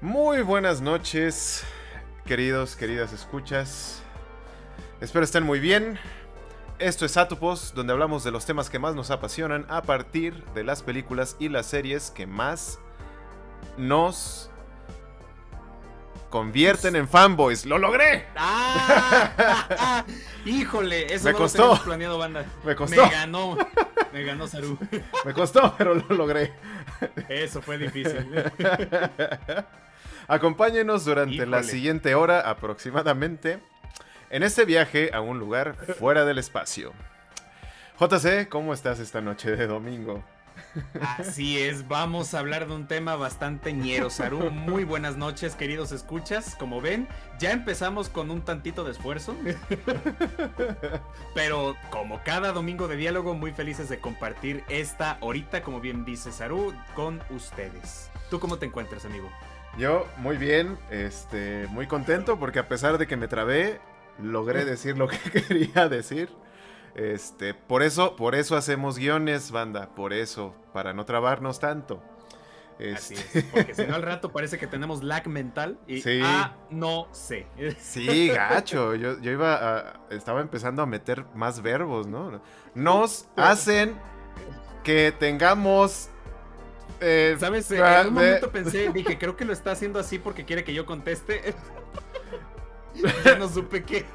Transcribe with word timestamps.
Muy 0.00 0.40
buenas 0.42 0.80
noches, 0.80 1.62
queridos, 2.24 2.74
queridas 2.74 3.12
escuchas. 3.12 4.02
Espero 5.00 5.24
estén 5.24 5.44
muy 5.44 5.60
bien. 5.60 5.98
Esto 6.78 7.04
es 7.04 7.18
Atopos, 7.18 7.74
donde 7.74 7.92
hablamos 7.92 8.24
de 8.24 8.30
los 8.30 8.46
temas 8.46 8.70
que 8.70 8.78
más 8.78 8.94
nos 8.94 9.10
apasionan 9.10 9.66
a 9.68 9.82
partir 9.82 10.42
de 10.54 10.64
las 10.64 10.82
películas 10.82 11.36
y 11.38 11.50
las 11.50 11.66
series 11.66 12.10
que 12.10 12.26
más 12.26 12.78
nos 13.76 14.50
convierten 16.30 16.96
en 16.96 17.06
fanboys. 17.06 17.66
¡Lo 17.66 17.76
logré! 17.76 18.26
¡Ah! 18.36 20.04
híjole, 20.46 21.12
eso 21.12 21.26
Me 21.26 21.32
no 21.32 21.38
costó. 21.38 21.74
lo 21.74 21.82
planeado, 21.84 22.16
banda. 22.16 22.46
Me 22.64 22.74
costó. 22.74 23.04
Me 23.04 23.10
ganó. 23.10 23.58
Me 24.14 24.24
ganó 24.24 24.46
Saru. 24.48 24.78
Me 25.26 25.34
costó, 25.34 25.74
pero 25.76 25.94
lo 25.94 26.08
logré. 26.14 26.54
Eso 27.28 27.60
fue 27.60 27.76
difícil. 27.76 28.26
Acompáñenos 30.30 31.04
durante 31.04 31.44
la 31.44 31.64
siguiente 31.64 32.14
hora 32.14 32.48
aproximadamente 32.48 33.58
en 34.30 34.44
este 34.44 34.64
viaje 34.64 35.10
a 35.12 35.20
un 35.20 35.40
lugar 35.40 35.74
fuera 35.98 36.24
del 36.24 36.38
espacio. 36.38 36.92
JC, 37.98 38.48
¿cómo 38.48 38.72
estás 38.72 39.00
esta 39.00 39.20
noche 39.20 39.56
de 39.56 39.66
domingo? 39.66 40.22
Así 41.18 41.58
es, 41.58 41.88
vamos 41.88 42.32
a 42.32 42.38
hablar 42.38 42.68
de 42.68 42.74
un 42.76 42.86
tema 42.86 43.16
bastante 43.16 43.72
ñero, 43.72 44.08
Saru. 44.08 44.52
Muy 44.52 44.84
buenas 44.84 45.16
noches, 45.16 45.56
queridos 45.56 45.90
escuchas. 45.90 46.54
Como 46.54 46.80
ven, 46.80 47.08
ya 47.40 47.50
empezamos 47.50 48.08
con 48.08 48.30
un 48.30 48.42
tantito 48.42 48.84
de 48.84 48.92
esfuerzo. 48.92 49.34
Pero 51.34 51.74
como 51.90 52.22
cada 52.22 52.52
domingo 52.52 52.86
de 52.86 52.94
diálogo, 52.94 53.34
muy 53.34 53.50
felices 53.50 53.88
de 53.88 53.98
compartir 53.98 54.62
esta 54.68 55.18
horita, 55.22 55.62
como 55.62 55.80
bien 55.80 56.04
dice 56.04 56.30
Saru, 56.30 56.72
con 56.94 57.20
ustedes. 57.30 58.12
¿Tú 58.30 58.38
cómo 58.38 58.58
te 58.58 58.66
encuentras, 58.66 59.04
amigo? 59.04 59.28
Yo 59.78 60.06
muy 60.18 60.36
bien, 60.36 60.78
este, 60.90 61.66
muy 61.70 61.86
contento 61.86 62.38
porque 62.38 62.58
a 62.58 62.68
pesar 62.68 62.98
de 62.98 63.06
que 63.06 63.16
me 63.16 63.28
trabé, 63.28 63.80
logré 64.18 64.64
decir 64.64 64.98
lo 64.98 65.08
que 65.08 65.18
quería 65.48 65.88
decir. 65.88 66.28
Este, 66.94 67.54
por 67.54 67.82
eso, 67.82 68.16
por 68.16 68.34
eso 68.34 68.56
hacemos 68.56 68.98
guiones, 68.98 69.52
banda, 69.52 69.94
por 69.94 70.12
eso, 70.12 70.54
para 70.72 70.92
no 70.92 71.04
trabarnos 71.04 71.60
tanto. 71.60 72.02
Así 72.94 73.14
Este, 73.14 73.38
es, 73.40 73.44
porque 73.44 73.74
si 73.74 73.86
no 73.86 73.94
al 73.94 74.02
rato 74.02 74.32
parece 74.32 74.58
que 74.58 74.66
tenemos 74.66 75.02
lag 75.02 75.28
mental 75.28 75.78
y 75.86 76.00
Sí. 76.00 76.20
ah, 76.24 76.56
no 76.70 77.08
sé. 77.12 77.46
Sí, 77.78 78.28
gacho. 78.28 78.94
Yo, 78.96 79.18
yo 79.20 79.30
iba 79.30 79.54
a. 79.54 80.00
Estaba 80.10 80.40
empezando 80.40 80.82
a 80.82 80.86
meter 80.86 81.24
más 81.34 81.62
verbos, 81.62 82.06
¿no? 82.06 82.42
Nos 82.74 83.28
hacen 83.36 83.96
que 84.82 85.12
tengamos. 85.12 86.10
Eh, 87.00 87.36
¿Sabes? 87.38 87.70
En 87.70 87.80
un 87.80 87.84
de- 88.04 88.10
momento 88.10 88.50
pensé, 88.50 88.90
dije, 88.92 89.18
creo 89.18 89.36
que 89.36 89.44
lo 89.44 89.52
está 89.52 89.72
haciendo 89.72 89.98
así 89.98 90.18
porque 90.18 90.44
quiere 90.44 90.64
que 90.64 90.74
yo 90.74 90.86
conteste. 90.86 91.54
ya 93.24 93.36
no 93.36 93.48
supe 93.48 93.82
qué. 93.82 94.06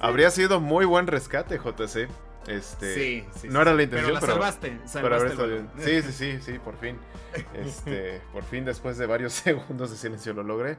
Habría 0.00 0.30
sido 0.30 0.60
muy 0.60 0.84
buen 0.84 1.06
rescate, 1.06 1.58
JC. 1.58 2.08
Este. 2.46 2.94
sí, 2.94 3.24
sí. 3.38 3.48
no 3.48 3.56
sí. 3.56 3.60
era 3.60 3.74
la 3.74 3.82
intención, 3.82 4.12
Pero 4.18 4.26
la 4.38 4.50
salvaste. 4.50 4.78
Pero. 4.94 5.68
Sí, 5.78 6.02
sí, 6.02 6.12
sí, 6.12 6.38
sí, 6.40 6.58
por 6.58 6.76
fin. 6.78 6.98
Este, 7.54 8.20
por 8.32 8.42
fin, 8.42 8.64
después 8.64 8.98
de 8.98 9.06
varios 9.06 9.32
segundos 9.34 9.90
de 9.90 9.96
silencio 9.96 10.32
lo 10.32 10.42
logré. 10.42 10.76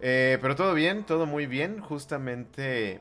Eh, 0.00 0.38
pero 0.40 0.56
todo 0.56 0.72
bien, 0.74 1.04
todo 1.04 1.26
muy 1.26 1.46
bien. 1.46 1.80
Justamente, 1.80 3.00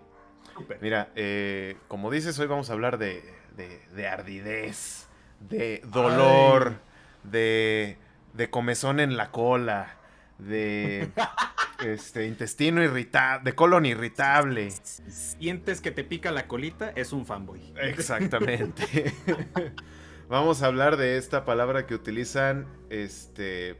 mira, 0.81 1.11
eh, 1.15 1.77
como 1.87 2.11
dices, 2.11 2.37
hoy 2.39 2.47
vamos 2.47 2.69
a 2.69 2.73
hablar 2.73 2.97
de, 2.97 3.23
de, 3.55 3.79
de 3.95 4.07
ardidez, 4.07 5.07
de 5.39 5.81
dolor, 5.85 6.75
de, 7.23 7.97
de 8.33 8.49
comezón 8.49 8.99
en 8.99 9.17
la 9.17 9.31
cola, 9.31 9.97
de 10.37 11.09
este, 11.85 12.27
intestino 12.27 12.83
irritable, 12.83 13.43
de 13.43 13.55
colon 13.55 13.85
irritable. 13.85 14.71
Si 14.71 15.11
sientes 15.11 15.81
que 15.81 15.91
te 15.91 16.03
pica 16.03 16.31
la 16.31 16.47
colita, 16.47 16.91
es 16.95 17.13
un 17.13 17.25
fanboy. 17.25 17.73
Exactamente. 17.81 19.13
Vamos 20.29 20.63
a 20.63 20.67
hablar 20.67 20.97
de 20.97 21.17
esta 21.17 21.45
palabra 21.45 21.85
que 21.85 21.95
utilizan, 21.95 22.67
este, 22.89 23.79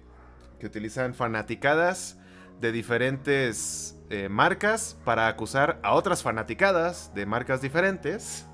que 0.59 0.67
utilizan 0.67 1.15
fanaticadas 1.15 2.17
de 2.59 2.71
diferentes 2.71 3.97
eh, 4.09 4.29
marcas 4.29 4.97
para 5.03 5.27
acusar 5.27 5.79
a 5.83 5.93
otras 5.93 6.21
fanaticadas 6.21 7.13
de 7.15 7.25
marcas 7.25 7.61
diferentes 7.61 8.45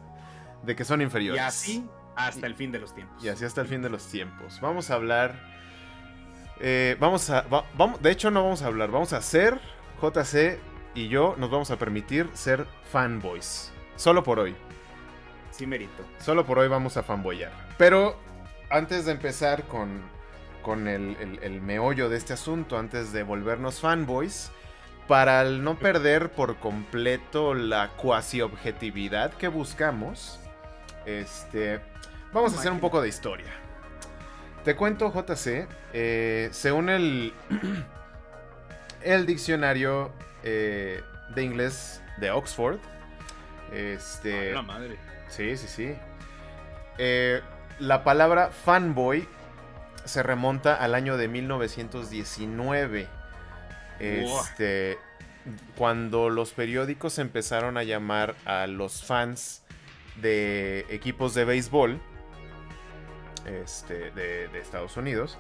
de 0.64 0.76
que 0.76 0.86
son 0.86 1.02
inferiores. 1.02 1.42
Y 1.42 1.46
así 1.46 1.90
hasta 2.28 2.46
el 2.48 2.56
fin 2.56 2.72
de 2.72 2.80
los 2.80 2.94
tiempos. 2.94 3.24
Y 3.24 3.30
así 3.30 3.46
hasta 3.46 3.62
el 3.62 3.68
fin 3.68 3.82
de 3.82 3.90
los 3.90 4.06
tiempos. 4.08 4.60
Vamos 4.62 4.90
a 4.92 4.96
hablar. 4.96 5.36
eh, 6.60 6.98
vamos 7.00 7.30
a. 7.30 7.42
va- 7.44 7.66
vamos, 7.76 8.02
de 8.02 8.12
hecho, 8.12 8.32
no 8.32 8.44
vamos 8.44 8.62
a 8.62 8.68
hablar. 8.68 8.92
Vamos 8.92 9.14
a 9.14 9.18
hacer. 9.18 9.60
JC 10.02 10.60
y 10.96 11.08
yo 11.10 11.36
nos 11.38 11.50
vamos 11.52 11.72
a 11.72 11.78
permitir 11.78 12.30
ser 12.34 12.66
fanboys. 12.92 13.72
Solo 13.96 14.24
por 14.24 14.40
hoy. 14.40 14.56
Sí, 15.52 15.68
merito. 15.68 16.06
Solo 16.20 16.46
por 16.46 16.60
hoy 16.60 16.68
vamos 16.70 16.96
a 16.98 17.04
fanboyar. 17.04 17.52
Pero 17.78 18.18
antes 18.70 19.06
de 19.06 19.12
empezar 19.12 19.64
con, 19.64 20.02
con 20.62 20.88
el, 20.88 21.18
el- 21.20 21.40
el 21.44 21.62
meollo 21.62 22.08
de 22.10 22.18
este 22.18 22.34
asunto, 22.34 22.78
antes 22.78 23.12
de 23.12 23.24
volvernos 23.24 23.80
fanboys, 23.82 24.52
para 25.08 25.44
no 25.44 25.78
perder 25.78 26.32
por 26.32 26.58
completo 26.58 27.54
la 27.56 27.90
cuasi 27.98 28.42
objetividad 28.42 29.34
que 29.34 29.48
buscamos, 29.50 30.40
este, 31.06 31.80
vamos 32.34 32.54
a 32.54 32.60
hacer 32.60 32.72
un 32.72 32.80
poco 32.80 33.02
de 33.02 33.10
historia. 33.10 33.52
Te 34.64 34.76
cuento, 34.76 35.12
JC, 35.12 35.68
eh, 35.94 36.50
según 36.52 36.90
el, 36.90 37.34
el 39.02 39.26
diccionario 39.26 40.12
eh, 40.44 41.02
de 41.34 41.44
inglés 41.44 42.02
de 42.18 42.32
Oxford, 42.32 42.80
este, 43.72 44.54
la 44.54 44.62
madre. 44.62 44.98
Sí, 45.30 45.56
sí, 45.58 45.68
sí. 45.68 45.96
Eh, 46.98 47.42
la 47.80 48.04
palabra 48.04 48.50
fanboy 48.50 49.28
se 50.06 50.24
remonta 50.24 50.76
al 50.76 50.96
año 50.96 51.18
de 51.18 51.28
1919. 51.28 53.08
Este, 54.00 54.98
cuando 55.78 56.30
los 56.30 56.52
periódicos 56.52 57.20
empezaron 57.20 57.78
a 57.78 57.84
llamar 57.84 58.36
a 58.46 58.68
los 58.68 59.04
fans 59.04 59.62
de 60.22 60.86
equipos 60.90 61.34
de 61.34 61.46
béisbol 61.46 62.00
este, 63.46 64.12
de, 64.12 64.48
de 64.48 64.60
Estados 64.60 64.98
Unidos. 64.98 65.38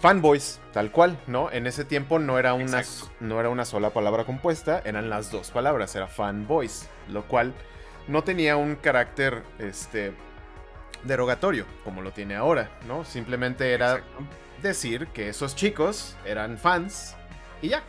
Fanboys, 0.00 0.60
tal 0.72 0.90
cual, 0.90 1.18
¿no? 1.26 1.50
En 1.52 1.66
ese 1.66 1.84
tiempo 1.84 2.18
no 2.18 2.38
era, 2.38 2.54
una, 2.54 2.82
no 3.20 3.38
era 3.38 3.50
una 3.50 3.66
sola 3.66 3.90
palabra 3.90 4.24
compuesta, 4.24 4.80
eran 4.84 5.10
las 5.10 5.30
dos 5.30 5.50
palabras, 5.50 5.94
era 5.94 6.06
fanboys, 6.06 6.88
lo 7.08 7.24
cual 7.24 7.52
no 8.08 8.24
tenía 8.24 8.56
un 8.56 8.76
carácter 8.76 9.42
este, 9.58 10.14
derogatorio 11.04 11.66
como 11.84 12.00
lo 12.00 12.12
tiene 12.12 12.34
ahora, 12.34 12.70
¿no? 12.88 13.04
Simplemente 13.04 13.74
era 13.74 13.96
Exacto. 13.96 14.24
decir 14.62 15.06
que 15.08 15.28
esos 15.28 15.54
chicos 15.54 16.16
eran 16.24 16.56
fans 16.56 17.14
y 17.60 17.68
ya. 17.68 17.82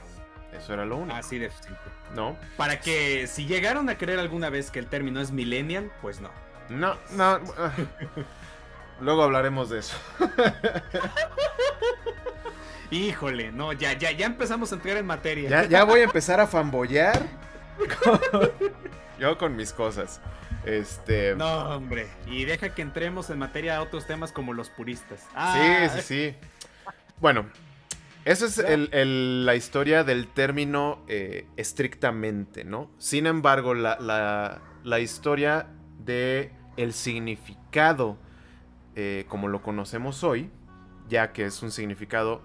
Eso 0.51 0.73
era 0.73 0.85
lo 0.85 0.97
único, 0.97 1.15
Así 1.15 1.39
de 1.39 1.49
simple. 1.49 1.77
¿no? 2.13 2.35
Para 2.57 2.81
que 2.81 3.25
si 3.27 3.45
llegaron 3.45 3.89
a 3.89 3.97
creer 3.97 4.19
alguna 4.19 4.49
vez 4.49 4.69
que 4.69 4.79
el 4.79 4.87
término 4.87 5.21
es 5.21 5.31
millennial, 5.31 5.89
pues 6.01 6.19
no. 6.19 6.29
No, 6.69 6.97
no. 7.11 7.39
Luego 9.01 9.23
hablaremos 9.23 9.69
de 9.69 9.79
eso. 9.79 9.97
Híjole, 12.91 13.51
no, 13.51 13.71
ya, 13.73 13.93
ya, 13.93 14.11
ya 14.11 14.25
empezamos 14.25 14.71
a 14.71 14.75
entrar 14.75 14.97
en 14.97 15.05
materia. 15.05 15.49
Ya, 15.49 15.63
ya 15.65 15.83
voy 15.85 16.01
a 16.01 16.03
empezar 16.03 16.39
a 16.39 16.47
fanboyar. 16.47 17.21
con- 18.03 18.19
Yo 19.19 19.37
con 19.37 19.55
mis 19.55 19.71
cosas. 19.71 20.19
Este. 20.65 21.35
No, 21.35 21.75
hombre. 21.75 22.07
Y 22.27 22.43
deja 22.45 22.73
que 22.73 22.81
entremos 22.81 23.29
en 23.29 23.39
materia 23.39 23.77
a 23.77 23.81
otros 23.81 24.05
temas 24.07 24.31
como 24.31 24.53
los 24.53 24.69
puristas. 24.69 25.25
Ah, 25.33 25.87
Sí, 25.93 26.01
sí, 26.01 26.05
sí. 26.07 26.35
Bueno, 27.19 27.45
esa 28.25 28.45
es 28.47 28.57
el- 28.57 28.89
el- 28.91 29.45
la 29.45 29.55
historia 29.55 30.03
del 30.03 30.27
término 30.27 31.03
eh, 31.07 31.47
estrictamente, 31.55 32.63
¿no? 32.65 32.91
Sin 32.97 33.25
embargo, 33.25 33.73
la, 33.73 33.97
la- 33.99 34.59
la 34.83 34.99
historia 34.99 35.67
de 35.99 36.51
el 36.77 36.93
significado 36.93 38.17
eh, 38.95 39.25
como 39.29 39.47
lo 39.47 39.61
conocemos 39.61 40.23
hoy, 40.23 40.49
ya 41.07 41.31
que 41.31 41.45
es 41.45 41.61
un 41.63 41.71
significado 41.71 42.41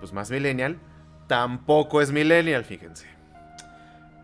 pues 0.00 0.12
más 0.12 0.30
millennial, 0.30 0.78
tampoco 1.26 2.00
es 2.00 2.12
millennial, 2.12 2.64
fíjense. 2.64 3.06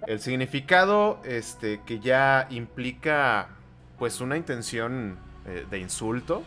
El 0.06 0.20
significado 0.20 1.20
este, 1.24 1.80
que 1.86 2.00
ya 2.00 2.46
implica 2.50 3.48
pues 3.98 4.20
una 4.20 4.36
intención 4.36 5.16
eh, 5.46 5.64
de 5.70 5.78
insulto, 5.78 6.42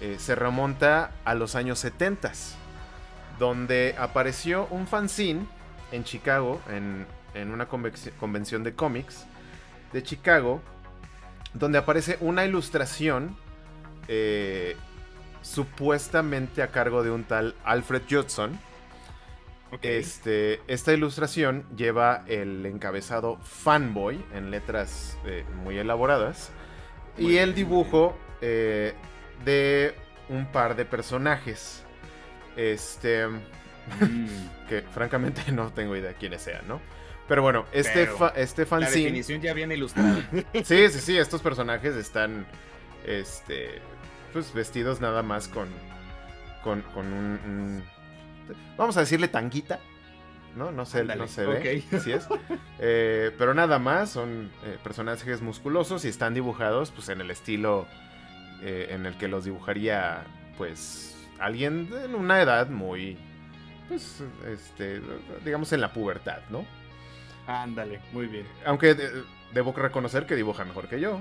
eh, 0.00 0.16
se 0.18 0.34
remonta 0.34 1.12
a 1.24 1.34
los 1.34 1.54
años 1.54 1.78
70, 1.78 2.32
donde 3.38 3.94
apareció 3.98 4.66
un 4.70 4.86
fanzine 4.86 5.46
en 5.92 6.04
Chicago, 6.04 6.60
en, 6.70 7.06
en 7.34 7.52
una 7.52 7.66
convención 7.66 8.64
de 8.64 8.74
cómics 8.74 9.26
de 9.92 10.02
Chicago, 10.02 10.60
donde 11.54 11.78
aparece 11.78 12.18
una 12.20 12.44
ilustración 12.44 13.36
eh, 14.14 14.76
supuestamente 15.40 16.62
a 16.62 16.68
cargo 16.68 17.02
de 17.02 17.10
un 17.10 17.24
tal 17.24 17.54
Alfred 17.64 18.02
Judson, 18.10 18.58
Este, 19.80 20.60
esta 20.66 20.92
ilustración 20.92 21.64
lleva 21.74 22.24
el 22.26 22.66
encabezado 22.66 23.38
fanboy 23.38 24.22
en 24.34 24.50
letras 24.50 25.16
eh, 25.24 25.46
muy 25.64 25.78
elaboradas 25.78 26.50
y 27.16 27.38
el 27.38 27.54
dibujo 27.54 28.14
eh, 28.42 28.92
de 29.46 29.94
un 30.28 30.44
par 30.52 30.76
de 30.76 30.84
personajes. 30.84 31.82
Este, 32.54 33.26
mm. 33.28 34.26
que 34.68 34.82
francamente 34.82 35.50
no 35.52 35.72
tengo 35.72 35.96
idea 35.96 36.12
quiénes 36.12 36.42
sean, 36.42 36.68
¿no? 36.68 36.82
Pero 37.28 37.40
bueno, 37.40 37.64
este, 37.72 38.10
este 38.36 38.66
fanzine. 38.66 38.90
La 38.90 39.04
definición 39.04 39.40
ya 39.40 39.54
viene 39.54 39.74
ilustrada. 39.74 40.28
sí, 40.52 40.88
sí, 40.90 41.00
sí, 41.00 41.16
estos 41.16 41.40
personajes 41.40 41.96
están. 41.96 42.44
Este. 43.06 43.80
Pues 44.32 44.52
vestidos 44.52 45.00
nada 45.00 45.22
más 45.22 45.48
con. 45.48 45.68
Con, 46.62 46.82
con 46.82 47.12
un, 47.12 47.82
Vamos 48.76 48.96
a 48.96 49.00
decirle 49.00 49.28
tanguita. 49.28 49.80
¿No? 50.56 50.70
No 50.70 50.84
se 50.84 51.02
ve. 51.02 51.82
Así 51.92 52.12
es. 52.12 52.28
Eh, 52.78 53.30
pero 53.38 53.54
nada 53.54 53.78
más, 53.78 54.10
son 54.10 54.50
eh, 54.64 54.78
personajes 54.82 55.40
musculosos 55.40 56.04
y 56.04 56.08
están 56.08 56.34
dibujados 56.34 56.90
pues 56.90 57.08
en 57.08 57.20
el 57.20 57.30
estilo 57.30 57.86
eh, 58.62 58.88
en 58.90 59.06
el 59.06 59.16
que 59.16 59.28
los 59.28 59.44
dibujaría 59.44 60.24
pues 60.58 61.16
alguien 61.38 61.88
en 62.04 62.14
una 62.14 62.42
edad 62.42 62.68
muy 62.68 63.16
pues 63.88 64.22
este 64.46 65.00
digamos 65.44 65.72
en 65.72 65.80
la 65.80 65.92
pubertad, 65.92 66.40
¿no? 66.50 66.66
Ándale, 67.46 68.00
muy 68.12 68.26
bien. 68.26 68.46
Aunque 68.66 68.94
debo 69.54 69.72
reconocer 69.72 70.26
que 70.26 70.36
dibuja 70.36 70.64
mejor 70.64 70.88
que 70.88 71.00
yo. 71.00 71.20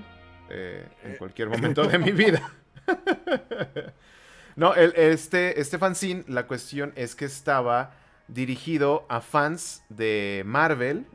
En 0.50 1.16
cualquier 1.18 1.48
momento 1.48 1.88
de 1.88 1.98
mi 1.98 2.12
vida. 2.12 2.52
no, 4.56 4.74
este, 4.76 5.60
este 5.60 5.78
fanzine, 5.78 6.24
la 6.28 6.48
cuestión 6.48 6.94
es 6.96 7.16
que 7.16 7.26
estaba 7.26 7.94
dirigido 8.28 9.06
a 9.10 9.22
fans 9.22 9.84
de 9.90 10.44
Marvel. 10.46 11.06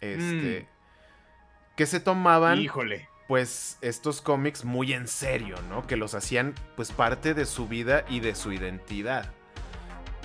Este. 0.00 0.62
Mm. 0.62 1.76
Que 1.76 1.86
se 1.86 2.00
tomaban. 2.00 2.58
Híjole. 2.58 3.08
Pues 3.28 3.78
estos 3.80 4.20
cómics 4.20 4.64
muy 4.64 4.92
en 4.92 5.06
serio, 5.06 5.56
¿no? 5.68 5.86
Que 5.86 5.96
los 5.96 6.14
hacían 6.14 6.54
pues 6.74 6.90
parte 6.90 7.32
de 7.32 7.46
su 7.46 7.68
vida 7.68 8.04
y 8.08 8.18
de 8.18 8.34
su 8.34 8.52
identidad. 8.52 9.30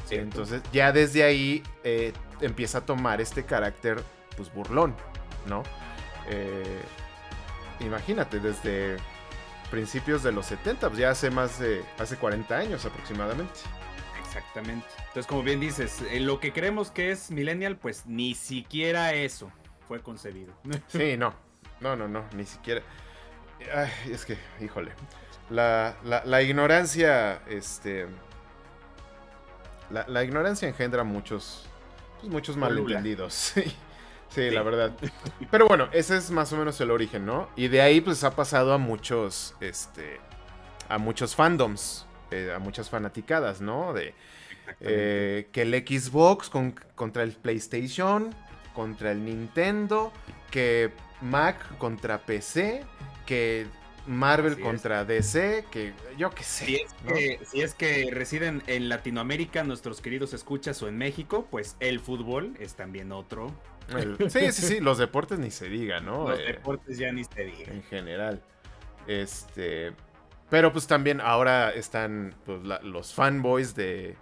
Entonces 0.10 0.62
ya 0.72 0.92
desde 0.92 1.24
ahí 1.24 1.64
eh, 1.84 2.14
empieza 2.42 2.80
a 2.80 2.86
tomar 2.86 3.22
este 3.22 3.46
carácter 3.46 4.04
pues 4.36 4.52
burlón, 4.54 4.96
¿no? 5.48 5.64
Eh, 6.30 6.82
imagínate, 7.80 8.40
desde 8.40 8.98
principios 9.72 10.24
de 10.24 10.32
los 10.32 10.46
70, 10.48 10.88
pues 10.88 11.00
ya 11.00 11.10
hace 11.12 11.30
más 11.30 11.60
de, 11.60 11.84
hace 11.98 12.18
40 12.18 12.58
años 12.58 12.86
aproximadamente. 12.86 13.54
Exactamente. 14.26 14.88
Entonces, 15.00 15.28
como 15.28 15.44
bien 15.44 15.60
dices, 15.60 16.04
lo 16.20 16.40
que 16.40 16.52
creemos 16.52 16.92
que 16.92 17.12
es 17.12 17.32
millennial, 17.32 17.78
pues 17.78 18.06
ni 18.06 18.36
siquiera 18.36 19.14
eso 19.14 19.52
fue 19.88 20.02
concebido. 20.02 20.54
Sí, 20.88 21.18
no, 21.18 21.34
no, 21.80 21.96
no, 21.96 22.08
no, 22.08 22.26
ni 22.36 22.46
siquiera. 22.46 22.82
Ay, 23.74 23.90
es 24.12 24.26
que, 24.26 24.38
híjole, 24.62 24.92
la, 25.50 25.96
la 26.04 26.42
ignorancia, 26.42 27.42
este 27.48 28.08
la, 29.90 30.24
ignorancia 30.24 30.68
engendra 30.68 31.04
muchos, 31.04 31.66
pues, 32.20 32.32
muchos 32.32 32.58
malentendidos. 32.58 33.34
Sí, 33.56 33.76
la 34.36 34.64
verdad. 34.64 34.94
Pero 35.52 35.68
bueno, 35.68 35.88
ese 35.92 36.18
es 36.18 36.32
más 36.32 36.52
o 36.54 36.58
menos 36.58 36.80
el 36.82 36.92
origen, 36.92 37.26
¿no? 37.26 37.50
Y 37.56 37.68
de 37.68 37.82
ahí 37.82 38.02
pues 38.02 38.24
ha 38.24 38.36
pasado 38.36 38.74
a 38.74 38.78
muchos, 38.78 39.56
este, 39.62 40.20
a 40.90 40.98
muchos 40.98 41.36
fandoms, 41.36 42.06
eh, 42.32 42.52
a 42.56 42.60
muchas 42.60 42.90
fanaticadas, 42.90 43.62
¿no? 43.62 43.94
De 43.94 44.14
eh, 44.80 45.48
que 45.52 45.62
el 45.62 45.74
Xbox 45.74 46.50
contra 46.96 47.24
el 47.24 47.32
PlayStation, 47.34 48.34
contra 48.74 49.12
el 49.12 49.24
Nintendo, 49.24 50.12
que 50.52 50.92
Mac 51.22 51.78
contra 51.78 52.20
PC, 52.20 52.84
que 53.26 53.68
Marvel 54.08 54.60
contra 54.60 55.04
DC, 55.04 55.66
que 55.72 55.94
yo 56.18 56.30
qué 56.30 56.44
sé. 56.44 56.66
Si 56.66 57.62
es, 57.62 57.74
que, 57.74 58.10
residen 58.12 58.62
en 58.68 58.90
Latinoamérica, 58.90 59.64
nuestros 59.64 60.02
queridos 60.02 60.34
escuchas, 60.34 60.82
o 60.84 60.88
en 60.88 60.98
México, 60.98 61.48
pues 61.50 61.76
el 61.80 62.00
fútbol 62.00 62.56
es 62.60 62.76
también 62.76 63.12
otro. 63.12 63.52
sí, 64.30 64.52
sí, 64.52 64.62
sí, 64.62 64.80
los 64.80 64.98
deportes 64.98 65.40
ni 65.40 65.52
se 65.52 65.70
diga, 65.70 66.00
¿no? 66.00 66.30
Los 66.30 66.40
eh, 66.40 66.44
deportes 66.44 66.98
ya 66.98 67.12
ni 67.12 67.24
se 67.24 67.44
diga. 67.44 67.74
En 67.74 67.84
general. 67.84 68.42
Este. 69.08 69.94
Pero 70.50 70.72
pues 70.72 70.88
también 70.88 71.22
ahora 71.22 71.72
están 71.72 72.36
pues, 72.46 72.62
los 72.84 73.14
fanboys 73.14 73.76
de 73.76 74.16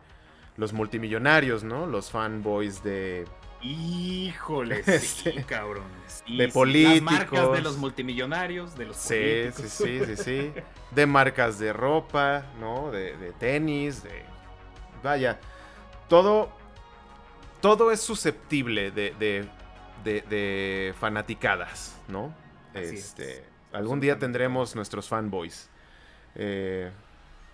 los 0.57 0.73
multimillonarios, 0.73 1.63
¿no? 1.63 1.85
Los 1.85 2.11
fanboys 2.11 2.83
de 2.83 3.25
Híjole, 3.63 4.83
sí, 4.99 5.29
este, 5.29 5.43
cabrón. 5.43 5.85
de 6.27 6.49
políticos. 6.49 6.95
Las 6.95 7.01
marcas 7.01 7.51
de 7.53 7.61
los 7.61 7.77
multimillonarios, 7.77 8.77
de 8.77 8.85
los 8.85 8.97
sí, 8.97 9.51
Sí, 9.55 9.69
sí, 9.69 10.05
sí, 10.05 10.17
sí. 10.17 10.53
De 10.91 11.07
marcas 11.07 11.57
de 11.57 11.73
ropa, 11.73 12.45
¿no? 12.59 12.91
De, 12.91 13.33
tenis, 13.39 14.03
de... 14.03 14.21
Vaya, 15.01 15.39
todo... 16.07 16.51
Todo 17.63 17.93
es 17.93 18.01
susceptible 18.01 18.91
de, 18.91 19.15
de, 20.03 20.21
de, 20.29 20.93
fanaticadas, 20.99 21.97
¿no? 22.09 22.35
este, 22.73 23.45
Algún 23.71 24.01
día 24.01 24.19
tendremos 24.19 24.75
nuestros 24.75 25.07
fanboys. 25.07 25.69
Eh, 26.35 26.91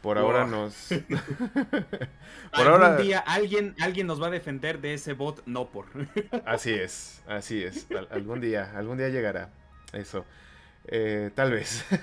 por 0.01 0.17
ahora 0.17 0.47
nos. 0.47 0.88
por 2.56 2.67
ahora. 2.67 2.97
día 2.97 3.19
alguien, 3.19 3.75
alguien 3.79 4.07
nos 4.07 4.19
va 4.19 4.27
a 4.27 4.29
defender 4.31 4.81
de 4.81 4.95
ese 4.95 5.13
bot, 5.13 5.44
no 5.45 5.69
por. 5.69 5.85
así 6.44 6.71
es, 6.71 7.21
así 7.27 7.61
es. 7.63 7.85
algún 8.09 8.41
día, 8.41 8.73
algún 8.75 8.97
día 8.97 9.09
llegará. 9.09 9.51
Eso. 9.94 10.25
Eh, 10.91 11.30
tal 11.36 11.51
vez. 11.51 11.86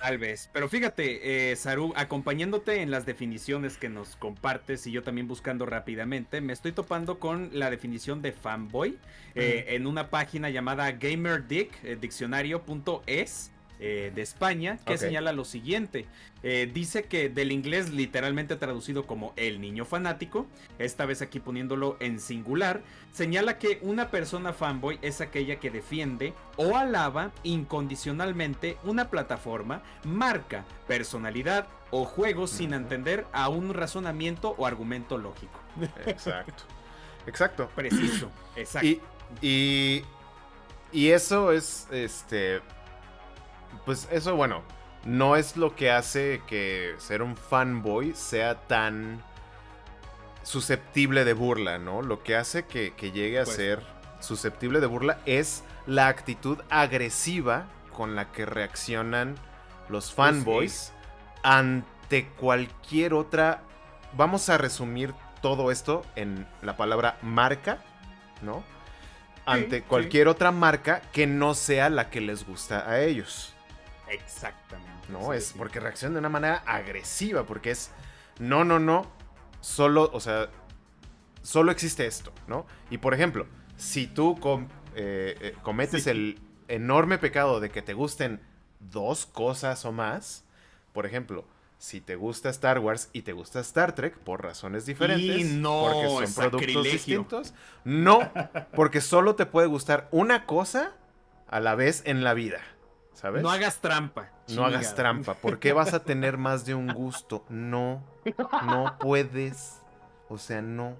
Tal 0.00 0.16
vez. 0.16 0.48
Pero 0.54 0.66
fíjate, 0.70 1.50
eh, 1.52 1.56
Saru, 1.56 1.92
acompañándote 1.94 2.80
en 2.80 2.90
las 2.90 3.04
definiciones 3.04 3.76
que 3.76 3.90
nos 3.90 4.16
compartes 4.16 4.86
y 4.86 4.92
yo 4.92 5.02
también 5.02 5.28
buscando 5.28 5.66
rápidamente, 5.66 6.40
me 6.40 6.54
estoy 6.54 6.72
topando 6.72 7.18
con 7.18 7.50
la 7.52 7.70
definición 7.70 8.22
de 8.22 8.32
fanboy 8.32 8.98
eh, 9.34 9.66
en 9.68 9.86
una 9.86 10.08
página 10.08 10.48
llamada 10.48 10.90
gamerdic, 10.92 11.70
eh, 13.82 14.12
de 14.14 14.20
España, 14.20 14.78
que 14.84 14.98
señala 14.98 15.32
lo 15.32 15.44
siguiente. 15.44 16.06
Eh, 16.42 16.70
dice 16.72 17.04
que 17.04 17.28
del 17.28 17.50
inglés 17.50 17.90
literalmente 17.90 18.56
traducido 18.56 19.06
como 19.06 19.32
el 19.36 19.60
niño 19.60 19.84
fanático, 19.84 20.46
esta 20.78 21.06
vez 21.06 21.22
aquí 21.22 21.40
poniéndolo 21.40 21.96
en 22.00 22.20
singular, 22.20 22.82
señala 23.12 23.58
que 23.58 23.78
una 23.82 24.10
persona 24.10 24.52
fanboy 24.52 24.98
es 25.00 25.20
aquella 25.20 25.60
que 25.60 25.70
defiende 25.70 26.34
o 26.56 26.76
alaba 26.76 27.32
incondicionalmente 27.42 28.76
una 28.84 29.08
plataforma, 29.08 29.82
marca, 30.04 30.64
personalidad 30.86 31.66
o 31.90 32.04
juego 32.04 32.46
sin 32.46 32.74
entender 32.74 33.26
a 33.32 33.48
un 33.48 33.72
razonamiento 33.74 34.54
o 34.58 34.66
argumento 34.66 35.16
lógico. 35.18 35.58
Exacto. 36.06 36.64
Exacto. 37.26 37.70
Preciso. 37.74 38.30
Exacto. 38.56 38.86
Y, 38.86 39.00
y, 39.40 40.04
y 40.92 41.08
eso 41.08 41.52
es 41.52 41.86
este 41.90 42.60
pues 43.84 44.08
eso, 44.10 44.36
bueno, 44.36 44.62
no 45.04 45.36
es 45.36 45.56
lo 45.56 45.74
que 45.74 45.90
hace 45.90 46.42
que 46.46 46.94
ser 46.98 47.22
un 47.22 47.36
fanboy 47.36 48.14
sea 48.14 48.66
tan 48.66 49.22
susceptible 50.42 51.24
de 51.24 51.32
burla, 51.32 51.78
¿no? 51.78 52.02
Lo 52.02 52.22
que 52.22 52.36
hace 52.36 52.66
que, 52.66 52.92
llegue 53.12 53.40
a 53.40 53.44
pues 53.44 53.56
ser 53.56 53.82
susceptible 54.20 54.80
de 54.80 54.86
burla 54.86 55.18
es 55.26 55.64
la 55.86 56.08
actitud 56.08 56.58
agresiva 56.68 57.66
con 57.96 58.16
la 58.16 58.30
que 58.32 58.46
reaccionan 58.46 59.36
los 59.88 60.12
pues 60.12 60.14
fanboys 60.14 60.92
ante 61.42 62.26
cualquier 62.28 63.14
otra... 63.14 63.62
Vamos 64.12 64.48
a 64.48 64.58
resumir 64.58 65.14
todo 65.40 65.70
esto 65.70 66.04
en 66.16 66.46
la 66.62 66.76
palabra 66.76 67.18
marca, 67.22 67.78
¿no? 68.42 68.62
Ante 69.46 69.82
cualquier 69.82 70.28
otra 70.28 70.52
marca 70.52 71.00
que 71.12 71.26
no 71.26 71.54
sea 71.54 71.88
la 71.90 72.10
que 72.10 72.20
les 72.20 72.46
gusta 72.46 72.88
a 72.88 73.00
ellos. 73.00 73.54
Exactamente. 74.10 75.08
No, 75.08 75.32
es 75.32 75.54
porque 75.56 75.80
reacciona 75.80 76.14
de 76.14 76.18
una 76.20 76.28
manera 76.28 76.62
agresiva, 76.66 77.44
porque 77.44 77.70
es, 77.70 77.90
no, 78.38 78.64
no, 78.64 78.78
no, 78.78 79.10
solo, 79.60 80.10
o 80.12 80.20
sea, 80.20 80.50
solo 81.42 81.72
existe 81.72 82.06
esto, 82.06 82.32
¿no? 82.46 82.66
Y 82.90 82.98
por 82.98 83.14
ejemplo, 83.14 83.46
si 83.76 84.06
tú 84.06 84.38
eh, 84.94 85.36
eh, 85.40 85.54
cometes 85.62 86.06
el 86.06 86.38
enorme 86.68 87.18
pecado 87.18 87.60
de 87.60 87.70
que 87.70 87.82
te 87.82 87.94
gusten 87.94 88.40
dos 88.78 89.26
cosas 89.26 89.84
o 89.84 89.92
más, 89.92 90.44
por 90.92 91.06
ejemplo, 91.06 91.44
si 91.78 92.00
te 92.00 92.14
gusta 92.14 92.50
Star 92.50 92.78
Wars 92.78 93.08
y 93.12 93.22
te 93.22 93.32
gusta 93.32 93.60
Star 93.60 93.94
Trek 93.94 94.18
por 94.18 94.42
razones 94.42 94.84
diferentes, 94.84 95.46
no, 95.52 95.88
porque 95.90 96.26
son 96.26 96.34
productos 96.34 96.84
distintos, 96.84 97.54
no, 97.84 98.30
porque 98.74 99.00
solo 99.00 99.34
te 99.34 99.46
puede 99.46 99.66
gustar 99.66 100.08
una 100.10 100.44
cosa 100.44 100.92
a 101.48 101.58
la 101.60 101.74
vez 101.74 102.02
en 102.04 102.22
la 102.22 102.34
vida. 102.34 102.60
No 103.40 103.50
hagas 103.50 103.80
trampa. 103.80 104.30
No 104.48 104.64
hagas 104.64 104.94
trampa. 104.94 105.34
¿Por 105.34 105.58
qué 105.58 105.72
vas 105.72 105.94
a 105.94 106.04
tener 106.04 106.38
más 106.38 106.64
de 106.64 106.74
un 106.74 106.92
gusto? 106.92 107.44
No, 107.48 108.02
no 108.66 108.96
puedes. 108.98 109.80
O 110.28 110.38
sea, 110.38 110.62
no. 110.62 110.96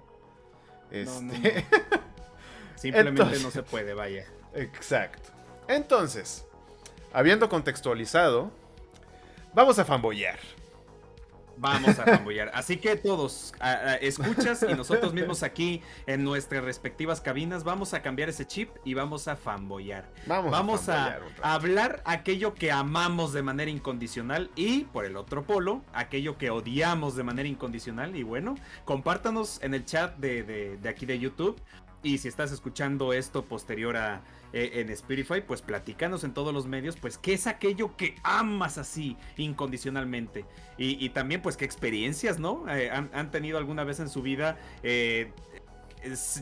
Este... 0.91 1.65
Simplemente 2.75 3.39
no 3.39 3.51
se 3.51 3.63
puede, 3.63 3.93
vaya. 3.93 4.25
Exacto. 4.53 5.29
Entonces, 5.67 6.45
habiendo 7.13 7.47
contextualizado, 7.47 8.51
vamos 9.53 9.79
a 9.79 9.85
fanboyar. 9.85 10.39
Vamos 11.57 11.99
a 11.99 12.05
fanboyar. 12.05 12.51
Así 12.53 12.77
que 12.77 12.95
todos, 12.95 13.53
escuchas 14.01 14.65
y 14.67 14.73
nosotros 14.73 15.13
mismos 15.13 15.43
aquí 15.43 15.81
en 16.07 16.23
nuestras 16.23 16.63
respectivas 16.63 17.21
cabinas 17.21 17.63
vamos 17.63 17.93
a 17.93 18.01
cambiar 18.01 18.29
ese 18.29 18.45
chip 18.45 18.69
y 18.83 18.93
vamos 18.93 19.27
a 19.27 19.35
fanboyar. 19.35 20.09
Vamos, 20.27 20.89
a, 20.89 21.19
hablar 21.41 22.01
aquello 22.05 22.53
que 22.53 22.71
amamos 22.71 23.33
de 23.33 23.43
manera 23.43 23.69
incondicional 23.69 24.49
y 24.55 24.85
por 24.85 25.05
el 25.05 25.17
otro 25.17 25.43
polo, 25.43 25.83
aquello 25.93 26.37
que 26.37 26.49
odiamos 26.49 27.15
de 27.15 27.23
manera 27.23 27.47
incondicional. 27.47 28.15
Y 28.15 28.23
bueno, 28.23 28.55
compártanos 28.85 29.61
en 29.61 29.73
el 29.73 29.85
chat 29.85 30.17
de, 30.17 30.43
de 30.43 30.89
aquí 30.89 31.05
de 31.05 31.19
YouTube 31.19 31.61
y 32.03 32.17
si 32.17 32.27
estás 32.27 32.51
escuchando 32.51 33.13
esto 33.13 33.45
posterior 33.45 33.97
a 33.97 34.21
eh, 34.53 34.81
en 34.81 34.89
Spotify, 34.89 35.41
pues 35.45 35.61
platícanos 35.61 36.25
en 36.25 36.33
todos 36.33 36.53
los 36.53 36.67
medios, 36.67 36.97
pues 36.97 37.17
qué 37.17 37.33
es 37.33 37.47
aquello 37.47 37.95
que 37.95 38.15
amas 38.23 38.77
así 38.77 39.15
incondicionalmente. 39.37 40.45
Y, 40.77 41.09
también, 41.09 41.43
pues 41.43 41.57
qué 41.57 41.65
experiencias, 41.65 42.39
¿no? 42.39 42.65
Eh, 42.67 42.89
han, 42.89 43.29
tenido 43.29 43.59
alguna 43.59 43.83
vez 43.83 43.99
en 43.99 44.09
su 44.09 44.23
vida 44.23 44.57
eh, 44.81 45.31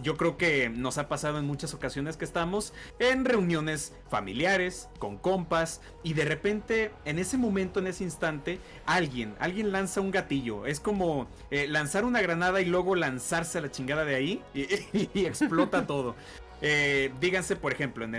yo 0.01 0.18
creo 0.18 0.38
que 0.38 0.70
nos 0.70 0.98
ha 0.98 1.08
pasado 1.08 1.38
en 1.38 1.46
muchas 1.46 1.74
ocasiones 1.74 2.18
que 2.18 2.25
estamos 2.25 2.74
en 3.00 3.25
reuniones 3.25 3.94
familiares, 4.10 4.89
con 5.00 5.18
compas, 5.18 5.82
y 6.04 6.13
de 6.13 6.25
repente, 6.25 6.92
en 7.06 7.20
ese 7.20 7.38
momento, 7.38 7.80
en 7.80 7.88
ese 7.88 8.04
instante, 8.04 8.60
alguien, 8.86 9.36
alguien 9.39 9.72
lanza 9.72 10.01
un 10.01 10.12
gatillo. 10.12 10.66
Es 10.66 10.80
como 10.80 11.28
eh, 11.51 11.68
lanzar 11.68 12.06
una 12.06 12.22
granada 12.22 12.62
y 12.62 12.66
luego 12.66 12.96
lanzarse 12.96 13.58
a 13.58 13.62
la 13.62 13.72
chingada 13.72 14.06
de 14.06 14.16
ahí 14.16 14.44
y 14.54 15.25
explota 15.25 15.86
todo. 15.86 16.16
Eh, 16.62 17.12
díganse, 17.20 17.56
por 17.56 17.72
ejemplo, 17.72 18.04
en 18.06 18.16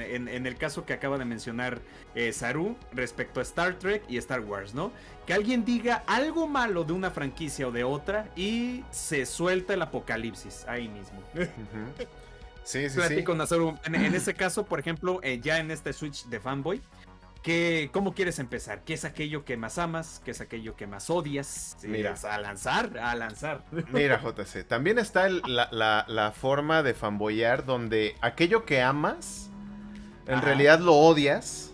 el, 0.46 0.56
caso 0.56 0.86
que 0.86 0.92
acaba 0.92 1.18
de 1.18 1.24
mencionar 1.24 1.80
eh, 2.14 2.32
Saru 2.32 2.76
respecto 2.92 3.40
a 3.40 3.42
Star 3.42 3.78
Trek 3.78 4.02
y 4.08 4.16
Star 4.16 4.40
Wars, 4.40 4.74
¿no? 4.74 4.92
Que 5.26 5.34
alguien 5.34 5.64
diga 5.64 6.02
algo 6.06 6.46
malo 6.46 6.84
de 6.84 6.92
una 6.92 7.10
franquicia 7.10 7.68
o 7.68 7.70
de 7.70 7.84
otra 7.84 8.28
y 8.36 8.84
se 8.90 9.26
suelta 9.26 9.74
el 9.74 9.82
apocalipsis 9.82 10.64
ahí 10.66 10.88
mismo. 10.88 11.20
Sí, 12.62 12.88
sí, 12.88 13.00
sí. 13.08 13.24
En, 13.84 13.94
en, 13.94 14.14
ese 14.14 14.34
caso, 14.34 14.64
por 14.64 14.78
ejemplo, 14.78 15.18
eh, 15.22 15.40
ya 15.42 15.58
en 15.58 15.70
este 15.70 15.92
Switch 15.92 16.26
de 16.26 16.38
fanboy, 16.40 16.80
¿Cómo 17.92 18.14
quieres 18.14 18.38
empezar? 18.38 18.84
¿Qué 18.84 18.92
es 18.92 19.06
aquello 19.06 19.46
que 19.46 19.56
más 19.56 19.78
amas? 19.78 20.20
¿Qué 20.24 20.32
es 20.32 20.42
aquello 20.42 20.76
que 20.76 20.86
más 20.86 21.08
odias? 21.08 21.76
Mira, 21.82 22.14
a 22.28 22.38
lanzar, 22.38 22.98
a 22.98 23.14
lanzar. 23.14 23.64
Mira, 23.92 24.20
JC, 24.20 24.66
también 24.66 24.98
está 24.98 25.28
la, 25.28 26.34
forma 26.36 26.82
de 26.82 26.92
fanboyar 26.92 27.64
donde 27.64 28.14
aquello 28.20 28.66
que 28.66 28.82
amas, 28.82 29.50
en 30.26 30.42
realidad 30.42 30.80
lo 30.80 30.94
odias, 30.94 31.72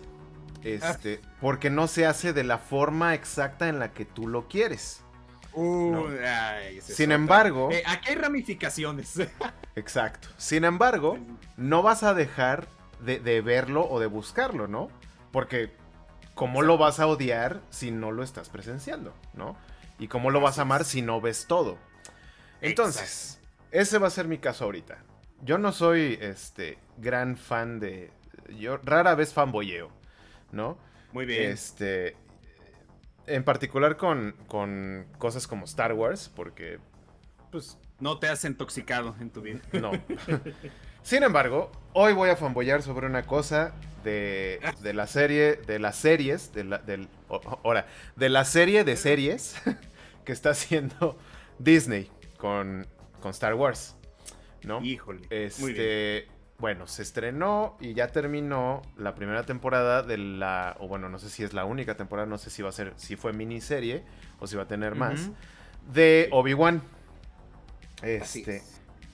este, 0.63 1.19
ah. 1.21 1.27
porque 1.41 1.69
no 1.69 1.87
se 1.87 2.05
hace 2.05 2.31
de 2.31 2.45
la 2.45 2.59
forma 2.59 3.13
exacta 3.13 3.67
en 3.67 3.79
la 3.79 3.91
que 3.91 4.05
tú 4.05 4.27
lo 4.27 4.47
quieres. 4.47 5.03
Sin 6.81 7.11
embargo, 7.11 7.71
eh, 7.71 7.83
aquí 7.85 8.11
hay 8.11 8.15
ramificaciones. 8.15 9.19
exacto. 9.75 10.29
Sin 10.37 10.63
embargo, 10.63 11.17
no 11.57 11.81
vas 11.81 12.03
a 12.03 12.13
dejar 12.13 12.69
de 13.01 13.41
verlo 13.41 13.87
o 13.89 13.99
de 13.99 14.07
buscarlo, 14.07 14.67
¿no? 14.67 14.89
Porque, 15.31 15.71
¿cómo 16.35 16.61
lo 16.61 16.77
vas 16.77 16.99
a 16.99 17.07
odiar 17.07 17.61
si 17.69 17.91
no 17.91 18.11
lo 18.11 18.23
estás 18.23 18.49
presenciando? 18.49 19.13
¿No? 19.33 19.57
Y 19.99 20.07
cómo 20.07 20.29
lo 20.29 20.41
vas 20.41 20.59
a 20.59 20.63
amar 20.63 20.85
si 20.85 21.01
no 21.01 21.21
ves 21.21 21.47
todo. 21.47 21.77
Entonces, 22.61 23.39
ese 23.71 23.97
va 23.97 24.07
a 24.07 24.11
ser 24.11 24.27
mi 24.27 24.37
caso 24.37 24.65
ahorita. 24.65 24.97
Yo 25.41 25.57
no 25.57 25.71
soy 25.71 26.17
este 26.21 26.77
gran 26.97 27.37
fan 27.37 27.79
de. 27.79 28.11
Yo 28.57 28.77
rara 28.77 29.15
vez 29.15 29.33
fanboyeo, 29.33 29.91
¿no? 30.51 30.77
Muy 31.11 31.25
bien. 31.25 31.51
Este. 31.51 32.15
En 33.27 33.43
particular 33.43 33.97
con, 33.97 34.35
con 34.47 35.05
cosas 35.17 35.47
como 35.47 35.65
Star 35.65 35.93
Wars, 35.93 36.31
porque. 36.35 36.79
Pues. 37.51 37.77
No 37.99 38.19
te 38.19 38.27
has 38.27 38.45
intoxicado 38.45 39.15
en 39.19 39.31
tu 39.31 39.41
vida. 39.41 39.59
No. 39.73 39.91
Sin 41.01 41.23
embargo, 41.23 41.71
hoy 41.99 42.13
voy 42.13 42.29
a 42.29 42.35
fanboyar 42.35 42.83
sobre 42.83 43.07
una 43.07 43.23
cosa 43.23 43.73
de, 44.03 44.59
de 44.81 44.93
la 44.93 45.07
serie, 45.07 45.55
de 45.55 45.79
las 45.79 45.95
series, 45.95 46.53
de 46.53 46.63
la, 46.63 46.77
del, 46.77 47.07
ahora, 47.63 47.87
de 48.15 48.29
la 48.29 48.45
serie 48.45 48.83
de 48.83 48.95
series 48.95 49.55
que 50.23 50.31
está 50.31 50.51
haciendo 50.51 51.17
Disney 51.57 52.11
con, 52.37 52.85
con 53.19 53.31
Star 53.31 53.55
Wars, 53.55 53.95
¿no? 54.63 54.79
Híjole. 54.83 55.21
Este, 55.31 56.27
bueno, 56.59 56.85
se 56.85 57.01
estrenó 57.01 57.77
y 57.79 57.95
ya 57.95 58.09
terminó 58.09 58.83
la 58.95 59.15
primera 59.15 59.41
temporada 59.41 60.03
de 60.03 60.19
la, 60.19 60.77
o 60.79 60.87
bueno, 60.87 61.09
no 61.09 61.17
sé 61.17 61.31
si 61.31 61.43
es 61.43 61.53
la 61.53 61.65
única 61.65 61.97
temporada, 61.97 62.27
no 62.27 62.37
sé 62.37 62.51
si 62.51 62.61
va 62.61 62.69
a 62.69 62.73
ser, 62.73 62.93
si 62.95 63.15
fue 63.15 63.33
miniserie 63.33 64.03
o 64.39 64.45
si 64.45 64.55
va 64.55 64.63
a 64.63 64.67
tener 64.67 64.93
más, 64.93 65.31
de 65.91 66.29
Obi-Wan. 66.31 66.79
Este, 68.03 68.61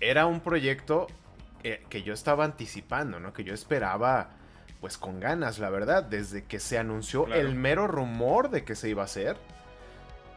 era 0.01 0.25
un 0.25 0.41
proyecto 0.41 1.07
eh, 1.63 1.81
que 1.89 2.03
yo 2.03 2.13
estaba 2.13 2.43
anticipando, 2.43 3.21
¿no? 3.21 3.31
Que 3.31 3.45
yo 3.45 3.53
esperaba, 3.53 4.31
pues 4.81 4.97
con 4.97 5.21
ganas, 5.21 5.59
la 5.59 5.69
verdad, 5.69 6.03
desde 6.03 6.43
que 6.43 6.59
se 6.59 6.77
anunció 6.77 7.25
el 7.27 7.55
mero 7.55 7.87
rumor 7.87 8.49
de 8.49 8.65
que 8.65 8.75
se 8.75 8.89
iba 8.89 9.03
a 9.03 9.05
hacer. 9.05 9.37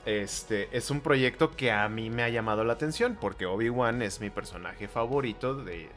Este 0.04 0.68
es 0.70 0.88
un 0.92 1.00
proyecto 1.00 1.50
que 1.50 1.72
a 1.72 1.88
mí 1.88 2.10
me 2.10 2.22
ha 2.22 2.28
llamado 2.28 2.62
la 2.62 2.74
atención 2.74 3.18
porque 3.20 3.44
Obi-Wan 3.44 4.02
es 4.02 4.20
mi 4.20 4.30
personaje 4.30 4.86
favorito 4.86 5.56
de. 5.56 5.88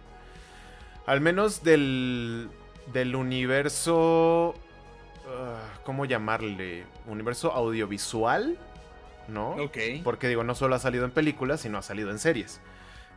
Al 1.05 1.21
menos 1.21 1.63
del. 1.63 2.49
del 2.91 3.15
universo. 3.15 4.55
Ah, 5.27 5.61
¿Cómo 5.83 6.05
llamarle? 6.05 6.85
Universo 7.05 7.51
audiovisual, 7.51 8.57
¿no? 9.27 9.51
Ok. 9.51 9.77
Porque 10.03 10.27
digo, 10.27 10.43
no 10.43 10.55
solo 10.55 10.73
ha 10.73 10.79
salido 10.79 11.05
en 11.05 11.11
películas, 11.11 11.61
sino 11.61 11.77
ha 11.77 11.83
salido 11.83 12.09
en 12.09 12.17
series. 12.17 12.61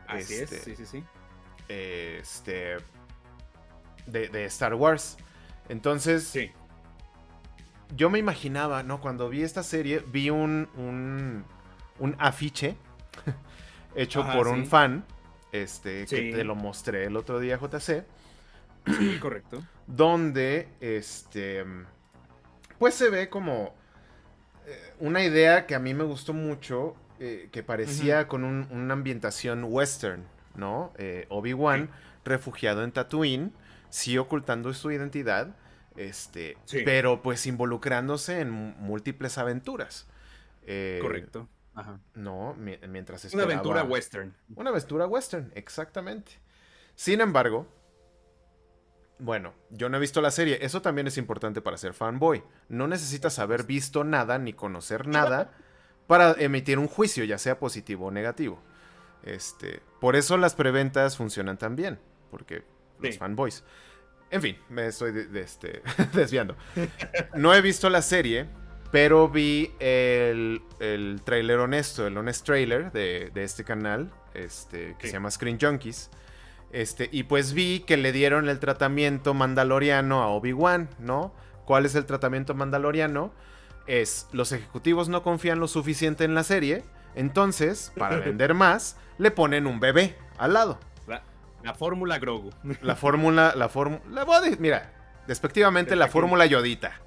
Así 0.05 0.35
es, 0.35 0.51
este, 0.51 0.59
sí, 0.59 0.75
sí, 0.75 0.85
sí 0.85 1.03
este, 1.67 2.77
de, 4.07 4.45
Star 4.45 4.73
Wars. 4.75 5.17
Entonces, 5.69 6.23
sí. 6.25 6.51
yo 7.95 8.09
me 8.09 8.19
imaginaba, 8.19 8.83
¿no? 8.83 9.01
Cuando 9.01 9.29
vi 9.29 9.43
esta 9.43 9.63
serie, 9.63 10.03
vi 10.07 10.29
un, 10.29 10.67
un, 10.77 12.15
afiche 12.19 12.75
hecho 13.95 14.25
por 14.33 14.47
un 14.47 14.65
fan, 14.65 15.05
este, 15.51 16.05
que 16.05 16.31
te 16.31 16.43
lo 16.43 16.55
mostré 16.55 17.05
el 17.05 17.15
otro 17.15 17.39
día, 17.39 17.57
JC. 17.57 18.05
Sí, 18.97 19.17
correcto. 19.21 19.63
Donde, 19.87 20.67
este, 20.81 21.63
pues 22.77 22.95
se 22.95 23.09
ve 23.09 23.29
como 23.29 23.73
eh, 24.65 24.93
una 24.99 25.23
idea 25.23 25.65
que 25.65 25.75
a 25.75 25.79
mí 25.79 25.93
me 25.93 26.03
gustó 26.03 26.33
mucho, 26.33 26.95
eh, 27.19 27.49
que 27.51 27.63
parecía 27.63 28.27
con 28.27 28.43
una 28.43 28.93
ambientación 28.93 29.63
western. 29.65 30.25
¿No? 30.55 30.93
Eh, 30.97 31.25
Obi-Wan, 31.29 31.89
refugiado 32.25 32.83
en 32.83 32.91
Tatooine, 32.91 33.53
sí 33.89 34.17
ocultando 34.17 34.73
su 34.73 34.91
identidad, 34.91 35.55
este, 35.95 36.57
pero 36.85 37.21
pues 37.21 37.45
involucrándose 37.45 38.39
en 38.41 38.51
múltiples 38.51 39.37
aventuras. 39.37 40.07
Eh, 40.63 40.99
Correcto. 41.01 41.47
No, 42.13 42.55
mientras 42.55 43.25
esperaba... 43.25 43.45
Una 43.45 43.53
aventura 43.53 43.83
western. 43.83 44.35
Una 44.55 44.69
aventura 44.69 45.07
western, 45.07 45.51
exactamente. 45.55 46.33
Sin 46.95 47.21
embargo, 47.21 47.67
bueno, 49.19 49.53
yo 49.69 49.89
no 49.89 49.97
he 49.97 49.99
visto 49.99 50.21
la 50.21 50.31
serie. 50.31 50.59
Eso 50.61 50.81
también 50.81 51.07
es 51.07 51.17
importante 51.17 51.61
para 51.61 51.77
ser 51.77 51.93
fanboy. 51.93 52.43
No 52.69 52.87
necesitas 52.87 53.39
haber 53.39 53.63
visto 53.63 54.03
nada 54.03 54.37
ni 54.37 54.53
conocer 54.53 55.07
nada 55.07 55.51
para 56.07 56.33
emitir 56.33 56.77
un 56.77 56.87
juicio, 56.87 57.23
ya 57.23 57.37
sea 57.37 57.57
positivo 57.59 58.07
o 58.07 58.11
negativo. 58.11 58.61
Este, 59.23 59.81
por 59.99 60.15
eso 60.15 60.37
las 60.37 60.55
preventas 60.55 61.17
funcionan 61.17 61.57
tan 61.57 61.75
bien, 61.75 61.99
porque 62.29 62.63
los 62.99 63.17
fanboys. 63.17 63.63
En 64.29 64.41
fin, 64.41 64.57
me 64.69 64.87
estoy 64.87 65.13
este, 65.35 65.81
desviando. 66.13 66.55
No 67.35 67.53
he 67.53 67.61
visto 67.61 67.89
la 67.89 68.01
serie, 68.01 68.47
pero 68.91 69.29
vi 69.29 69.71
el, 69.79 70.61
el 70.79 71.21
trailer 71.23 71.59
honesto, 71.59 72.05
el 72.07 72.17
honest 72.17 72.45
trailer 72.45 72.91
de, 72.91 73.31
este 73.35 73.63
canal, 73.63 74.11
este, 74.33 74.95
que 74.99 75.07
se 75.07 75.13
llama 75.13 75.31
Screen 75.31 75.57
Junkies. 75.59 76.09
Este, 76.71 77.07
y 77.11 77.23
pues 77.23 77.53
vi 77.53 77.81
que 77.81 77.97
le 77.97 78.11
dieron 78.11 78.49
el 78.49 78.59
tratamiento 78.59 79.35
mandaloriano 79.35 80.23
a 80.23 80.27
Obi-Wan, 80.27 80.89
¿no? 80.99 81.33
¿Cuál 81.65 81.85
es 81.85 81.93
el 81.93 82.05
tratamiento 82.05 82.55
mandaloriano? 82.55 83.31
Es, 83.85 84.27
los 84.31 84.51
ejecutivos 84.51 85.09
no 85.09 85.21
confían 85.21 85.59
lo 85.59 85.67
suficiente 85.67 86.23
en 86.23 86.33
la 86.33 86.43
serie, 86.43 86.83
entonces, 87.15 87.91
para 87.97 88.17
vender 88.19 88.53
más, 88.53 88.97
le 89.17 89.31
ponen 89.31 89.67
un 89.67 89.79
bebé 89.79 90.15
al 90.37 90.53
lado. 90.53 90.79
La, 91.63 91.73
fórmula 91.73 92.19
Grogu. 92.19 92.49
La 92.81 92.97
fórmula, 92.97 93.53
la 93.55 93.69
fórmula, 93.69 94.01
mira, 94.59 94.91
despectivamente 95.27 95.95
la 95.95 96.09
fórmula 96.09 96.45
Yodita. 96.45 96.99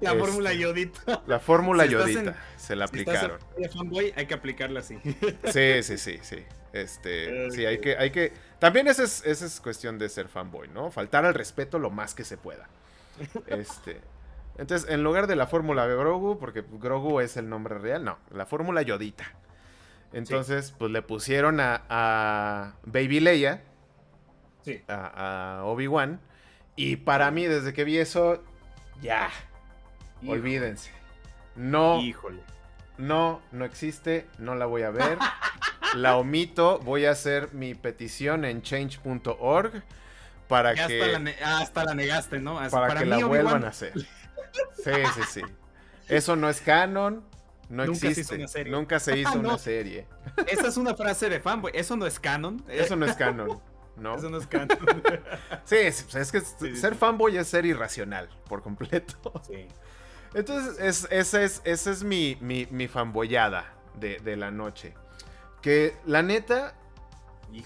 La 0.00 0.14
fórmula 0.14 0.50
este, 0.50 0.62
Yodita. 0.62 1.22
La 1.26 1.38
fórmula 1.38 1.86
Yodita. 1.86 2.36
se 2.56 2.74
la 2.74 2.86
aplicaron. 2.86 3.38
fanboy, 3.72 4.12
hay 4.16 4.26
que 4.26 4.34
aplicarla 4.34 4.80
así. 4.80 4.98
Sí, 5.52 5.82
sí, 5.82 5.98
sí, 5.98 6.18
sí. 6.22 6.44
Este, 6.72 7.50
sí, 7.50 7.64
hay 7.64 7.78
que, 7.78 7.96
hay 7.96 8.10
que. 8.10 8.32
También 8.58 8.88
esa 8.88 9.04
es, 9.04 9.24
esa 9.24 9.46
es 9.46 9.60
cuestión 9.60 9.98
de 9.98 10.08
ser 10.08 10.28
fanboy, 10.28 10.68
¿no? 10.68 10.90
Faltar 10.90 11.24
al 11.24 11.34
respeto 11.34 11.78
lo 11.78 11.90
más 11.90 12.14
que 12.14 12.24
se 12.24 12.36
pueda. 12.36 12.68
Este. 13.46 14.00
Entonces, 14.58 14.88
en 14.90 15.02
lugar 15.02 15.26
de 15.26 15.36
la 15.36 15.46
fórmula 15.46 15.86
de 15.86 15.96
Grogu, 15.96 16.38
porque 16.38 16.64
Grogu 16.72 17.20
es 17.20 17.36
el 17.36 17.48
nombre 17.48 17.78
real, 17.78 18.04
no, 18.04 18.18
la 18.30 18.46
fórmula 18.46 18.82
Yodita. 18.82 19.32
Entonces, 20.12 20.74
pues 20.78 20.90
le 20.90 21.00
pusieron 21.00 21.58
a, 21.60 22.74
Baby 22.84 23.20
Leia, 23.20 23.62
sí. 24.62 24.82
a, 24.88 25.62
Obi-Wan, 25.64 26.20
y 26.76 26.96
para 26.96 27.30
mí, 27.30 27.46
desde 27.46 27.72
que 27.72 27.84
vi 27.84 27.98
eso, 27.98 28.42
ya, 29.00 29.30
olvídense. 30.26 30.90
No, 31.56 32.00
Híjole. 32.00 32.42
no, 32.98 33.42
no 33.52 33.64
existe, 33.64 34.26
no 34.38 34.54
la 34.54 34.66
voy 34.66 34.82
a 34.82 34.90
ver. 34.90 35.18
la 35.94 36.16
omito, 36.16 36.78
voy 36.80 37.06
a 37.06 37.10
hacer 37.10 37.52
mi 37.52 37.74
petición 37.74 38.44
en 38.44 38.62
change.org 38.62 39.82
para 40.48 40.74
que... 40.74 41.02
Hasta 41.02 41.18
la, 41.18 41.30
ah, 41.44 41.58
hasta 41.60 41.84
la 41.84 41.94
negaste, 41.94 42.38
¿no? 42.38 42.60
para, 42.70 42.94
que 42.96 43.06
la 43.06 43.24
vuelvan 43.24 43.64
a 43.64 43.68
hacer. 43.68 43.92
Sí, 44.76 44.92
sí, 45.14 45.20
sí. 45.30 45.42
Eso 46.08 46.36
no 46.36 46.48
es 46.48 46.60
canon. 46.60 47.24
No 47.68 47.86
Nunca 47.86 48.08
existe. 48.08 48.14
Se 48.14 48.20
hizo 48.20 48.34
una 48.34 48.48
serie. 48.48 48.72
Nunca 48.72 49.00
se 49.00 49.18
hizo 49.18 49.38
una 49.38 49.58
serie. 49.58 50.06
Esa 50.46 50.68
es 50.68 50.76
una 50.76 50.94
frase 50.94 51.28
de 51.28 51.40
fanboy. 51.40 51.72
Eso 51.74 51.96
no 51.96 52.06
es 52.06 52.20
canon. 52.20 52.62
Eso 52.68 52.96
no 52.96 53.06
es 53.06 53.14
canon. 53.14 53.60
¿No? 53.96 54.16
Eso 54.16 54.28
no 54.30 54.38
es 54.38 54.46
canon. 54.46 54.68
sí, 55.64 55.76
es, 55.76 56.04
que 56.32 56.40
ser 56.74 56.94
fanboy 56.94 57.36
es 57.36 57.48
ser 57.48 57.64
irracional 57.64 58.28
por 58.48 58.62
completo. 58.62 59.32
Sí. 59.46 59.68
Entonces, 60.34 61.06
esa 61.10 61.42
es, 61.42 61.60
esa 61.64 61.90
es 61.90 62.04
mi, 62.04 62.36
mi, 62.40 62.88
fanboyada 62.88 63.74
de, 63.94 64.36
la 64.36 64.50
noche. 64.50 64.94
Que 65.60 65.94
la 66.06 66.22
neta, 66.22 66.74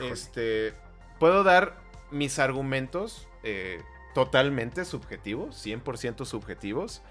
este, 0.00 0.75
puedo 1.19 1.45
dar 1.45 1.76
mis 2.11 2.38
argumentos 2.38 3.28
eh, 3.43 3.83
totalmente 4.16 4.87
subjetivos, 4.87 5.62
100% 5.62 6.25
subjetivos, 6.25 7.02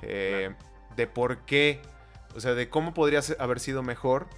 eh, 0.00 0.54
de 0.96 1.06
por 1.06 1.40
qué, 1.40 1.82
o 2.34 2.40
sea, 2.40 2.54
de 2.54 2.70
cómo 2.70 2.94
podría 2.94 3.20
haber 3.38 3.60
sido 3.60 3.82
mejor 3.82 4.28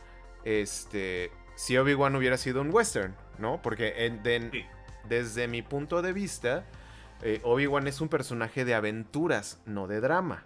este, 0.43 1.31
si 1.55 1.79
Obi-Wan 1.79 2.17
hubiera 2.17 2.37
sido 2.37 2.63
un 2.63 2.75
western, 2.75 3.15
¿no? 3.39 3.63
Porque 3.63 4.13
desde 5.09 5.47
mi 5.47 5.63
punto 5.63 6.03
de 6.03 6.13
vista, 6.13 6.65
eh, 7.23 7.39
Obi-Wan 7.45 7.87
es 7.87 8.01
un 8.01 8.09
personaje 8.09 8.65
de 8.65 8.75
aventuras, 8.75 9.61
no 9.65 9.87
de 9.87 10.01
drama. 10.01 10.43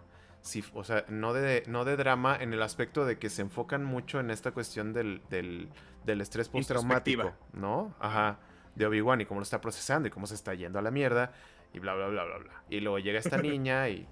o 0.75 0.84
sea, 0.84 1.06
no 1.08 1.32
de, 1.32 1.62
no 1.66 1.87
de 1.87 1.96
drama 1.96 2.37
en 2.38 2.52
el 2.52 2.62
aspecto 2.62 3.06
de 3.06 3.18
que 3.18 3.30
se 3.30 3.40
enfocan 3.40 3.87
mucho 3.87 4.20
en 4.20 4.30
esta 4.30 4.50
cuestión 4.50 4.92
del, 4.92 5.22
del, 5.30 5.70
del 6.04 6.20
estrés 6.20 6.50
postraumático, 6.50 7.32
¿no? 7.54 7.94
Ajá, 8.00 8.38
de 8.75 8.84
Obi-Wan 8.84 9.22
y 9.22 9.25
cómo 9.25 9.40
lo 9.40 9.44
está 9.44 9.62
procesando 9.62 10.08
y 10.08 10.10
cómo 10.10 10.26
se 10.26 10.34
está 10.34 10.52
yendo 10.52 10.78
a 10.78 10.82
la 10.82 10.90
mierda 10.90 11.32
y 11.72 11.78
bla, 11.78 11.94
bla, 11.94 12.08
bla, 12.08 12.24
bla, 12.24 12.38
bla. 12.38 12.62
Y 12.68 12.80
luego 12.80 12.98
llega 12.98 13.18
esta 13.18 13.38
niña 13.42 13.88
y, 13.88 14.06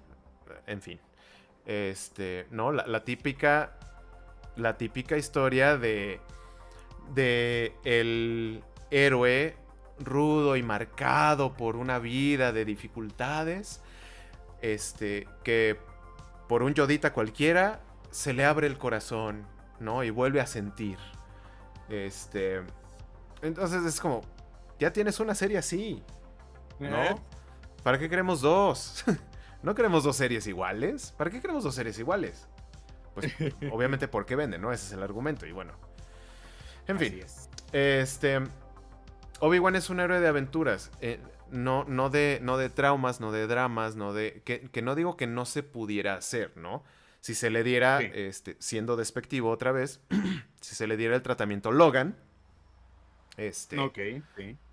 en 0.67 0.81
fin. 0.81 0.99
Este, 1.65 2.47
¿no? 2.51 2.71
La, 2.71 3.03
típica, 3.03 3.77
la 4.55 4.77
típica 4.77 5.17
historia 5.17 5.77
de, 5.77 6.19
de 7.13 7.73
el 7.83 8.63
héroe 8.89 9.55
rudo 9.99 10.55
y 10.55 10.63
marcado 10.63 11.53
por 11.53 11.75
una 11.75 11.99
vida 11.99 12.51
de 12.51 12.65
dificultades, 12.65 13.81
este, 14.61 15.27
que 15.43 15.77
por 16.47 16.63
un 16.63 16.73
yodita 16.73 17.13
cualquiera 17.13 17.81
se 18.11 18.33
le 18.33 18.45
abre 18.45 18.67
el 18.67 18.77
corazón, 18.77 19.45
¿no? 19.79 20.03
Y 20.03 20.09
vuelve 20.09 20.41
a 20.41 20.47
sentir. 20.47 20.97
Este, 21.89 22.61
entonces 23.41 23.83
es 23.83 23.99
como, 23.99 24.21
ya 24.79 24.91
tienes 24.91 25.19
una 25.19 25.35
serie 25.35 25.57
así, 25.57 26.01
¿no? 26.79 27.19
¿Para 27.83 27.97
qué 27.97 28.09
queremos 28.09 28.41
dos? 28.41 29.03
¿No 29.63 29.75
queremos 29.75 30.03
dos 30.03 30.15
series 30.15 30.47
iguales? 30.47 31.13
¿Para 31.17 31.29
qué 31.29 31.41
queremos 31.41 31.63
dos 31.63 31.75
series 31.75 31.97
iguales? 31.99 32.47
Pues 33.13 33.33
obviamente 33.71 34.07
porque 34.07 34.35
venden, 34.35 34.61
¿no? 34.61 34.71
Ese 34.71 34.87
es 34.87 34.93
el 34.93 35.03
argumento. 35.03 35.45
Y 35.45 35.51
bueno. 35.51 35.73
En 36.87 36.99
fin. 36.99 37.21
Este. 37.71 38.39
Obi-Wan 39.41 39.75
es 39.75 39.89
un 39.89 39.99
héroe 39.99 40.19
de 40.19 40.27
aventuras. 40.27 40.91
Eh, 41.01 41.19
no, 41.49 41.85
no, 41.85 42.09
de, 42.09 42.39
no 42.41 42.57
de 42.57 42.69
traumas, 42.69 43.21
no 43.21 43.31
de 43.31 43.47
dramas, 43.47 43.95
no 43.95 44.13
de. 44.13 44.41
Que, 44.43 44.81
no 44.81 44.95
digo 44.95 45.17
que 45.17 45.27
no 45.27 45.45
se 45.45 45.63
pudiera 45.63 46.15
hacer, 46.15 46.55
¿no? 46.57 46.83
Si 47.21 47.35
se 47.35 47.49
le 47.49 47.63
diera, 47.63 48.01
este, 48.01 48.55
siendo 48.59 48.95
despectivo 48.95 49.49
otra 49.49 49.71
vez, 49.71 50.01
si 50.61 50.75
se 50.75 50.87
le 50.87 50.97
diera 50.97 51.15
el 51.15 51.21
tratamiento 51.21 51.71
Logan. 51.71 52.15
Este. 53.37 53.79
Ok, 53.79 53.99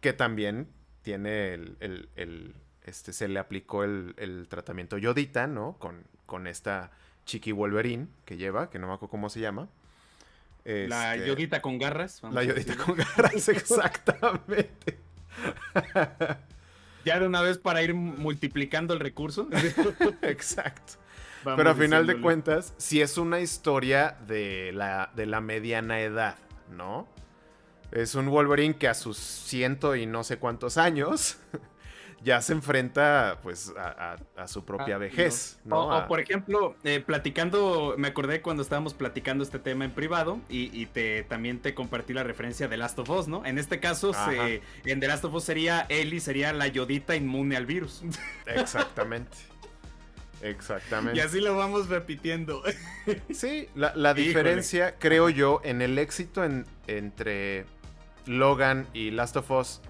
Que 0.01 0.13
también 0.13 0.69
tiene 1.03 1.55
el 1.55 2.57
este, 2.87 3.13
se 3.13 3.29
le 3.29 3.39
aplicó 3.39 3.85
el, 3.85 4.47
tratamiento 4.49 4.97
Yodita, 4.97 5.47
¿no? 5.47 5.77
Con, 5.79 6.05
con 6.25 6.47
esta 6.47 6.91
Chiqui 7.27 7.53
Wolverine 7.53 8.07
que 8.25 8.37
lleva, 8.37 8.71
que 8.71 8.79
no 8.79 8.87
me 8.87 8.95
acuerdo 8.95 9.11
cómo 9.11 9.29
se 9.29 9.41
llama. 9.41 9.69
la 10.65 11.17
este, 11.17 11.29
Yodita 11.29 11.61
con 11.61 11.79
garras. 11.79 12.23
La 12.31 12.45
Yodita 12.45 12.77
con 12.77 12.97
garras, 12.97 13.49
exactamente. 13.49 14.99
ya 17.05 17.19
de 17.19 17.27
una 17.27 17.43
vez 17.43 17.59
para 17.59 17.83
ir 17.83 17.95
multiplicando 17.95 18.95
el 18.95 19.01
recurso. 19.01 19.49
Exacto. 20.23 20.95
Pero 21.45 21.71
a 21.71 21.75
final 21.75 22.07
de 22.07 22.21
cuentas, 22.21 22.75
si 22.77 23.01
es 23.01 23.19
una 23.19 23.41
historia 23.41 24.17
de 24.27 24.73
la, 24.73 25.13
de 25.15 25.27
la 25.27 25.41
mediana 25.41 26.01
edad, 26.01 26.37
¿no? 26.71 27.07
Es 27.93 28.17
un 28.17 28.27
Wolverine 28.27 28.77
que 28.77 28.89
a 28.89 28.95
sus 28.95 29.17
ciento 29.17 29.95
y 29.95 30.07
no 30.07 30.25
sé 30.25 30.39
cuántos 30.39 30.77
años 30.77 31.39
ya 32.23 32.41
se 32.41 32.53
enfrenta 32.53 33.39
pues 33.43 33.73
a, 33.77 34.17
su 34.49 34.65
propia 34.65 34.97
ah, 34.97 34.99
vejez. 34.99 35.59
O, 35.71 36.05
por 36.09 36.21
ejemplo, 36.21 36.77
eh, 36.85 37.01
platicando, 37.05 37.95
me 37.99 38.09
acordé 38.09 38.41
cuando 38.43 38.63
estábamos 38.63 38.95
platicando 38.95 39.45
este 39.45 39.59
tema 39.59 39.85
en 39.85 39.93
privado 39.93 40.41
y, 40.49 40.87
te, 40.87 41.23
también 41.25 41.61
te 41.61 41.75
compartí 41.75 42.13
la 42.13 42.25
referencia 42.25 42.69
de 42.69 42.77
Last 42.77 42.99
of 42.99 43.11
Us, 43.11 43.29
¿no? 43.29 43.45
En 43.45 43.59
este 43.59 43.81
caso, 43.81 44.13
en 44.85 45.01
The 45.01 45.09
Last 45.09 45.25
of 45.25 45.35
Us 45.35 45.45
sería 45.45 45.87
Ellie, 45.89 46.21
sería 46.21 46.53
la 46.53 46.67
yodita 46.67 47.17
inmune 47.17 47.57
al 47.57 47.67
virus. 47.67 48.03
Exactamente. 48.47 49.37
Exactamente. 50.43 51.19
Y 51.19 51.23
así 51.23 51.41
lo 51.41 51.57
vamos 51.57 51.89
repitiendo. 51.89 52.63
Sí, 53.33 53.69
la, 53.77 54.15
diferencia, 54.15 54.97
creo 54.99 55.29
yo, 55.29 55.61
en 55.63 55.81
el 55.81 55.97
éxito 55.97 56.43
entre 56.89 57.67
Logan 58.27 58.89
y 58.93 59.13
Last 59.13 59.37
of 59.37 59.49
Us 59.53 59.81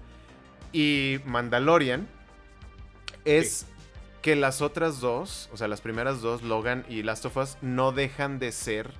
y 0.71 1.19
Mandalorian 1.25 2.07
es 3.27 3.65
que 4.21 4.35
las 4.35 4.61
otras 4.61 4.99
dos, 4.99 5.49
o 5.53 5.57
sea, 5.57 5.67
las 5.67 5.81
primeras 5.81 6.21
dos, 6.21 6.41
Logan 6.41 6.85
y 6.89 7.03
Last 7.03 7.25
of 7.25 7.37
Us, 7.37 7.57
no 7.61 7.91
dejan 7.91 8.39
de 8.39 8.51
ser. 8.51 8.91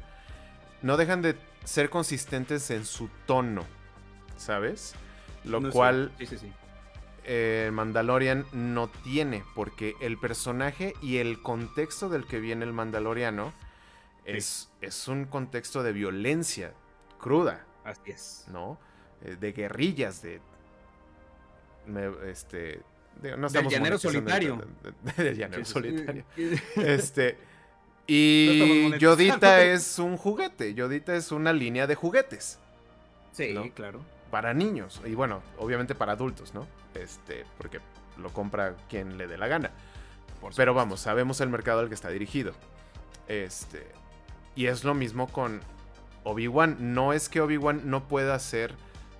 No 0.82 0.98
dejan 0.98 1.22
de 1.22 1.36
ser 1.64 1.90
consistentes 1.90 2.70
en 2.70 2.86
su 2.86 3.10
tono. 3.26 3.66
¿Sabes? 4.38 4.96
Lo 5.44 5.70
cual. 5.72 6.12
Sí, 6.20 6.28
sí, 6.28 6.38
sí. 6.38 6.52
Eh, 7.24 7.72
Mandalorian 7.74 8.46
no 8.54 8.88
tiene, 8.88 9.44
porque 9.54 9.96
el 10.00 10.18
personaje 10.18 10.94
y 11.02 11.18
el 11.18 11.42
contexto 11.42 12.08
del 12.08 12.26
que 12.26 12.40
viene 12.40 12.64
el 12.64 12.72
Mandaloriano 12.72 13.52
es, 14.24 14.70
es 14.82 15.10
un 15.10 15.26
contexto 15.26 15.84
de 15.84 15.92
violencia 15.92 16.74
cruda. 17.20 17.66
Así 17.84 18.12
es. 18.12 18.46
¿No? 18.50 18.80
Eh, 19.22 19.36
de 19.40 19.52
guerrillas, 19.52 20.22
de. 20.22 20.40
este 22.26 22.82
no 23.38 23.50
del 23.50 23.68
llanero 23.68 23.98
solitario. 23.98 24.62
del 25.18 25.38
llanero 25.38 25.66
solitario. 25.66 26.24
Este. 26.76 27.38
Y 28.08 28.98
Yodita 29.00 29.62
es 29.64 30.00
un 30.00 30.16
juguete. 30.16 30.74
Yodita 30.74 31.16
es 31.16 31.32
una 31.32 31.52
línea 31.52 31.88
de 31.88 31.96
juguetes. 31.96 32.58
Sí, 33.34 33.54
claro. 33.76 34.02
Para 34.32 34.54
niños. 34.54 35.02
Y 35.06 35.14
bueno, 35.14 35.42
obviamente 35.58 35.94
para 35.94 36.14
adultos, 36.14 36.54
¿no? 36.54 36.68
Este, 36.96 37.46
porque 37.58 37.80
lo 38.18 38.30
compra 38.32 38.76
quien 38.90 39.18
le 39.18 39.28
dé 39.28 39.38
la 39.38 39.48
gana. 39.48 39.72
Pero 40.56 40.74
vamos, 40.74 41.02
sabemos 41.02 41.42
el 41.42 41.50
mercado 41.50 41.82
al 41.82 41.90
que 41.90 41.96
está 41.96 42.10
dirigido. 42.10 42.54
Este. 43.28 43.86
Y 44.56 44.68
es 44.68 44.84
lo 44.84 44.94
mismo 44.94 45.28
con 45.28 45.62
Obi-Wan. 46.24 46.94
No 46.94 47.14
es 47.14 47.30
que 47.30 47.42
Obi-Wan 47.42 47.90
no 47.90 48.08
pueda 48.08 48.40
ser 48.40 48.74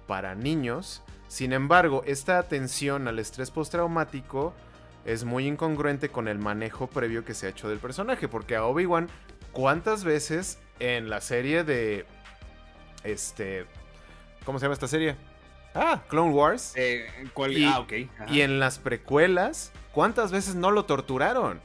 para 0.08 0.36
niños 0.36 1.04
sin 1.28 1.54
embargo, 1.54 2.04
esta 2.06 2.40
atención 2.40 3.08
al 3.08 3.20
estrés 3.20 3.52
postraumático 3.52 4.54
es 5.06 5.24
muy 5.24 5.46
incongruente 5.46 6.10
con 6.10 6.28
el 6.28 6.40
manejo 6.40 6.88
previo 6.88 7.26
que 7.26 7.34
se 7.34 7.48
ha 7.48 7.50
hecho 7.50 7.70
del 7.70 7.80
personaje, 7.80 8.28
porque 8.28 8.56
a 8.56 8.66
Obi-Wan, 8.66 9.10
¿cuántas 9.52 10.04
veces 10.04 10.60
en 10.80 11.10
la 11.10 11.22
serie 11.22 11.64
de... 11.64 12.06
Este... 13.04 13.66
¿Cómo 14.46 14.60
se 14.60 14.66
llama 14.66 14.74
esta 14.74 14.88
serie? 14.88 15.16
Ah, 15.76 16.04
Clone 16.08 16.32
Wars. 16.32 16.74
Eh, 16.76 17.06
y, 17.50 17.64
ah, 17.66 17.80
ok. 17.80 17.94
Y 18.30 18.42
en 18.42 18.60
las 18.60 18.80
precuelas, 18.80 19.74
¿cuántas 19.92 20.32
veces 20.32 20.56
no 20.56 20.72
lo 20.72 20.86
torturaron? 20.86 21.60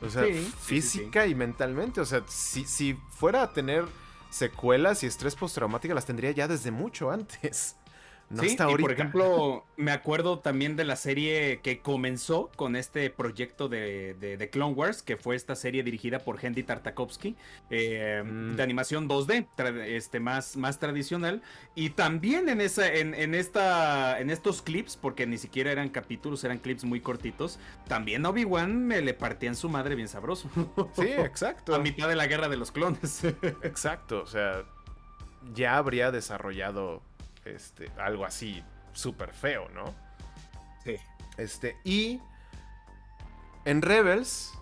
O 0.00 0.08
sea, 0.08 0.24
física 0.60 1.26
y 1.26 1.34
mentalmente. 1.34 2.00
O 2.00 2.06
sea, 2.06 2.22
si, 2.26 2.64
si 2.64 2.94
fuera 3.10 3.42
a 3.42 3.52
tener 3.52 3.84
secuelas 4.32 5.02
y 5.02 5.06
estrés 5.06 5.36
postraumático 5.36 5.94
las 5.94 6.06
tendría 6.06 6.30
ya 6.32 6.48
desde 6.48 6.70
mucho 6.70 7.10
antes. 7.10 7.76
No 8.32 8.42
sí, 8.42 8.56
y 8.56 8.76
por 8.76 8.90
ejemplo, 8.90 9.66
me 9.76 9.92
acuerdo 9.92 10.38
también 10.38 10.74
de 10.74 10.84
la 10.84 10.96
serie 10.96 11.60
que 11.62 11.80
comenzó 11.80 12.50
con 12.56 12.76
este 12.76 13.10
proyecto 13.10 13.68
de, 13.68 14.14
de, 14.14 14.50
Clone 14.50 14.72
Wars, 14.72 15.02
que 15.02 15.18
fue 15.18 15.36
esta 15.36 15.54
serie 15.54 15.82
dirigida 15.82 16.20
por 16.20 16.42
Henry 16.42 16.62
Tartakovsky, 16.62 17.36
eh, 17.68 18.22
mm. 18.24 18.56
de 18.56 18.62
animación 18.62 19.06
2D, 19.06 19.46
este, 19.86 20.18
más, 20.18 20.56
más 20.56 20.78
tradicional. 20.78 21.42
Y 21.74 21.90
también 21.90 22.48
en, 22.48 22.62
esa, 22.62 22.90
en, 22.90 23.14
en, 23.14 23.34
esta, 23.34 24.18
en 24.18 24.30
estos 24.30 24.62
clips, 24.62 24.96
porque 24.96 25.26
ni 25.26 25.36
siquiera 25.36 25.70
eran 25.70 25.90
capítulos, 25.90 26.42
eran 26.44 26.58
clips 26.58 26.84
muy 26.84 27.00
cortitos, 27.00 27.58
también 27.86 28.24
Obi-Wan 28.24 28.86
me 28.86 29.02
le 29.02 29.12
partían 29.12 29.54
su 29.54 29.68
madre 29.68 29.94
bien 29.94 30.08
sabroso. 30.08 30.48
Sí, 30.94 31.08
exacto. 31.08 31.74
A 31.74 31.78
mitad 31.78 32.08
de 32.08 32.16
la 32.16 32.26
guerra 32.26 32.48
de 32.48 32.56
los 32.56 32.70
clones. 32.70 33.24
exacto, 33.62 34.22
o 34.22 34.26
sea, 34.26 34.64
ya 35.54 35.76
habría 35.76 36.10
desarrollado 36.10 37.02
este, 37.44 37.90
algo 37.98 38.24
así 38.24 38.62
súper 38.92 39.32
feo, 39.32 39.68
¿no? 39.70 39.94
Sí. 40.84 40.96
Este, 41.36 41.76
y 41.84 42.20
en 43.64 43.82
Rebels 43.82 44.52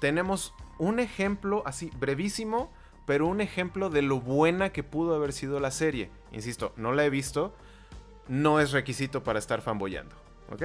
tenemos 0.00 0.54
un 0.78 1.00
ejemplo 1.00 1.62
así 1.66 1.90
brevísimo, 1.98 2.70
pero 3.06 3.26
un 3.26 3.40
ejemplo 3.40 3.90
de 3.90 4.02
lo 4.02 4.20
buena 4.20 4.70
que 4.70 4.82
pudo 4.82 5.14
haber 5.14 5.32
sido 5.32 5.60
la 5.60 5.70
serie. 5.70 6.10
Insisto, 6.32 6.72
no 6.76 6.92
la 6.92 7.04
he 7.04 7.10
visto, 7.10 7.54
no 8.28 8.60
es 8.60 8.72
requisito 8.72 9.22
para 9.22 9.38
estar 9.38 9.62
fanboyando, 9.62 10.14
¿ok? 10.50 10.62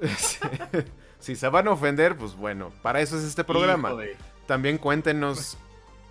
si 1.18 1.36
se 1.36 1.48
van 1.48 1.68
a 1.68 1.72
ofender, 1.72 2.16
pues 2.16 2.34
bueno, 2.34 2.72
para 2.82 3.00
eso 3.00 3.18
es 3.18 3.24
este 3.24 3.44
programa. 3.44 3.92
También 4.46 4.78
cuéntenos 4.78 5.56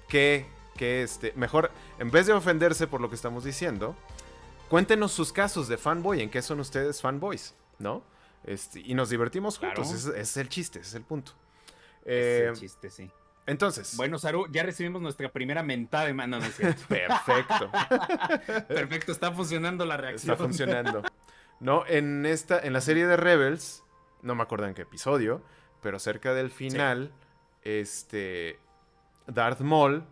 qué, 0.07 0.45
qué 0.75 1.03
este, 1.03 1.33
mejor, 1.35 1.71
en 1.99 2.11
vez 2.11 2.27
de 2.27 2.33
ofenderse 2.33 2.87
por 2.87 3.01
lo 3.01 3.09
que 3.09 3.15
estamos 3.15 3.43
diciendo, 3.43 3.95
Cuéntenos 4.71 5.11
sus 5.11 5.33
casos 5.33 5.67
de 5.67 5.77
fanboy, 5.77 6.21
en 6.21 6.29
qué 6.29 6.41
son 6.41 6.61
ustedes 6.61 7.01
fanboys, 7.01 7.53
¿no? 7.77 8.05
Este, 8.45 8.79
y 8.79 8.93
nos 8.93 9.09
divertimos 9.09 9.57
juntos, 9.57 10.05
es 10.05 10.37
el 10.37 10.47
chiste, 10.47 10.79
es 10.79 10.93
el 10.95 11.03
punto. 11.03 11.33
es 12.05 12.41
el 12.41 12.49
eh, 12.49 12.53
chiste, 12.55 12.89
sí. 12.89 13.11
Entonces. 13.45 13.97
Bueno, 13.97 14.17
Saru, 14.17 14.47
ya 14.49 14.63
recibimos 14.63 15.01
nuestra 15.01 15.29
primera 15.29 15.61
mentada 15.61 16.05
de 16.05 16.13
mano, 16.13 16.39
¿no 16.39 16.45
es 16.45 16.55
Perfecto. 16.87 17.69
Perfecto, 18.69 19.11
está 19.11 19.33
funcionando 19.33 19.85
la 19.85 19.97
reacción. 19.97 20.31
Está 20.31 20.41
funcionando. 20.41 21.03
No, 21.59 21.85
en 21.85 22.25
esta, 22.25 22.57
en 22.57 22.71
la 22.71 22.79
serie 22.79 23.05
de 23.07 23.17
Rebels, 23.17 23.83
no 24.21 24.35
me 24.35 24.43
acuerdo 24.43 24.67
en 24.67 24.73
qué 24.73 24.83
episodio, 24.83 25.43
pero 25.81 25.99
cerca 25.99 26.33
del 26.33 26.49
final, 26.49 27.11
este. 27.63 28.57
Darth 29.27 29.59
Maul 29.59 30.05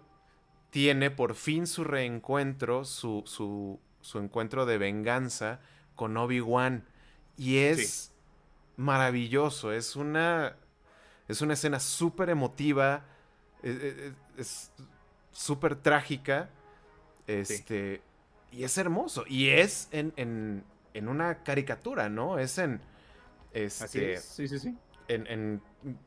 tiene 0.70 1.12
por 1.12 1.34
fin 1.36 1.66
su 1.66 1.86
reencuentro, 1.86 2.84
su, 2.84 3.24
su 3.26 3.80
su 4.02 4.20
encuentro 4.20 4.66
de 4.66 4.78
venganza 4.78 5.60
con 5.96 6.16
Obi-Wan. 6.18 6.86
Y 7.38 7.58
es 7.58 8.12
maravilloso, 8.78 9.72
es 9.72 9.96
una, 9.96 10.56
es 11.28 11.42
una 11.42 11.54
escena 11.54 11.80
súper 11.80 12.30
emotiva, 12.30 13.06
e, 13.64 13.70
e, 13.70 14.08
e, 14.08 14.42
es 14.42 14.72
súper 15.32 15.76
trágica, 15.76 16.50
este, 17.28 18.02
y 18.52 18.64
es 18.64 18.78
hermoso. 18.78 19.24
Y 19.28 19.50
es 19.50 19.88
en, 19.92 20.14
en, 20.16 21.08
una 21.08 21.44
caricatura, 21.44 22.10
¿no? 22.10 22.40
Es 22.40 22.58
en... 22.58 22.82
Este, 23.54 24.18
Sí, 24.18 24.48
sí, 24.48 24.60
sí. 24.60 24.78
En, 25.08 25.28
en 25.28 25.62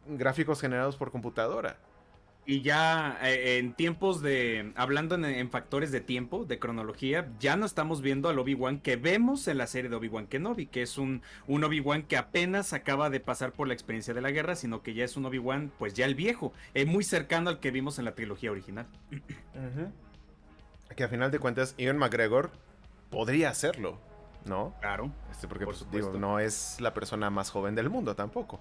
gráficos 0.07 0.61
generados 0.61 0.97
por 0.97 1.11
computadora. 1.11 1.79
Y 2.45 2.63
ya 2.63 3.19
eh, 3.23 3.59
en 3.59 3.73
tiempos 3.73 4.21
de, 4.21 4.73
hablando 4.75 5.15
en, 5.15 5.51
factores 5.51 5.93
de 5.93 6.01
tiempo, 6.01 6.45
de 6.45 6.59
cronología, 6.59 7.29
ya 7.39 7.57
no 7.57 7.65
estamos 7.65 8.03
viendo 8.03 8.29
al 8.29 8.39
Obi-Wan 8.39 8.81
que 8.81 8.97
vemos 8.97 9.47
en 9.47 9.59
la 9.59 9.69
serie 9.69 9.89
de 9.89 9.95
Obi-Wan 9.95 10.27
Kenobi, 10.27 10.67
que 10.67 10.83
es 10.83 10.99
un, 10.99 11.23
un 11.47 11.63
Obi-Wan 11.63 12.03
que 12.03 12.17
apenas 12.17 12.73
acaba 12.73 13.11
de 13.11 13.21
pasar 13.21 13.53
por 13.53 13.69
la 13.69 13.75
experiencia 13.75 14.13
de 14.13 14.21
la 14.21 14.33
guerra, 14.33 14.57
sino 14.57 14.83
que 14.83 14.93
ya 14.93 15.05
es 15.05 15.17
un 15.17 15.25
Obi-Wan, 15.27 15.71
pues 15.79 15.95
ya 15.95 16.05
el 16.05 16.17
viejo, 16.17 16.53
eh, 16.75 16.85
muy 16.85 17.05
cercano 17.05 17.49
al 17.49 17.61
que 17.61 17.71
vimos 17.71 18.01
en 18.01 18.07
la 18.07 18.17
trilogía 18.17 18.51
original. 18.51 18.87
Que 20.97 21.05
a 21.05 21.09
final 21.09 21.31
de 21.31 21.39
cuentas, 21.39 21.77
Ian 21.79 21.97
McGregor 21.97 22.51
podría 23.09 23.51
hacerlo, 23.51 23.99
¿no? 24.47 24.75
Claro. 24.81 25.13
Este, 25.31 25.47
porque 25.47 25.65
pues, 25.65 25.87
digo, 25.93 26.13
no 26.15 26.41
es 26.41 26.81
la 26.81 26.93
persona 26.93 27.31
más 27.31 27.51
joven 27.51 27.77
del 27.77 27.89
mundo 27.89 28.17
tampoco. 28.17 28.61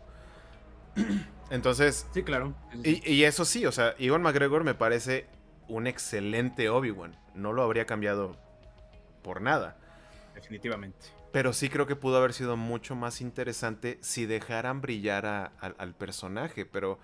Entonces. 1.50 2.08
Sí, 2.14 2.24
claro. 2.24 2.56
Y, 2.84 3.24
eso 3.24 3.46
sí, 3.46 3.66
o 3.66 3.72
sea, 3.72 3.94
Iwan 4.00 4.22
McGregor 4.22 4.64
me 4.64 4.74
parece 4.74 5.28
un 5.68 5.86
excelente 5.86 6.70
Obi-Wan. 6.70 7.18
No 7.36 7.54
lo 7.54 7.64
habría 7.64 7.86
cambiado 7.86 8.38
por 9.22 9.42
nada. 9.42 9.78
Definitivamente. 10.34 10.98
Pero 11.32 11.54
sí 11.54 11.70
creo 11.70 11.88
que 11.88 11.96
pudo 11.96 12.18
haber 12.18 12.34
sido 12.34 12.58
mucho 12.58 12.96
más 12.96 13.22
interesante 13.22 13.98
si 14.02 14.26
dejaran 14.26 14.82
brillar 14.82 15.52
al 15.60 15.96
personaje. 15.96 16.66
Pero 16.66 17.00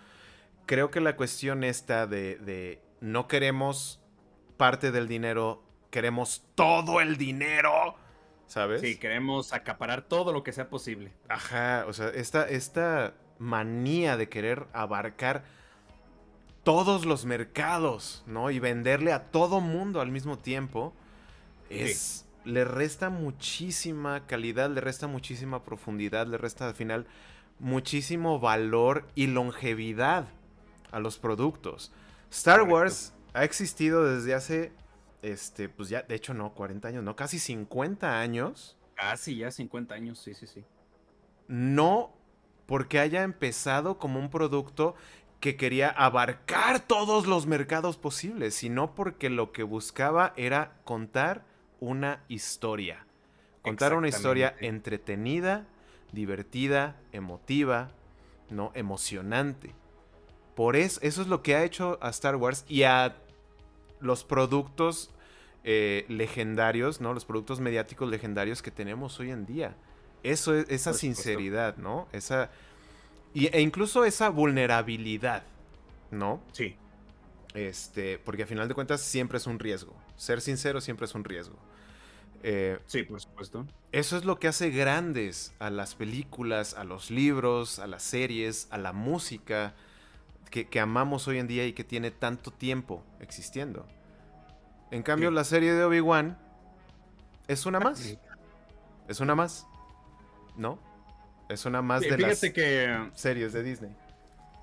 creo 0.65 0.91
que 0.91 1.01
la 1.01 1.15
cuestión 1.15 1.63
está 1.63 2.07
de, 2.07 2.35
de 2.37 2.81
no 2.99 3.27
queremos 3.27 4.01
parte 4.57 4.91
del 4.91 5.07
dinero, 5.07 5.63
queremos 5.91 6.45
todo 6.55 6.99
el 7.01 7.17
dinero. 7.17 7.95
¿Sabes? 8.47 8.79
Sí, 8.79 8.97
queremos 8.97 9.51
acaparar 9.51 10.03
todo 10.03 10.31
lo 10.31 10.41
que 10.41 10.53
sea 10.53 10.69
posible. 10.69 11.11
Ajá, 11.27 11.83
o 11.85 11.91
sea, 11.91 12.07
esta, 12.09 12.47
esta 12.47 13.13
manía 13.39 14.17
de 14.17 14.29
querer 14.29 14.67
abarcar 14.73 15.43
todos 16.63 17.05
los 17.05 17.25
mercados, 17.25 18.23
¿no? 18.27 18.51
Y 18.51 18.59
venderle 18.59 19.13
a 19.13 19.31
todo 19.31 19.61
mundo 19.61 20.01
al 20.01 20.11
mismo 20.11 20.37
tiempo, 20.37 20.93
es... 21.69 22.23
Le 22.43 22.63
resta 22.63 23.09
muchísima 23.09 24.25
calidad, 24.25 24.69
le 24.69 24.79
resta 24.79 25.07
muchísima 25.07 25.63
profundidad, 25.63 26.27
le 26.27 26.37
resta 26.37 26.65
al 26.65 26.75
final 26.75 27.05
muchísimo 27.59 28.39
valor 28.39 29.05
y 29.15 29.27
longevidad 29.27 30.27
a 30.91 30.99
los 30.99 31.17
productos. 31.17 31.91
Star 32.31 32.63
Wars 32.63 33.13
ha 33.33 33.43
existido 33.43 34.05
desde 34.05 34.33
hace, 34.33 34.71
este, 35.21 35.69
pues 35.69 35.89
ya, 35.89 36.03
de 36.03 36.15
hecho 36.15 36.33
no, 36.33 36.53
40 36.53 36.87
años, 36.87 37.03
no, 37.03 37.15
casi 37.15 37.39
50 37.39 38.19
años. 38.19 38.77
Casi 38.95 39.37
ya 39.37 39.51
50 39.51 39.93
años, 39.93 40.19
sí, 40.19 40.33
sí, 40.33 40.47
sí. 40.47 40.63
No 41.47 42.16
porque 42.67 42.99
haya 42.99 43.23
empezado 43.23 43.97
como 43.97 44.19
un 44.19 44.29
producto 44.29 44.95
que 45.39 45.55
quería 45.55 45.89
abarcar 45.89 46.79
todos 46.79 47.25
los 47.25 47.47
mercados 47.47 47.97
posibles, 47.97 48.53
sino 48.55 48.93
porque 48.93 49.29
lo 49.29 49.51
que 49.51 49.63
buscaba 49.63 50.33
era 50.35 50.73
contar 50.83 51.43
una 51.79 52.23
historia. 52.27 53.05
Contar 53.61 53.95
una 53.95 54.07
historia 54.07 54.55
entretenida, 54.59 55.65
divertida, 56.11 56.95
emotiva, 57.11 57.91
¿no? 58.49 58.71
Emocionante. 58.75 59.73
Por 60.55 60.75
eso, 60.75 60.99
eso 61.03 61.21
es 61.21 61.27
lo 61.27 61.43
que 61.43 61.55
ha 61.55 61.63
hecho 61.63 61.99
a 62.01 62.09
Star 62.09 62.35
Wars 62.35 62.65
y 62.67 62.83
a 62.83 63.17
los 63.99 64.23
productos 64.23 65.11
eh, 65.63 66.05
legendarios, 66.07 67.01
¿no? 67.01 67.13
Los 67.13 67.25
productos 67.25 67.59
mediáticos 67.59 68.09
legendarios 68.09 68.61
que 68.61 68.71
tenemos 68.71 69.19
hoy 69.19 69.31
en 69.31 69.45
día. 69.45 69.75
Eso 70.27 70.53
es, 70.55 70.69
esa 70.69 70.93
sinceridad, 70.93 71.77
¿no? 71.77 72.07
Esa. 72.11 72.49
e 73.33 73.61
incluso 73.61 74.03
esa 74.05 74.29
vulnerabilidad, 74.29 75.43
¿no? 76.11 76.41
Sí. 76.51 76.75
Este, 77.53 78.19
porque 78.19 78.43
a 78.43 78.45
final 78.45 78.67
de 78.67 78.73
cuentas 78.73 79.01
siempre 79.01 79.37
es 79.37 79.47
un 79.47 79.57
riesgo. 79.57 79.95
Ser 80.15 80.41
sincero 80.41 80.81
siempre 80.81 81.05
es 81.05 81.15
un 81.15 81.23
riesgo. 81.23 81.55
Eh, 82.43 82.77
sí, 82.85 83.03
por 83.03 83.19
supuesto. 83.19 83.65
Eso 83.91 84.17
es 84.17 84.25
lo 84.25 84.37
que 84.37 84.47
hace 84.47 84.69
grandes 84.69 85.53
a 85.59 85.69
las 85.69 85.95
películas, 85.95 86.73
a 86.75 86.83
los 86.83 87.09
libros, 87.09 87.79
a 87.79 87.87
las 87.87 88.03
series, 88.03 88.67
a 88.69 88.77
la 88.77 88.93
música 88.93 89.73
que, 90.49 90.79
amamos 90.79 91.27
hoy 91.27 91.39
en 91.39 91.47
día 91.47 91.65
y 91.65 91.73
que 91.73 91.83
tiene 91.83 92.11
tanto 92.11 92.51
tiempo 92.51 93.03
existiendo. 93.19 93.85
En 94.91 95.03
cambio, 95.03 95.31
la 95.31 95.43
serie 95.43 95.73
de 95.73 95.83
Obi-Wan 95.83 96.37
es 97.47 97.65
una 97.65 97.79
más. 97.79 98.17
Es 99.07 99.19
una 99.19 99.35
más. 99.35 99.67
¿No? 100.57 100.79
Es 101.49 101.65
una 101.65 101.81
más 101.81 102.01
de 102.01 102.17
las 102.17 102.41
que, 102.41 103.09
series 103.13 103.53
de 103.53 103.63
Disney. 103.63 103.91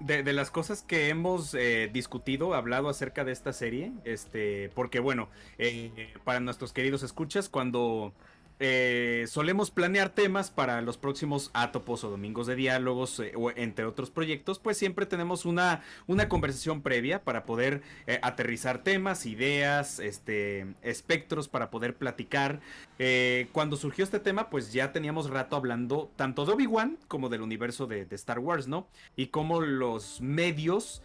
De, 0.00 0.32
las 0.34 0.50
cosas 0.50 0.82
que 0.82 1.08
hemos 1.08 1.54
eh, 1.54 1.88
discutido, 1.90 2.54
hablado 2.54 2.90
acerca 2.90 3.24
de 3.24 3.32
esta 3.32 3.54
serie, 3.54 3.92
este, 4.04 4.70
porque 4.74 5.00
bueno, 5.00 5.30
eh, 5.56 6.12
para 6.24 6.40
nuestros 6.40 6.74
queridos 6.74 7.02
escuchas, 7.02 7.48
cuando 7.48 8.12
eh, 8.60 9.24
solemos 9.28 9.72
planear 9.72 10.10
temas 10.10 10.50
para 10.50 10.80
los 10.80 10.96
próximos 10.96 11.50
Atopos 11.54 12.04
o 12.04 12.10
Domingos 12.10 12.46
de 12.46 12.54
Diálogos, 12.54 13.18
eh, 13.18 13.32
entre 13.56 13.84
otros 13.84 14.10
proyectos, 14.10 14.60
pues 14.60 14.78
siempre 14.78 15.06
tenemos 15.06 15.44
una, 15.44 15.82
una 16.06 16.28
conversación 16.28 16.80
previa 16.80 17.24
para 17.24 17.46
poder 17.46 17.82
eh, 18.06 18.20
aterrizar 18.22 18.84
temas, 18.84 19.26
ideas, 19.26 19.98
este, 19.98 20.66
espectros 20.82 21.48
para 21.48 21.70
poder 21.70 21.96
platicar. 21.96 22.60
cuando 23.52 23.76
surgió 23.76 24.04
este 24.04 24.20
tema, 24.20 24.50
pues 24.50 24.72
ya 24.72 24.92
teníamos 24.92 25.28
rato 25.28 25.56
hablando 25.56 26.10
tanto 26.16 26.46
de 26.46 26.52
Obi-Wan 26.52 26.96
como 27.08 27.28
del 27.28 27.42
universo 27.42 27.86
de, 27.86 28.06
de, 28.06 28.14
Star 28.14 28.38
Wars, 28.38 28.68
¿no? 28.68 28.86
Y 29.16 29.26
cómo 29.28 29.60
los 29.60 30.20
medios 30.20 31.02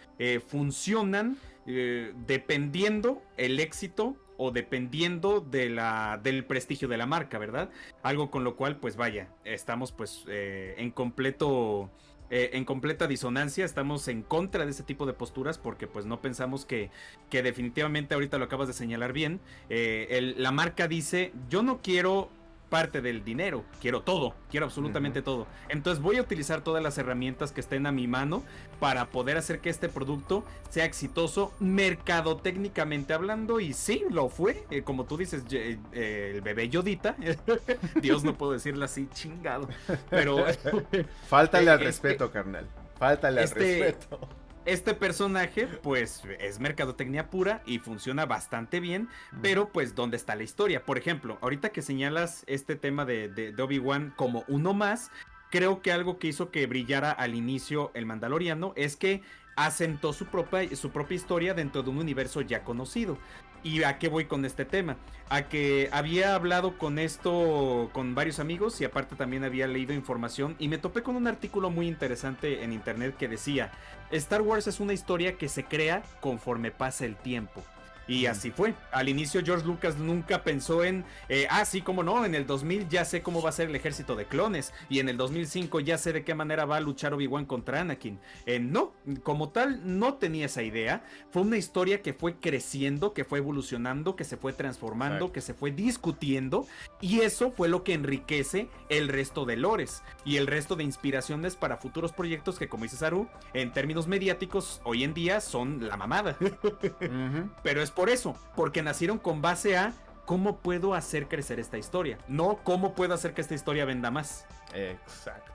funcionan 0.48 1.38
dependiendo 1.66 3.22
el 3.38 3.60
éxito 3.60 4.16
o 4.40 4.52
dependiendo 4.52 5.42
de 5.42 5.70
la, 5.70 6.20
del 6.24 6.46
prestigio 6.46 6.88
de 6.88 6.98
la 6.98 7.06
marca, 7.06 7.38
¿verdad? 7.38 7.70
Algo 8.02 8.32
con 8.32 8.46
lo 8.46 8.56
cual, 8.56 8.78
pues 8.78 8.96
vaya, 8.96 9.28
estamos 9.44 9.92
pues 9.92 10.26
eh, 10.28 10.76
en 10.78 10.92
completo... 10.92 11.92
Eh, 12.32 12.52
en 12.54 12.64
completa 12.64 13.08
disonancia, 13.08 13.66
estamos 13.66 14.08
en 14.08 14.22
contra 14.22 14.64
de 14.64 14.70
ese 14.70 14.84
tipo 14.84 15.08
de 15.08 15.14
posturas 15.14 15.58
porque 15.58 15.88
pues 15.88 16.06
no 16.06 16.22
pensamos 16.22 16.64
que, 16.64 16.92
que 17.32 17.42
definitivamente 17.42 18.14
ahorita 18.14 18.38
lo 18.38 18.46
acabas 18.46 18.68
de 18.68 18.76
señalar 18.76 19.14
bien, 19.14 19.40
la 19.68 20.52
marca 20.52 20.88
dice 20.88 21.34
yo 21.50 21.64
no 21.64 21.82
quiero 21.82 22.30
parte 22.70 23.02
del 23.02 23.24
dinero, 23.24 23.64
quiero 23.82 24.02
todo, 24.02 24.36
quiero 24.50 24.68
absolutamente 24.68 25.22
todo. 25.22 25.48
Entonces 25.68 26.02
voy 26.02 26.18
a 26.18 26.22
utilizar 26.22 26.62
todas 26.62 26.82
las 26.82 26.98
herramientas 26.98 27.52
que 27.52 27.62
estén 27.62 27.86
a 27.86 27.92
mi 27.92 28.08
mano 28.08 28.44
para 28.80 29.08
poder 29.08 29.38
hacer 29.38 29.60
que 29.60 29.70
este 29.70 29.90
producto 29.90 30.46
sea 30.70 30.86
exitoso 30.86 31.54
mercadotécnicamente 31.60 33.14
hablando. 33.14 33.60
Y 33.60 33.74
sí, 33.74 34.04
lo 34.10 34.30
fue, 34.30 34.64
eh, 34.70 34.84
como 34.84 35.06
tú 35.06 35.18
dices, 35.18 35.44
eh, 35.52 36.32
el 36.36 36.42
bebé 36.42 36.70
Yodita, 36.70 37.16
Dios 38.02 38.24
no 38.24 38.38
puedo 38.38 38.54
decirlo 38.54 38.86
así, 38.86 39.08
chingado, 39.14 39.68
pero... 40.10 40.46
Fáltale 41.28 41.72
al 41.72 41.80
respeto, 41.80 42.32
carnal, 42.32 42.68
fáltale 42.98 43.40
al 43.40 43.46
este 43.46 43.60
respeto 43.60 44.30
este 44.66 44.94
personaje, 44.94 45.68
pues, 45.68 46.24
es 46.40 46.60
mercadotecnia 46.60 47.30
pura 47.30 47.62
y 47.66 47.80
funciona 47.80 48.26
bastante 48.26 48.80
bien, 48.80 49.10
pero 49.42 49.70
pues, 49.70 49.96
¿dónde 49.96 50.18
está 50.18 50.36
la 50.36 50.44
historia? 50.44 50.86
Por 50.86 50.98
ejemplo, 50.98 51.38
ahorita 51.42 51.70
que 51.70 51.82
señalas 51.82 52.44
este 52.48 52.76
tema 52.76 53.06
de, 53.06 53.30
de, 53.30 53.62
Obi-Wan 53.62 54.14
como 54.16 54.44
uno 54.48 54.74
más, 54.74 55.12
creo 55.50 55.82
que 55.82 55.92
algo 55.92 56.20
que 56.20 56.28
hizo 56.28 56.52
que 56.52 56.68
brillara 56.68 57.12
al 57.12 57.36
inicio 57.36 57.92
el 57.94 58.06
Mandaloriano 58.06 58.74
es 58.76 58.96
que 58.96 59.22
asentó 59.56 60.14
su 60.14 60.26
propia, 60.28 60.74
su 60.76 60.92
propia 60.92 61.16
historia 61.16 61.54
dentro 61.54 61.84
de 61.84 61.90
un 61.90 61.98
universo 61.98 62.42
ya 62.42 62.64
conocido. 62.64 63.18
¿Y 63.64 63.84
a 63.84 63.98
qué 64.00 64.08
voy 64.08 64.26
con 64.26 64.46
este 64.46 64.66
tema? 64.66 64.98
A 65.30 65.44
que 65.44 65.90
había 65.92 66.34
hablado 66.34 66.78
con 66.78 66.98
esto 66.98 67.90
con 67.94 68.16
varios 68.16 68.40
amigos 68.40 68.80
y 68.82 68.86
aparte 68.86 69.16
también 69.16 69.44
había 69.44 69.68
leído 69.68 69.94
información 69.94 70.56
y 70.60 70.70
me 70.70 70.78
topé 70.78 71.04
con 71.04 71.16
un 71.16 71.28
artículo 71.28 71.70
muy 71.70 71.88
interesante 71.88 72.64
en 72.64 72.74
internet 72.74 73.16
que 73.18 73.28
decía, 73.28 73.72
Star 74.12 74.42
Wars 74.42 74.68
es 74.68 74.80
una 74.80 74.94
historia 74.94 75.38
que 75.38 75.50
se 75.50 75.66
crea 75.66 76.04
conforme 76.22 76.72
pasa 76.72 77.06
el 77.06 77.16
tiempo. 77.16 77.64
Y 78.10 78.26
así 78.26 78.50
fue. 78.50 78.74
Al 78.92 79.08
inicio 79.08 79.42
George 79.46 79.68
Lucas 79.68 79.98
nunca 79.98 80.44
pensó 80.44 80.84
en, 80.84 81.06
eh, 81.30 81.46
ah, 81.52 81.64
sí, 81.64 81.82
cómo 81.82 82.02
no, 82.02 82.26
en 82.26 82.34
el 82.34 82.48
2000 82.48 82.90
ya 82.90 83.06
sé 83.06 83.22
cómo 83.22 83.44
va 83.44 83.50
a 83.50 83.54
ser 83.54 83.70
el 83.70 83.76
ejército 83.76 84.16
de 84.16 84.26
clones 84.26 84.74
y 84.90 84.98
en 84.98 85.10
el 85.10 85.18
2005 85.18 85.80
ya 85.80 86.00
sé 86.00 86.12
de 86.12 86.24
qué 86.24 86.34
manera 86.34 86.66
va 86.66 86.78
a 86.78 86.80
luchar 86.82 87.14
Obi-Wan 87.14 87.46
contra 87.46 87.82
Anakin. 87.82 88.20
Eh, 88.48 88.60
no, 88.60 88.94
como 89.22 89.50
tal, 89.50 90.00
no 90.00 90.16
tenía 90.16 90.48
esa 90.48 90.64
idea. 90.64 91.04
Fue 91.30 91.44
una 91.44 91.58
historia 91.58 92.02
que 92.02 92.14
fue 92.14 92.38
creciendo, 92.40 93.14
que 93.14 93.26
fue 93.26 93.38
evolucionando, 93.38 94.16
que 94.16 94.24
se 94.24 94.38
fue 94.38 94.54
transformando, 94.54 95.32
que 95.32 95.42
se 95.42 95.54
fue 95.54 95.70
discutiendo 95.70 96.66
y 97.02 97.20
eso 97.20 97.52
fue 97.52 97.70
lo 97.70 97.84
que 97.84 97.94
enriquece 97.94 98.70
el 98.90 99.08
resto 99.08 99.46
de 99.46 99.56
lores 99.56 100.02
y 100.26 100.38
el 100.38 100.48
resto 100.48 100.76
de 100.76 100.84
inspiraciones 100.84 101.56
para 101.56 101.78
futuros 101.78 102.12
proyectos 102.12 102.58
que, 102.58 102.70
como 102.70 102.86
dice 102.86 102.98
Saru, 102.98 103.28
en 103.54 103.72
términos 103.72 104.08
mediáticos, 104.08 104.82
hoy 104.84 105.04
en 105.04 105.14
día 105.14 105.42
son 105.42 105.88
la 105.88 105.96
mamada. 105.96 106.36
Pero 107.64 107.84
es 107.84 107.92
por 108.00 108.10
eso, 108.10 108.34
porque 108.56 108.82
nacieron 108.82 109.18
con 109.20 109.42
base 109.42 109.78
a 109.78 109.92
cómo 110.24 110.60
puedo 110.60 110.94
hacer 110.94 111.28
crecer 111.28 111.60
esta 111.60 111.78
historia, 111.78 112.18
no 112.30 112.62
cómo 112.64 112.96
puedo 112.96 113.14
hacer 113.14 113.34
que 113.34 113.42
esta 113.42 113.56
historia 113.56 113.84
venda 113.84 114.10
más. 114.10 114.46
Exacto, 114.74 115.52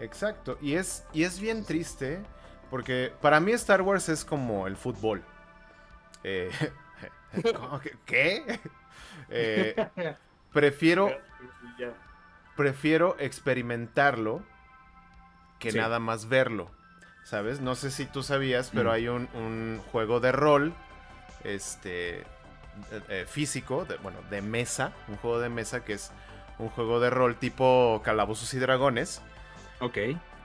exacto. 0.00 0.58
Y 0.60 0.74
es, 0.74 1.06
y 1.12 1.22
es 1.22 1.38
bien 1.38 1.64
triste, 1.64 2.24
porque 2.70 3.12
para 3.22 3.38
mí 3.38 3.52
Star 3.52 3.82
Wars 3.82 4.08
es 4.08 4.24
como 4.24 4.66
el 4.66 4.76
fútbol. 4.76 5.22
Eh, 6.24 6.50
¿Qué? 8.04 8.58
Eh, 9.28 9.76
prefiero, 10.52 11.16
prefiero 12.56 13.14
experimentar.lo 13.20 14.42
que 15.60 15.70
nada 15.70 16.00
más 16.00 16.28
verlo. 16.28 16.68
¿Sabes? 17.22 17.60
No 17.60 17.76
sé 17.76 17.92
si 17.92 18.06
tú 18.06 18.24
sabías, 18.24 18.72
pero 18.74 18.90
mm. 18.90 18.92
hay 18.92 19.08
un, 19.08 19.28
un, 19.34 19.80
juego 19.92 20.18
de 20.18 20.32
rol 20.32 20.74
este, 21.44 22.20
eh, 22.20 22.24
eh, 23.08 23.24
físico, 23.28 23.84
de, 23.84 23.96
bueno, 23.96 24.18
de 24.30 24.42
mesa, 24.42 24.92
un 25.08 25.16
juego 25.16 25.40
de 25.40 25.48
mesa 25.48 25.84
que 25.84 25.94
es 25.94 26.12
un 26.58 26.68
juego 26.68 27.00
de 27.00 27.10
rol 27.10 27.36
tipo 27.36 28.00
Calabozos 28.04 28.52
y 28.54 28.58
Dragones. 28.58 29.22
Ok. 29.80 29.98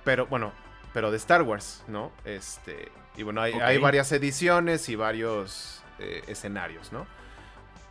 Pero 0.03 0.27
bueno, 0.27 0.51
pero 0.93 1.11
de 1.11 1.17
Star 1.17 1.41
Wars, 1.41 1.83
¿no? 1.87 2.11
Este, 2.23 2.91
y 3.17 3.23
bueno, 3.23 3.41
hay, 3.41 3.77
varias 3.77 4.11
ediciones 4.11 4.89
y 4.89 4.95
varios 4.95 5.83
eh, 5.99 6.23
escenarios, 6.27 6.91
¿no? 6.91 7.05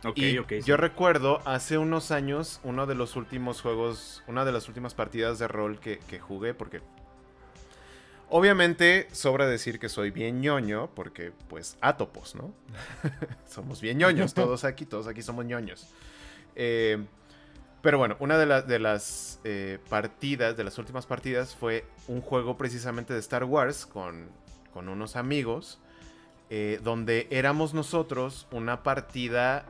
Ok, 0.03 0.19
ok. 0.41 0.53
Yo 0.63 0.77
recuerdo 0.77 1.41
hace 1.45 1.77
unos 1.77 2.11
años 2.11 2.59
uno 2.63 2.85
de 2.85 2.95
los 2.95 3.15
últimos 3.15 3.61
juegos, 3.61 4.23
una 4.27 4.45
de 4.45 4.51
las 4.51 4.67
últimas 4.67 4.93
partidas 4.93 5.39
de 5.39 5.47
rol 5.47 5.79
que, 5.79 5.99
que 5.99 6.19
jugué, 6.19 6.53
porque 6.53 6.81
Obviamente, 8.29 9.07
sobra 9.11 9.45
decir 9.45 9.79
que 9.79 9.87
soy 9.87 10.09
bien 10.09 10.41
ñoño, 10.41 10.89
porque, 10.95 11.31
pues, 11.47 11.77
átopos, 11.81 12.35
¿no? 12.35 12.53
somos 13.47 13.81
bien 13.81 13.99
ñoños, 13.99 14.33
todos 14.33 14.63
aquí, 14.63 14.85
todos 14.85 15.07
aquí 15.07 15.21
somos 15.21 15.45
ñoños. 15.45 15.87
Eh, 16.55 17.05
pero 17.81 17.99
bueno, 17.99 18.17
una 18.19 18.37
de, 18.39 18.79
las 18.79 19.39
eh, 19.43 19.77
partidas, 19.89 20.57
de 20.57 20.63
las 20.63 20.77
últimas 20.79 21.05
partidas, 21.05 21.55
fue 21.55 21.85
un 22.07 22.21
juego 22.21 22.57
precisamente 22.57 23.13
de 23.13 23.19
Star 23.19 23.43
Wars 23.43 23.85
con, 23.85 24.29
unos 24.73 25.15
amigos, 25.15 25.79
eh, 26.49 26.79
donde 26.83 27.27
éramos 27.29 27.75
nosotros 27.75 28.47
una 28.51 28.81
partida, 28.81 29.65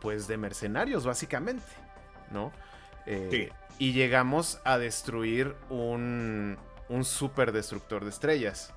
pues, 0.00 0.28
de 0.28 0.36
mercenarios, 0.36 1.04
básicamente, 1.04 1.66
¿no? 2.30 2.52
sí. 3.06 3.48
Y 3.78 3.92
llegamos 3.92 4.58
a 4.64 4.78
destruir 4.78 5.54
un, 5.68 6.56
un 6.88 7.04
super 7.04 7.52
destructor 7.52 8.04
de 8.04 8.10
estrellas. 8.10 8.72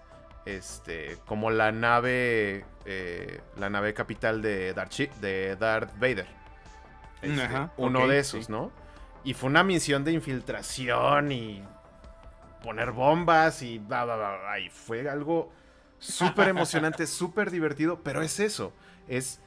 Este, 0.46 1.18
como 1.26 1.52
la 1.52 1.72
nave, 1.72 2.66
eh, 2.86 3.42
la 3.58 3.70
nave 3.70 3.94
capital 3.94 4.42
de 4.42 4.74
Darth, 4.74 4.98
de 5.22 5.56
Darth 5.56 5.94
Vader. 6.00 6.28
Este, 7.22 7.50
uno 7.78 8.08
de 8.08 8.20
esos, 8.20 8.50
¿no? 8.50 8.72
Y 9.24 9.34
fue 9.34 9.50
una 9.50 9.64
misión 9.64 10.04
de 10.04 10.14
infiltración 10.14 11.32
y 11.32 11.62
poner 12.64 12.92
bombas 12.92 13.62
y 13.62 13.78
bla, 13.80 14.06
bla, 14.06 14.16
bla, 14.16 14.60
Y 14.60 14.70
fue 14.70 15.10
algo 15.10 15.52
súper 16.00 16.48
emocionante, 16.48 17.06
súper 17.08 17.52
divertido, 17.52 18.00
pero 18.04 18.22
es 18.22 18.40
eso, 18.40 18.74
es 19.08 19.42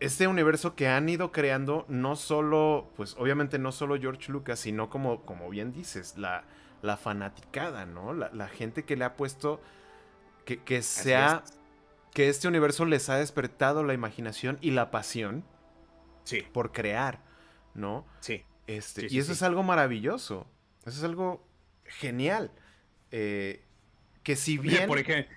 este 0.00 0.26
universo 0.26 0.74
que 0.74 0.88
han 0.88 1.08
ido 1.08 1.30
creando 1.30 1.84
no 1.88 2.16
solo, 2.16 2.90
pues 2.96 3.14
obviamente 3.18 3.58
no 3.58 3.70
solo 3.70 3.98
George 4.00 4.32
Lucas, 4.32 4.58
sino 4.60 4.88
como, 4.88 5.22
como 5.26 5.50
bien 5.50 5.72
dices, 5.72 6.16
la, 6.16 6.44
la 6.82 6.96
fanaticada, 6.96 7.86
¿no? 7.86 8.12
La, 8.14 8.48
gente 8.48 8.84
que 8.84 8.96
le 8.96 9.04
ha 9.04 9.16
puesto 9.16 9.60
que, 10.44 10.62
que 10.62 10.82
sea 10.82 11.44
que 12.12 12.28
este 12.28 12.48
universo 12.48 12.84
les 12.84 13.08
ha 13.08 13.16
despertado 13.16 13.84
la 13.84 13.94
imaginación 13.94 14.58
y 14.60 14.72
la 14.72 14.90
pasión 14.90 15.44
sí. 16.24 16.42
por 16.52 16.72
crear, 16.72 17.20
¿no? 17.74 18.06
Sí. 18.20 18.44
Este, 18.66 19.06
y 19.10 19.18
eso 19.18 19.32
es 19.32 19.42
algo 19.42 19.62
maravilloso. 19.62 20.46
Eso 20.84 20.98
es 20.98 21.04
algo 21.04 21.44
genial. 21.84 22.50
Eh, 23.10 23.64
que 24.22 24.36
si 24.36 24.58
bien. 24.58 24.86
Por 24.86 24.98
ejemplo, 24.98 25.32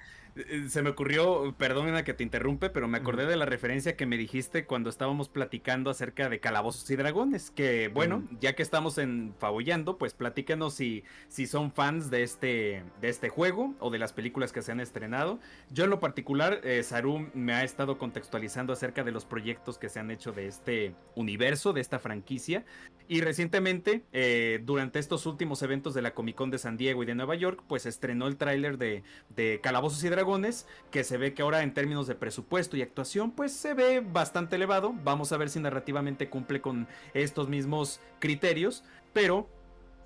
se 0.67 0.81
me 0.81 0.89
ocurrió, 0.89 1.53
perdónenme 1.57 2.03
que 2.03 2.13
te 2.13 2.23
interrumpe, 2.23 2.69
pero 2.69 2.87
me 2.87 2.97
acordé 2.97 3.25
de 3.25 3.35
la 3.35 3.45
referencia 3.45 3.95
que 3.95 4.05
me 4.05 4.17
dijiste 4.17 4.65
cuando 4.65 4.89
estábamos 4.89 5.29
platicando 5.29 5.91
acerca 5.91 6.27
de 6.29 6.39
calabozos 6.39 6.89
y 6.89 6.95
dragones. 6.95 7.51
Que 7.51 7.89
bueno, 7.93 8.23
ya 8.39 8.53
que 8.53 8.63
estamos 8.63 8.97
en 8.97 9.35
Faboyando, 9.37 9.97
pues 9.97 10.13
platícanos 10.13 10.73
si, 10.73 11.03
si 11.27 11.45
son 11.45 11.71
fans 11.71 12.09
de 12.09 12.23
este, 12.23 12.83
de 12.99 13.09
este 13.09 13.29
juego 13.29 13.75
o 13.79 13.91
de 13.91 13.99
las 13.99 14.13
películas 14.13 14.51
que 14.51 14.61
se 14.61 14.71
han 14.71 14.79
estrenado. 14.79 15.39
Yo 15.69 15.83
en 15.83 15.91
lo 15.91 15.99
particular, 15.99 16.61
eh, 16.63 16.81
Saru 16.83 17.29
me 17.33 17.53
ha 17.53 17.63
estado 17.63 17.97
contextualizando 17.97 18.73
acerca 18.73 19.03
de 19.03 19.11
los 19.11 19.25
proyectos 19.25 19.77
que 19.77 19.89
se 19.89 19.99
han 19.99 20.09
hecho 20.09 20.31
de 20.31 20.47
este 20.47 20.95
universo, 21.15 21.73
de 21.73 21.81
esta 21.81 21.99
franquicia. 21.99 22.65
Y 23.07 23.21
recientemente, 23.21 24.03
eh, 24.13 24.61
durante 24.63 24.99
estos 24.99 25.25
últimos 25.25 25.61
eventos 25.61 25.93
de 25.93 26.01
la 26.01 26.13
Comic 26.13 26.35
Con 26.35 26.51
de 26.51 26.57
San 26.57 26.77
Diego 26.77 27.03
y 27.03 27.05
de 27.05 27.15
Nueva 27.15 27.35
York, 27.35 27.61
pues 27.67 27.85
estrenó 27.85 28.27
el 28.27 28.37
tráiler 28.37 28.77
de, 28.77 29.03
de 29.29 29.59
Calabozos 29.61 30.03
y 30.03 30.09
Dragones 30.09 30.67
que 30.91 31.03
se 31.03 31.17
ve 31.17 31.33
que 31.33 31.41
ahora 31.41 31.63
en 31.63 31.73
términos 31.73 32.07
de 32.07 32.15
presupuesto 32.15 32.77
y 32.77 32.81
actuación, 32.81 33.31
pues 33.31 33.51
se 33.51 33.73
ve 33.73 33.99
bastante 33.99 34.55
elevado. 34.55 34.93
Vamos 35.03 35.31
a 35.31 35.37
ver 35.37 35.49
si 35.49 35.59
narrativamente 35.59 36.29
cumple 36.29 36.61
con 36.61 36.87
estos 37.13 37.49
mismos 37.49 37.99
criterios, 38.19 38.83
pero 39.13 39.49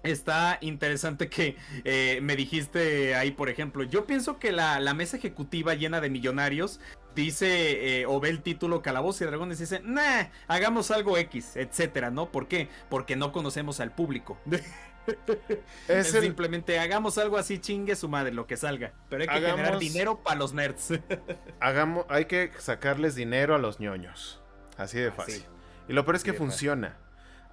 Está 0.04 0.58
interesante 0.62 1.28
que 1.28 1.58
eh, 1.84 2.20
me 2.22 2.36
dijiste 2.36 3.16
ahí, 3.16 3.32
por 3.32 3.50
ejemplo, 3.50 3.84
yo 3.84 4.06
pienso 4.06 4.40
que 4.40 4.52
la, 4.52 4.80
mesa 4.94 5.18
ejecutiva 5.18 5.74
llena 5.74 6.02
de 6.02 6.10
millonarios 6.10 6.80
dice 7.22 8.02
eh, 8.02 8.06
o 8.06 8.20
ve 8.20 8.30
el 8.30 8.42
título 8.42 8.82
Calabozo 8.82 9.24
y 9.24 9.28
Dragones 9.28 9.60
y 9.60 9.64
dice, 9.64 9.82
nah, 9.84 10.26
hagamos 10.48 10.92
algo 10.92 11.18
X, 11.18 11.56
etcétera, 11.56 12.12
¿no? 12.12 12.32
¿Por 12.32 12.48
qué? 12.48 12.70
Porque 12.90 13.16
no 13.16 13.32
conocemos 13.32 13.80
al 13.80 13.94
público. 13.94 14.38
Es, 15.88 16.12
simplemente 16.12 16.80
hagamos 16.80 17.18
algo 17.18 17.38
así, 17.38 17.60
chingue 17.60 17.96
su 17.96 18.10
madre, 18.10 18.34
lo 18.34 18.46
que 18.46 18.58
salga. 18.58 18.92
Pero 19.10 19.22
hay 19.22 19.30
que 19.30 19.48
generar 19.48 19.80
dinero 19.80 20.22
para 20.22 20.38
los 20.38 20.54
nerds. 20.54 21.00
hagamos, 21.62 22.06
hay 22.10 22.26
que 22.26 22.52
sacarles 22.58 23.16
dinero 23.16 23.56
a 23.56 23.58
los 23.58 23.80
ñoños. 23.80 24.42
Así 24.76 25.00
de 25.00 25.12
fácil. 25.14 25.46
Y 25.88 25.94
lo 25.94 26.04
peor 26.04 26.18
es 26.18 26.26
que 26.26 26.34
funciona. 26.34 26.98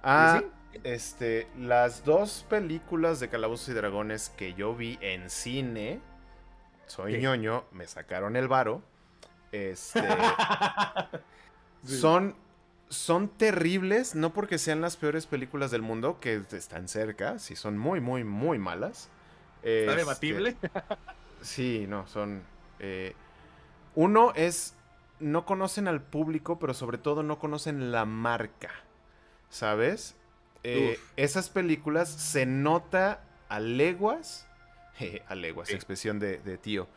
Ah, 0.03 0.43
este, 0.83 1.47
las 1.57 2.03
dos 2.03 2.45
películas 2.49 3.19
de 3.19 3.29
Calabozos 3.29 3.69
y 3.69 3.73
Dragones 3.73 4.29
que 4.29 4.53
yo 4.53 4.75
vi 4.75 4.97
en 5.01 5.29
cine, 5.29 6.01
soy 6.85 7.17
ñoño, 7.19 7.65
me 7.71 7.87
sacaron 7.87 8.35
el 8.35 8.47
varo. 8.47 8.83
Este, 9.51 10.01
son, 11.85 12.35
son 12.89 13.29
terribles, 13.29 14.15
no 14.15 14.33
porque 14.33 14.57
sean 14.57 14.81
las 14.81 14.97
peores 14.97 15.27
películas 15.27 15.71
del 15.71 15.81
mundo, 15.81 16.19
que 16.19 16.41
están 16.51 16.87
cerca, 16.87 17.39
sí 17.39 17.55
son 17.55 17.77
muy, 17.77 18.01
muy, 18.01 18.23
muy 18.23 18.59
malas. 18.59 19.09
¿Está 19.63 19.91
este, 19.91 19.95
debatible? 19.95 20.55
sí, 21.41 21.85
no, 21.87 22.07
son... 22.07 22.43
Eh, 22.79 23.15
uno 23.95 24.33
es, 24.35 24.75
no 25.19 25.45
conocen 25.45 25.87
al 25.87 26.01
público, 26.01 26.59
pero 26.59 26.73
sobre 26.73 26.97
todo 26.97 27.23
no 27.23 27.39
conocen 27.39 27.91
la 27.91 28.05
marca, 28.05 28.71
¿sabes? 29.49 30.15
Eh, 30.63 30.99
esas 31.15 31.49
películas 31.49 32.09
se 32.09 32.45
nota 32.45 33.23
a 33.49 33.59
leguas, 33.59 34.47
a 35.27 35.35
leguas, 35.35 35.69
expresión 35.69 36.19
de, 36.19 36.39
de, 36.39 36.57
tío, 36.57 36.87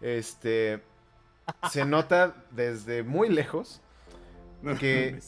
este, 0.00 0.82
se 1.70 1.84
nota 1.84 2.34
desde 2.50 3.02
muy 3.02 3.28
lejos 3.28 3.80
que, 4.78 5.20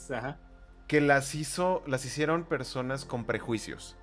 que 0.87 1.01
las 1.01 1.35
hizo, 1.35 1.83
las 1.87 2.05
hicieron 2.05 2.43
personas 2.43 3.05
con 3.05 3.25
prejuicios, 3.25 3.95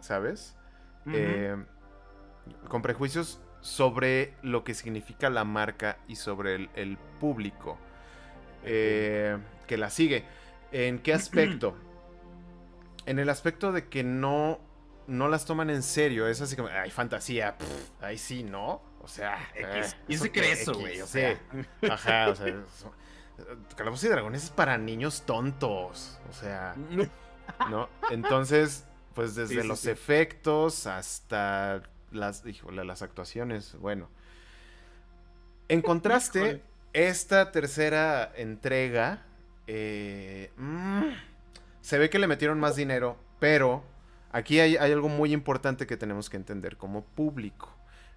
¿sabes? 0.00 0.56
Eh, 1.12 1.56
con 2.68 2.82
prejuicios 2.82 3.40
sobre 3.60 4.34
lo 4.42 4.64
que 4.64 4.74
significa 4.74 5.30
la 5.30 5.44
marca 5.44 5.98
y 6.08 6.16
sobre 6.16 6.68
el, 6.74 6.98
público 7.20 7.78
eh, 8.64 9.38
que 9.66 9.76
la 9.76 9.90
sigue. 9.90 10.24
¿En 10.72 10.98
qué 10.98 11.14
aspecto? 11.14 11.76
en 13.06 13.18
el 13.18 13.28
aspecto 13.28 13.72
de 13.72 13.88
que 13.88 14.02
no, 14.02 14.60
no 15.06 15.28
las 15.28 15.46
toman 15.46 15.70
en 15.70 15.82
serio. 15.82 16.26
Es 16.26 16.40
así 16.40 16.56
como, 16.56 16.68
ay, 16.68 16.90
fantasía, 16.90 17.56
ahí 18.00 18.18
sí, 18.18 18.42
¿no? 18.42 18.82
O 19.06 19.08
sea, 19.08 19.38
¿y 20.08 20.16
se 20.16 20.32
cree 20.32 20.50
eso, 20.50 20.74
güey? 20.74 21.00
O 21.00 21.06
sea, 21.06 21.40
ajá, 21.88 22.30
o 22.30 22.34
sea, 22.34 22.56
Calabozos 23.76 24.02
y 24.02 24.08
Dragones 24.08 24.42
es 24.42 24.50
para 24.50 24.76
niños 24.78 25.22
tontos. 25.24 26.18
O 26.28 26.32
sea, 26.32 26.74
¿no? 27.70 27.88
Entonces, 28.10 28.84
pues 29.14 29.36
desde 29.36 29.62
los 29.62 29.86
efectos 29.86 30.88
hasta 30.88 31.84
las, 32.10 32.44
híjole, 32.44 32.84
las 32.84 33.02
actuaciones, 33.02 33.76
bueno. 33.78 34.08
En 35.68 35.82
contraste, 35.82 36.64
esta 36.92 37.52
tercera 37.52 38.32
entrega, 38.34 39.24
eh, 39.68 40.50
mm, 40.56 41.10
se 41.80 41.98
ve 41.98 42.10
que 42.10 42.18
le 42.18 42.26
metieron 42.26 42.58
más 42.58 42.74
dinero, 42.74 43.16
pero 43.38 43.84
aquí 44.32 44.58
hay, 44.58 44.76
algo 44.76 45.08
muy 45.08 45.32
importante 45.32 45.86
que 45.86 45.96
tenemos 45.96 46.28
que 46.28 46.38
entender 46.38 46.76
como 46.76 47.04
público. 47.04 47.75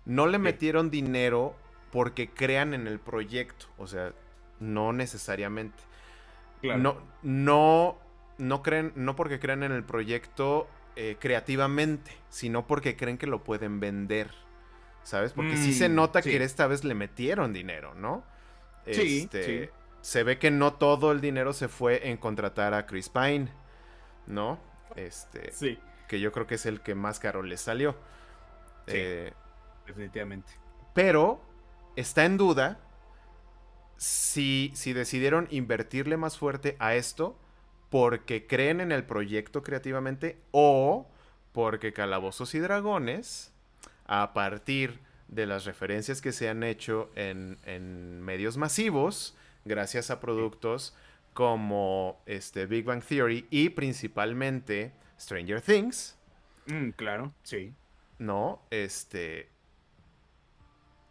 No 0.09 0.25
le 0.25 0.39
metieron 0.39 0.89
dinero 0.89 1.55
porque 1.91 2.31
crean 2.31 2.73
en 2.73 2.87
el 2.87 2.99
proyecto, 2.99 3.67
o 3.77 3.85
sea, 3.85 4.11
no 4.59 4.91
necesariamente. 4.91 5.77
No, 6.63 6.97
no, 7.21 7.99
no 8.39 8.63
creen, 8.63 8.91
no 8.95 9.15
porque 9.15 9.39
crean 9.39 9.61
en 9.61 9.71
el 9.71 9.83
proyecto 9.83 10.67
eh, 10.95 11.17
creativamente, 11.19 12.11
sino 12.29 12.65
porque 12.65 12.97
creen 12.97 13.19
que 13.19 13.27
lo 13.27 13.43
pueden 13.43 13.79
vender. 13.79 14.31
¿Sabes? 15.03 15.31
Porque 15.31 15.55
sí 15.55 15.73
se 15.73 15.89
mm, 15.89 15.95
nota 15.95 16.23
que 16.23 16.43
esta 16.43 16.65
vez 16.65 16.83
le 16.83 16.95
metieron 16.95 17.53
dinero, 17.53 17.93
¿no? 17.93 18.23
Sí, 18.87 19.29
este, 19.31 19.71
Se 20.01 20.23
ve 20.23 20.39
que 20.39 20.49
no 20.49 20.73
todo 20.73 21.11
el 21.11 21.21
dinero 21.21 21.53
se 21.53 21.67
fue 21.67 22.09
en 22.09 22.17
contratar 22.17 22.73
a 22.73 22.87
Chris 22.87 23.09
Pine, 23.09 23.49
¿no? 24.25 24.59
Este. 24.95 25.51
Sí. 25.51 25.77
Que 26.07 26.19
yo 26.19 26.31
creo 26.31 26.47
que 26.47 26.55
es 26.55 26.65
el 26.65 26.81
que 26.81 26.95
más 26.95 27.19
caro 27.19 27.43
le 27.43 27.57
salió. 27.57 27.95
Eh, 28.87 29.33
definitivamente. 29.89 30.51
Pero 30.93 31.41
está 31.95 32.25
en 32.25 32.37
duda 32.37 32.79
si, 33.97 34.71
si 34.73 34.93
decidieron 34.93 35.47
invertirle 35.51 36.17
más 36.17 36.37
fuerte 36.37 36.75
a 36.79 36.95
esto 36.95 37.37
porque 37.89 38.47
creen 38.47 38.79
en 38.79 38.91
el 38.91 39.03
proyecto 39.03 39.63
creativamente 39.63 40.39
o 40.51 41.07
porque 41.51 41.91
Calabozos 41.91 42.55
y 42.55 42.59
Dragones, 42.59 43.51
a 44.05 44.33
partir 44.33 44.99
de 45.27 45.45
las 45.45 45.65
referencias 45.65 46.21
que 46.21 46.31
se 46.31 46.49
han 46.49 46.63
hecho 46.63 47.11
en, 47.15 47.57
en 47.65 48.21
medios 48.21 48.57
masivos, 48.57 49.35
gracias 49.65 50.09
a 50.11 50.19
productos 50.19 50.95
como 51.33 52.21
este, 52.25 52.65
Big 52.65 52.85
Bang 52.85 53.03
Theory 53.03 53.47
y 53.49 53.69
principalmente 53.69 54.93
Stranger 55.19 55.61
Things. 55.61 56.17
Mm, 56.67 56.89
claro, 56.91 57.33
sí. 57.43 57.73
No, 58.17 58.61
este, 58.69 59.49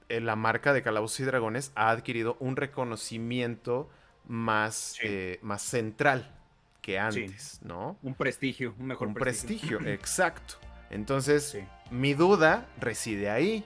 la 0.08 0.36
marca 0.36 0.72
de 0.72 0.82
Calabozos 0.82 1.20
y 1.20 1.24
Dragones 1.24 1.72
ha 1.74 1.90
adquirido 1.90 2.36
un 2.40 2.56
reconocimiento 2.56 3.90
más, 4.26 4.96
eh, 5.02 5.38
más 5.42 5.62
central 5.62 6.34
que 6.82 6.98
antes, 6.98 7.60
¿no? 7.62 7.98
Un 8.02 8.14
prestigio, 8.14 8.74
un 8.78 8.86
mejor 8.86 9.08
un 9.08 9.14
prestigio. 9.14 9.80
exacto. 9.86 10.54
Entonces, 10.90 11.58
mi 11.90 12.14
duda 12.14 12.66
reside 12.80 13.30
ahí. 13.30 13.64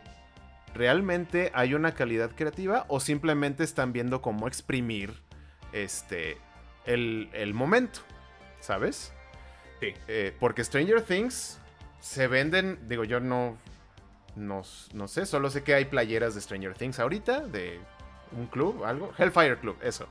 ¿Realmente 0.74 1.52
hay 1.55 1.74
una 1.74 1.92
calidad 1.92 2.33
creativa 2.35 2.87
o 2.88 2.98
simplemente 2.98 3.62
están 3.62 3.92
viendo 3.92 4.22
cómo 4.22 4.48
exprimir 4.48 5.12
este, 5.72 6.38
el, 6.87 7.52
momento? 7.55 8.00
¿Sabes? 8.61 9.12
Sí. 9.81 9.94
Eh, 10.09 10.35
porque 10.40 10.64
Stranger 10.64 11.02
Things 11.02 11.61
se 12.00 12.26
venden, 12.26 12.78
digo, 12.88 13.05
yo 13.05 13.20
no, 13.20 13.59
no, 14.36 14.64
sé, 14.64 15.26
solo 15.26 15.50
sé 15.50 15.62
que 15.62 15.74
hay 15.74 15.84
playeras 15.84 16.34
de 16.34 16.40
Stranger 16.40 16.74
Things 16.74 16.98
ahorita, 16.98 17.40
de 17.40 17.80
un 18.36 18.46
club, 18.46 18.84
algo. 18.84 19.12
Hellfire 19.18 19.58
Club, 19.58 19.76
eso. 19.82 20.06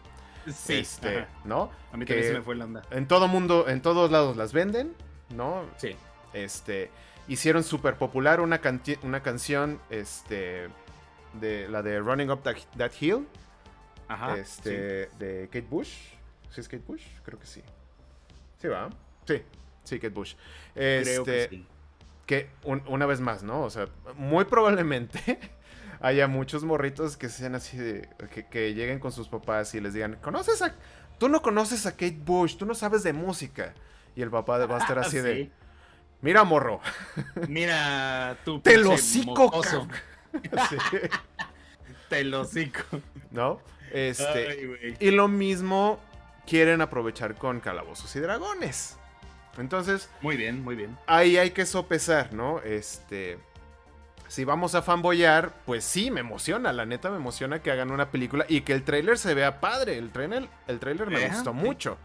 Sí. 0.52 0.80
Este, 0.80 1.28
¿no? 1.44 1.72
A 1.92 1.98
mí 1.98 2.06
también 2.06 2.28
se 2.28 2.34
me 2.34 2.42
fue 2.42 2.56
la 2.56 2.66
onda. 2.66 2.82
En 2.92 3.08
todo 3.08 3.28
mundo, 3.28 3.68
en 3.68 3.82
todos 3.82 4.12
lados 4.12 4.38
las 4.38 4.54
venden, 4.54 4.96
¿no? 5.36 5.66
Sí. 5.78 5.96
Este, 6.34 6.90
hicieron 7.28 7.64
súper 7.64 7.98
popular 7.98 8.42
una, 8.42 8.62
una 9.04 9.24
canción, 9.24 9.80
este, 9.90 10.70
de 11.34 11.68
la 11.68 11.82
de 11.82 12.00
Running 12.00 12.32
Up 12.32 12.42
That, 12.44 12.92
Hill. 13.00 13.28
Ajá. 14.08 14.38
Este, 14.38 15.10
de 15.20 15.48
Kate 15.52 15.68
Bush. 15.70 15.94
¿Sí 16.50 16.62
es 16.62 16.68
Kate 16.68 16.84
Bush? 16.86 17.04
Creo 17.24 17.40
que 17.40 17.48
sí. 17.48 17.64
Sí, 18.60 18.68
va. 18.68 18.90
Sí, 19.26 19.42
sí, 19.84 19.98
Kate 19.98 20.10
Bush. 20.10 20.36
Creo 20.74 21.24
que 21.24 21.44
este, 21.44 21.50
sí 21.50 21.68
que 22.32 22.48
una 22.64 23.06
vez 23.06 23.20
más, 23.20 23.44
¿no? 23.44 23.62
O 23.64 23.70
sea, 23.70 23.90
muy 24.16 24.46
probablemente 24.46 25.38
haya 26.00 26.30
muchos 26.30 26.64
morritos 26.64 27.18
que 27.18 27.28
sean 27.28 27.56
así 27.56 27.76
de. 27.76 28.08
Que, 28.50 28.74
lleguen 28.74 29.00
con 29.00 29.12
sus 29.12 29.28
papás 29.28 29.76
y 29.76 29.82
les 29.82 29.94
digan: 29.94 30.18
¿Conoces 30.22 30.62
a.? 30.62 30.74
Tú 31.18 31.28
no 31.28 31.42
conoces 31.42 31.86
a 31.86 31.92
Kate 31.92 32.18
Bush, 32.24 32.56
tú 32.56 32.66
no 32.66 32.74
sabes 32.74 33.04
de 33.04 33.12
música. 33.12 33.74
Y 34.16 34.22
el 34.22 34.30
papá 34.30 34.66
va 34.66 34.78
a 34.78 34.80
estar 34.80 34.98
así 34.98 35.18
de. 35.18 35.52
Mira, 36.22 36.46
morro. 36.46 36.80
Mira, 37.50 38.38
tú. 38.46 38.62
Te 38.62 38.78
lo 38.78 38.98
sí. 38.98 39.26
Te 42.08 42.24
lo 42.24 42.48
¿No? 43.32 43.60
Este. 43.92 44.96
y 45.02 45.12
lo 45.12 45.28
mismo 45.28 46.00
quieren 46.48 46.80
aprovechar 46.80 47.36
con 47.36 47.60
Calabozos 47.60 48.16
y 48.16 48.22
Dragones. 48.22 49.01
Entonces. 49.58 50.10
Muy 50.22 50.38
bien, 50.38 50.64
muy 50.64 50.76
bien. 50.76 50.98
Ahí 51.08 51.38
hay 51.38 51.52
que 51.52 51.66
sopesar, 51.66 52.34
¿no? 52.34 52.60
Este. 52.62 53.40
Si 54.28 54.46
vamos 54.46 54.76
a 54.76 54.82
fanboyar, 54.82 55.52
pues 55.66 55.84
sí, 55.84 56.10
me 56.10 56.22
emociona, 56.22 56.72
la 56.72 56.86
neta 56.86 57.10
me 57.10 57.18
emociona 57.18 57.62
que 57.62 57.70
hagan 57.70 57.92
una 57.92 58.12
película 58.12 58.46
y 58.48 58.62
que 58.62 58.72
el 58.72 58.84
trailer 58.84 59.18
se 59.18 59.34
vea 59.34 59.60
padre. 59.60 59.98
El 59.98 60.10
trailer, 60.12 60.48
el 60.68 60.80
trailer 60.80 61.10
me 61.10 61.28
gustó 61.28 61.52
mucho. 61.54 61.98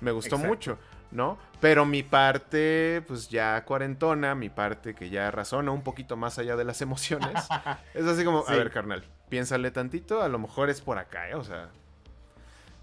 Me 0.00 0.10
gustó 0.10 0.38
mucho, 0.38 0.78
¿no? 1.10 1.38
Pero 1.60 1.84
mi 1.84 2.02
parte, 2.02 3.02
pues 3.06 3.28
ya 3.28 3.64
cuarentona, 3.64 4.34
mi 4.34 4.48
parte 4.48 4.94
que 4.94 5.10
ya 5.10 5.30
razona 5.30 5.70
un 5.72 5.82
poquito 5.82 6.16
más 6.16 6.38
allá 6.38 6.56
de 6.56 6.64
las 6.64 6.82
emociones, 6.82 7.32
es 7.94 8.06
así 8.06 8.24
como, 8.24 8.44
a 8.46 8.52
ver, 8.52 8.70
carnal, 8.70 9.04
piénsale 9.28 9.70
tantito, 9.70 10.22
a 10.22 10.28
lo 10.28 10.38
mejor 10.38 10.70
es 10.70 10.80
por 10.80 10.98
acá, 10.98 11.28
¿eh? 11.28 11.34
O 11.34 11.42
sea, 11.42 11.70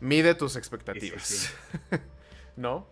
mide 0.02 0.36
tus 0.36 0.56
expectativas. 0.58 1.54
¿No? 2.58 2.88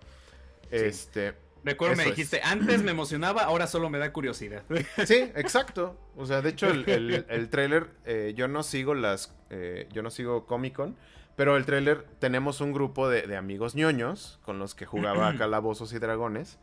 Este. 0.73 1.33
Recuerdo 1.65 1.95
me 1.95 2.05
dijiste, 2.05 2.41
antes 2.43 2.83
me 2.83 2.91
emocionaba, 2.91 3.43
ahora 3.43 3.67
solo 3.67 3.89
me 3.89 3.97
da 3.97 4.11
curiosidad. 4.11 4.63
Sí, 5.05 5.31
exacto. 5.35 5.97
O 6.17 6.25
sea, 6.25 6.41
de 6.41 6.49
hecho, 6.49 6.67
el, 6.67 7.25
el, 7.29 7.49
trailer, 7.51 7.89
eh, 8.05 8.33
yo 8.35 8.47
no 8.47 8.63
sigo 8.63 8.93
las. 8.93 9.33
Eh, 9.49 9.87
yo 9.91 10.01
no 10.01 10.09
sigo 10.09 10.45
Comic 10.45 10.73
Con, 10.73 10.97
pero 11.35 11.55
el 11.55 11.65
trailer 11.65 12.05
tenemos 12.19 12.59
un 12.59 12.73
grupo 12.73 13.09
de, 13.09 13.35
amigos 13.37 13.75
ñoños 13.75 14.39
con 14.43 14.59
los 14.59 14.75
que 14.75 14.85
jugaba 14.85 15.33
Calabozos 15.37 15.93
y 15.93 15.99
Dragones. 15.99 16.57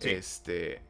Este. 0.00 0.82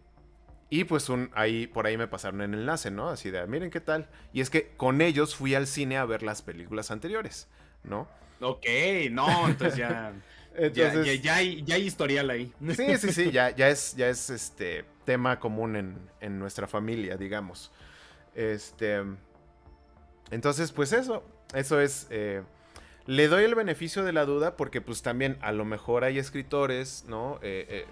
Y 0.70 0.84
pues 0.84 1.08
un, 1.08 1.30
ahí, 1.34 1.68
por 1.68 1.86
ahí 1.86 1.96
me 1.96 2.08
pasaron 2.08 2.40
el 2.40 2.54
enlace, 2.54 2.90
¿no? 2.90 3.08
Así 3.10 3.30
de, 3.30 3.46
miren 3.46 3.70
qué 3.70 3.80
tal. 3.80 4.08
Y 4.32 4.40
es 4.40 4.50
que 4.50 4.72
con 4.76 5.00
ellos 5.00 5.36
fui 5.36 5.54
al 5.54 5.68
cine 5.68 5.98
a 5.98 6.04
ver 6.04 6.24
las 6.24 6.42
películas 6.42 6.90
anteriores, 6.90 7.48
¿no? 7.84 8.08
Ok, 8.40 8.66
no, 9.12 9.46
entonces 9.46 9.78
ya... 9.78 10.12
Entonces, 10.56 11.22
ya, 11.22 11.36
hay, 11.36 11.64
historial 11.82 12.30
ahí. 12.30 12.52
Sí, 12.74 12.96
sí, 12.98 13.12
sí, 13.12 13.30
ya, 13.30 13.50
ya 13.50 13.68
es, 13.68 13.94
ya 13.96 14.08
es 14.08 14.30
este 14.30 14.84
tema 15.04 15.38
común 15.40 16.00
en, 16.20 16.38
nuestra 16.38 16.66
familia, 16.66 17.16
digamos. 17.16 17.72
Este. 18.34 19.02
Entonces, 20.30 20.72
pues 20.72 20.92
eso. 20.92 21.24
Eso 21.54 21.80
es. 21.80 22.06
Eh, 22.10 22.42
le 23.06 23.28
doy 23.28 23.44
el 23.44 23.54
beneficio 23.54 24.04
de 24.04 24.12
la 24.12 24.24
duda 24.24 24.56
porque, 24.56 24.80
pues 24.80 25.02
también, 25.02 25.38
a 25.42 25.52
lo 25.52 25.64
mejor 25.64 26.04
hay 26.04 26.18
escritores, 26.18 27.04
¿no? 27.06 27.38
Eh, 27.42 27.66
eh, 27.68 27.86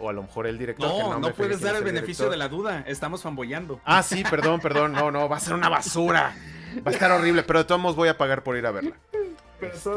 o 0.00 0.08
a 0.08 0.12
lo 0.12 0.22
mejor 0.22 0.46
el 0.46 0.58
director. 0.58 0.88
No, 0.88 1.18
no, 1.18 1.34
puedes 1.34 1.60
dar 1.60 1.76
el 1.76 1.84
beneficio 1.84 2.28
de 2.30 2.36
la 2.36 2.48
duda. 2.48 2.84
Estamos 2.86 3.22
fanboyando. 3.22 3.80
Ah, 3.84 4.02
sí, 4.02 4.24
perdón, 4.28 4.60
perdón. 4.60 4.92
No, 4.92 5.10
no, 5.10 5.28
va 5.28 5.36
a 5.36 5.40
ser 5.40 5.54
una 5.54 5.68
basura. 5.68 6.34
Va 6.86 6.90
a 6.90 6.94
estar 6.94 7.10
horrible, 7.10 7.42
pero 7.42 7.60
de 7.60 7.64
todos 7.64 7.80
modos 7.80 7.96
voy 7.96 8.08
a 8.08 8.18
pagar 8.18 8.42
por 8.42 8.56
ir 8.56 8.66
a 8.66 8.70
verla. 8.70 8.96
Este, 9.60 9.90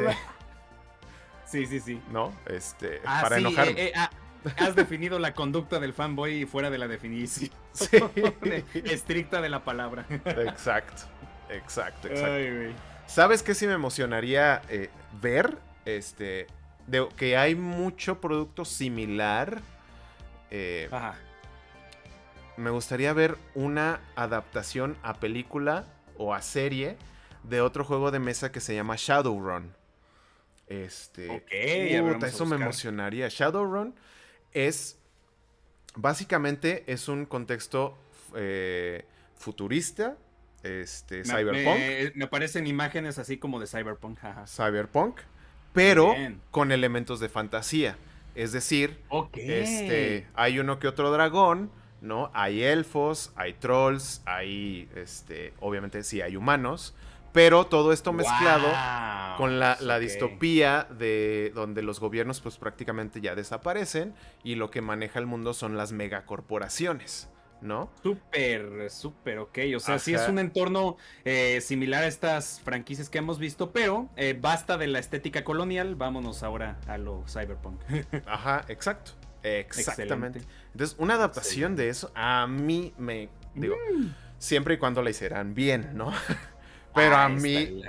Sí, 1.52 1.66
sí, 1.66 1.80
sí. 1.82 2.02
¿No? 2.12 2.34
Este, 2.46 3.02
ah, 3.06 3.20
para 3.22 3.38
enojarme. 3.38 3.72
Eh, 3.72 3.88
eh, 3.88 3.94
ah, 3.96 4.10
has 4.58 4.76
definido 4.76 5.20
la 5.20 5.34
conducta 5.34 5.80
del 5.80 5.94
fanboy 5.94 6.46
fuera 6.46 6.70
de 6.70 6.78
la 6.78 6.88
definición 6.88 7.52
estricta 8.86 9.42
de 9.42 9.50
la 9.50 9.64
palabra. 9.66 10.06
Exacto, 10.10 11.04
exacto, 11.50 12.08
exacto. 12.08 12.82
¿Sabes 13.06 13.44
qué 13.44 13.54
sí 13.54 13.68
me 13.68 13.74
emocionaría 13.74 14.62
eh, 14.70 14.90
ver? 15.22 15.58
Este, 15.84 16.48
de, 16.88 17.08
que 17.18 17.36
hay 17.36 17.56
mucho 17.56 18.22
producto 18.22 18.64
similar. 18.64 19.62
Ajá. 20.92 21.16
Me 22.56 22.70
gustaría 22.70 23.12
ver 23.14 23.38
una 23.56 24.00
adaptación 24.16 24.98
a 25.04 25.16
película 25.16 25.86
o 26.18 26.34
a 26.34 26.42
serie 26.42 26.98
de 27.44 27.62
otro 27.62 27.84
juego 27.84 28.12
de 28.12 28.20
mesa 28.20 28.52
que 28.52 28.60
se 28.60 28.76
llama 28.76 28.96
Shadowrun. 28.98 29.81
Este. 30.72 31.44
Eso 31.52 32.46
me 32.46 32.56
emocionaría. 32.56 33.28
Shadowrun 33.30 33.94
es. 34.54 34.98
Básicamente 35.96 36.86
es 36.88 37.10
un 37.10 37.26
contexto 37.26 37.98
eh, 38.36 39.06
futurista. 39.36 40.18
Este, 40.64 41.26
cyberpunk. 41.26 42.16
Me, 42.16 42.24
aparecen 42.24 42.68
imágenes 42.68 43.18
así 43.18 43.38
como 43.38 43.60
de 43.60 43.68
cyberpunk. 43.68 44.20
Cyberpunk. 44.48 45.20
Pero 45.74 46.16
con 46.52 46.72
elementos 46.72 47.20
de 47.20 47.28
fantasía. 47.28 47.98
Es 48.36 48.54
decir, 48.54 48.98
este, 49.34 50.28
hay 50.36 50.60
uno 50.60 50.80
que 50.80 50.88
otro 50.88 51.12
dragón, 51.12 51.70
¿no? 52.00 52.32
Hay 52.34 52.64
elfos, 52.64 53.34
hay 53.36 53.54
trolls, 53.54 54.22
hay, 54.26 54.90
este, 54.96 55.54
obviamente 55.60 56.04
sí 56.04 56.22
hay 56.22 56.38
humanos. 56.38 56.96
Pero 57.32 57.66
todo 57.66 57.94
esto 57.94 58.14
mezclado 58.14 58.68
con 59.38 59.60
la, 59.60 60.00
distopía 60.00 60.88
de 60.98 61.52
donde 61.56 61.82
los 61.82 62.00
gobiernos 62.00 62.42
pues 62.42 62.58
prácticamente 62.58 63.22
ya 63.22 63.36
desaparecen 63.36 64.14
y 64.44 64.56
lo 64.56 64.70
que 64.70 64.82
maneja 64.82 65.20
el 65.20 65.26
mundo 65.26 65.54
son 65.54 65.78
las 65.78 65.92
megacorporaciones. 65.92 67.30
¿no? 67.62 67.92
Súper, 68.02 68.90
súper, 68.90 69.38
ok. 69.38 69.60
O 69.76 69.80
sea, 69.80 70.00
sí 70.00 70.16
es 70.16 70.28
un 70.28 70.40
entorno 70.40 70.98
eh, 71.26 71.62
similar 71.62 72.04
a 72.04 72.08
estas 72.08 72.60
franquicias 72.60 73.08
que 73.08 73.20
hemos 73.20 73.38
visto, 73.38 73.72
pero 73.72 74.10
eh, 74.16 74.36
basta 74.40 74.80
de 74.80 74.88
la 74.88 74.98
estética 74.98 75.44
colonial, 75.44 75.96
vámonos 75.96 76.42
ahora 76.42 76.80
a 76.88 76.98
lo 76.98 77.24
cyberpunk. 77.28 77.80
Ajá, 78.26 78.66
exacto. 78.68 79.12
Exactamente. 79.44 80.42
Entonces, 80.72 80.96
una 81.00 81.16
adaptación 81.16 81.76
de 81.76 81.90
eso 81.90 82.12
a 82.16 82.48
mí 82.48 82.94
me, 82.98 83.30
digo, 83.56 83.76
mm. 83.96 84.14
siempre 84.38 84.76
y 84.76 84.78
cuando 84.78 85.02
la 85.02 85.10
hicieran 85.10 85.54
bien, 85.54 85.92
¿no? 85.94 86.12
Pero 86.94 87.16
a 87.16 87.30
mí 87.30 87.82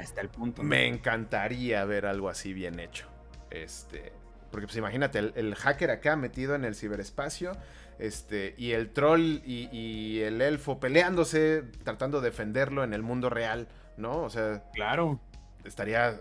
me 0.62 0.86
encantaría 0.86 1.84
ver 1.84 2.06
algo 2.06 2.28
así 2.28 2.52
bien 2.52 2.78
hecho. 2.78 3.06
Este, 3.50 4.12
porque 4.50 4.66
pues 4.66 4.76
imagínate, 4.76 5.18
el, 5.18 5.54
hacker 5.54 5.90
acá 5.90 6.14
metido 6.16 6.54
en 6.54 6.64
el 6.64 6.74
ciberespacio, 6.74 7.52
este, 7.98 8.54
y 8.56 8.72
el 8.72 8.90
troll 8.90 9.40
y, 9.44 10.20
el 10.20 10.40
elfo 10.40 10.78
peleándose, 10.78 11.62
tratando 11.84 12.20
de 12.20 12.30
defenderlo 12.30 12.84
en 12.84 12.92
el 12.92 13.02
mundo 13.02 13.30
real, 13.30 13.68
¿no? 13.96 14.22
O 14.22 14.30
sea, 14.30 14.64
claro. 14.72 15.20
Estaría, 15.64 16.18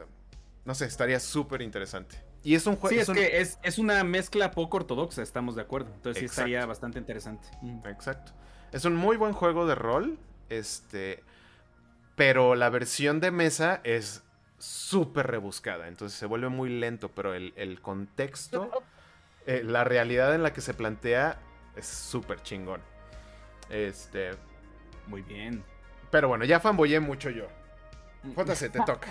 no 0.65 0.75
sé, 0.75 0.85
estaría 0.85 1.19
súper 1.19 1.61
interesante. 1.61 2.23
Y 2.43 2.55
es 2.55 2.65
un 2.65 2.75
juego. 2.75 2.95
Sí, 2.95 2.99
es, 2.99 3.57
que 3.57 3.67
es, 3.67 3.77
una 3.77 4.03
mezcla 4.03 4.51
poco 4.51 4.77
ortodoxa, 4.77 5.21
estamos 5.21 5.55
de 5.55 5.61
acuerdo. 5.61 5.91
Entonces 5.93 6.19
sí 6.19 6.25
estaría 6.25 6.65
bastante 6.65 6.99
interesante. 6.99 7.47
Exacto. 7.85 8.31
Es 8.71 8.85
un 8.85 8.95
muy 8.95 9.17
buen 9.17 9.33
juego 9.33 9.67
de 9.67 9.75
rol. 9.75 10.17
Este. 10.49 11.23
Pero 12.21 12.53
la 12.53 12.69
versión 12.69 13.19
de 13.19 13.31
mesa 13.31 13.81
es 13.83 14.21
súper 14.59 15.25
rebuscada, 15.25 15.87
entonces 15.87 16.19
se 16.19 16.27
vuelve 16.27 16.49
muy 16.49 16.69
lento, 16.69 17.09
pero 17.09 17.33
el, 17.33 17.79
contexto, 17.81 18.69
eh, 19.47 19.63
la 19.65 19.83
realidad 19.83 20.35
en 20.35 20.43
la 20.43 20.53
que 20.53 20.61
se 20.61 20.75
plantea 20.75 21.39
es 21.75 21.87
súper 21.87 22.43
chingón. 22.43 22.79
Este. 23.71 24.33
Muy 25.07 25.23
bien. 25.23 25.63
Pero 26.11 26.27
bueno, 26.27 26.45
ya 26.45 26.59
fanboyé 26.59 26.99
mucho 26.99 27.31
yo. 27.31 27.47
JC, 28.23 28.71
te 28.71 28.79
toca. 28.85 29.07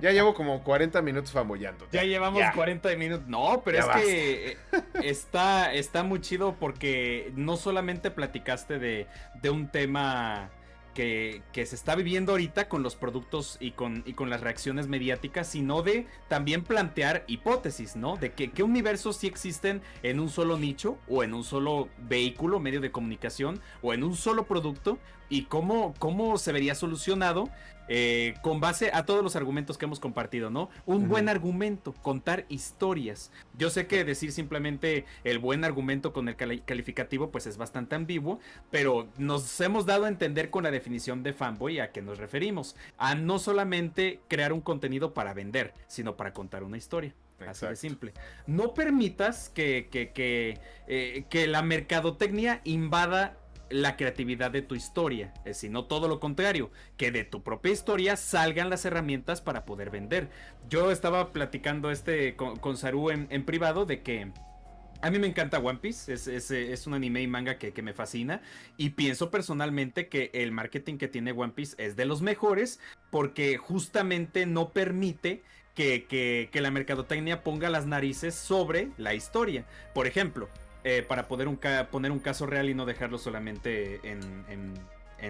Ya 0.00 0.12
llevo 0.12 0.32
como 0.32 0.64
40 0.64 1.02
minutos 1.02 1.32
fanboyando. 1.32 1.86
Ya 1.92 2.04
llevamos 2.04 2.42
40 2.54 2.96
minutos. 2.96 3.28
No, 3.28 3.60
pero 3.62 3.80
es 3.80 3.86
que 3.88 4.52
eh, 4.52 4.56
está, 5.02 5.74
está 5.74 6.02
muy 6.02 6.22
chido 6.22 6.56
porque 6.58 7.30
no 7.36 7.58
solamente 7.58 8.10
platicaste 8.10 8.78
de, 8.78 9.06
de 9.42 9.50
un 9.50 9.68
tema 9.68 10.48
que, 10.94 11.42
se 11.52 11.74
está 11.74 11.94
viviendo 11.94 12.32
ahorita 12.32 12.68
con 12.68 12.82
los 12.82 12.96
productos 12.96 13.56
y 13.60 13.72
con, 13.72 14.02
y 14.06 14.14
con 14.14 14.30
las 14.30 14.40
reacciones 14.40 14.88
mediáticas, 14.88 15.48
sino 15.48 15.82
de 15.82 16.06
también 16.28 16.62
plantear 16.62 17.24
hipótesis, 17.26 17.96
¿no? 17.96 18.16
De 18.16 18.32
que, 18.32 18.50
qué 18.50 18.62
universos 18.62 19.16
sí 19.16 19.26
existen 19.26 19.82
en 20.02 20.20
un 20.20 20.30
solo 20.30 20.56
nicho 20.58 20.96
o 21.08 21.22
en 21.22 21.34
un 21.34 21.44
solo 21.44 21.88
vehículo, 21.98 22.60
medio 22.60 22.80
de 22.80 22.92
comunicación 22.92 23.60
o 23.82 23.92
en 23.92 24.04
un 24.04 24.16
solo 24.16 24.46
producto 24.46 24.98
y 25.28 25.44
cómo, 25.44 25.94
cómo 25.98 26.38
se 26.38 26.52
vería 26.52 26.74
solucionado 26.74 27.48
eh, 27.88 28.34
con 28.42 28.60
base 28.60 28.90
a 28.92 29.04
todos 29.04 29.22
los 29.22 29.36
argumentos 29.36 29.78
que 29.78 29.84
hemos 29.84 30.00
compartido, 30.00 30.50
¿no? 30.50 30.70
Un 30.86 31.08
buen 31.08 31.28
argumento, 31.28 31.92
contar 32.02 32.46
historias. 32.48 33.30
Yo 33.58 33.70
sé 33.70 33.86
que 33.86 34.04
decir 34.04 34.32
simplemente 34.32 35.04
el 35.24 35.38
buen 35.38 35.64
argumento 35.64 36.12
con 36.12 36.28
el 36.28 36.36
calificativo 36.36 37.30
pues 37.30 37.46
es 37.46 37.56
bastante 37.56 37.94
ambiguo, 37.94 38.40
pero 38.70 39.08
nos 39.18 39.60
hemos 39.60 39.86
dado 39.86 40.06
a 40.06 40.08
entender 40.08 40.50
con 40.50 40.64
la 40.64 40.70
definición 40.70 41.22
de 41.22 41.32
fanboy 41.32 41.80
a 41.80 41.92
qué 41.92 42.02
nos 42.02 42.18
referimos. 42.18 42.76
A 42.98 43.14
no 43.14 43.38
solamente 43.38 44.20
crear 44.28 44.52
un 44.52 44.60
contenido 44.60 45.14
para 45.14 45.34
vender, 45.34 45.74
sino 45.86 46.16
para 46.16 46.32
contar 46.32 46.62
una 46.62 46.76
historia. 46.76 47.14
Así 47.46 47.66
de 47.66 47.76
simple. 47.76 48.12
No 48.46 48.74
permitas 48.74 49.50
que, 49.50 49.88
que, 49.90 50.12
que, 50.12 50.60
eh, 50.86 51.24
que 51.28 51.46
la 51.46 51.62
mercadotecnia 51.62 52.60
invada 52.64 53.36
la 53.74 53.96
creatividad 53.96 54.52
de 54.52 54.62
tu 54.62 54.76
historia, 54.76 55.34
sino 55.52 55.86
todo 55.86 56.06
lo 56.06 56.20
contrario, 56.20 56.70
que 56.96 57.10
de 57.10 57.24
tu 57.24 57.42
propia 57.42 57.72
historia 57.72 58.16
salgan 58.16 58.70
las 58.70 58.84
herramientas 58.84 59.40
para 59.40 59.64
poder 59.64 59.90
vender. 59.90 60.30
Yo 60.68 60.92
estaba 60.92 61.32
platicando 61.32 61.90
este 61.90 62.36
con, 62.36 62.76
Saru 62.76 63.10
en, 63.10 63.44
privado 63.44 63.84
de 63.84 64.02
que 64.02 64.30
a 65.02 65.10
mí 65.10 65.18
me 65.18 65.26
encanta 65.26 65.58
One 65.58 65.80
Piece, 65.80 66.12
es, 66.12 66.86
un 66.86 66.94
anime 66.94 67.22
y 67.22 67.26
manga 67.26 67.58
que, 67.58 67.82
me 67.82 67.94
fascina 67.94 68.42
y 68.76 68.90
pienso 68.90 69.32
personalmente 69.32 70.08
que 70.08 70.30
el 70.34 70.52
marketing 70.52 70.96
que 70.96 71.08
tiene 71.08 71.32
One 71.32 71.52
Piece 71.52 71.74
es 71.84 71.96
de 71.96 72.04
los 72.04 72.22
mejores 72.22 72.78
porque 73.10 73.56
justamente 73.56 74.46
no 74.46 74.70
permite 74.70 75.42
que, 75.74 76.48
la 76.54 76.70
mercadotecnia 76.70 77.42
ponga 77.42 77.70
las 77.70 77.86
narices 77.86 78.36
sobre 78.36 78.90
la 78.98 79.14
historia. 79.14 79.64
Por 79.94 80.06
ejemplo, 80.06 80.48
eh, 80.86 81.02
para 81.02 81.28
poder 81.28 81.48
poner 81.90 82.12
un 82.12 82.18
caso 82.18 82.44
real 82.44 82.68
y 82.68 82.74
no 82.74 82.84
dejarlo 82.84 83.16
solamente 83.16 84.00
en, 84.04 84.74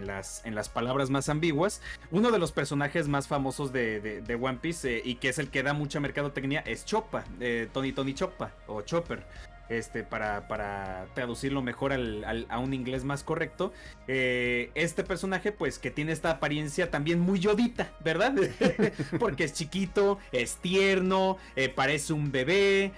las, 0.04 0.68
palabras 0.68 1.10
más 1.10 1.28
ambiguas. 1.28 1.80
Uno 2.10 2.32
de 2.32 2.40
los 2.40 2.50
personajes 2.50 3.06
más 3.06 3.28
famosos 3.28 3.72
de, 3.72 4.38
One 4.40 4.58
Piece 4.60 4.96
eh, 4.96 5.02
y 5.04 5.14
que 5.14 5.28
es 5.28 5.38
el 5.38 5.50
que 5.50 5.62
da 5.62 5.72
mucha 5.72 6.00
mercadotecnia 6.00 6.58
es 6.66 6.84
Choppa, 6.84 7.24
eh, 7.38 7.68
Tony 7.72 7.92
Tony 7.92 8.14
Choppa 8.14 8.50
o 8.66 8.82
Chopper. 8.82 9.22
Este, 9.68 10.02
para, 10.02 11.06
traducirlo 11.14 11.62
mejor 11.62 11.92
a 11.92 12.58
un 12.58 12.74
inglés 12.74 13.04
más 13.04 13.22
correcto. 13.22 13.72
este 14.08 15.04
personaje, 15.04 15.52
pues, 15.52 15.78
que 15.78 15.90
tiene 15.90 16.10
esta 16.12 16.32
apariencia 16.32 16.90
también 16.90 17.20
muy 17.20 17.38
yodita, 17.38 17.92
¿verdad? 18.00 18.34
Porque 19.20 19.44
es 19.44 19.54
chiquito, 19.54 20.18
es 20.32 20.56
tierno, 20.56 21.38
parece 21.76 22.12
un 22.12 22.30
bebé, 22.30 22.92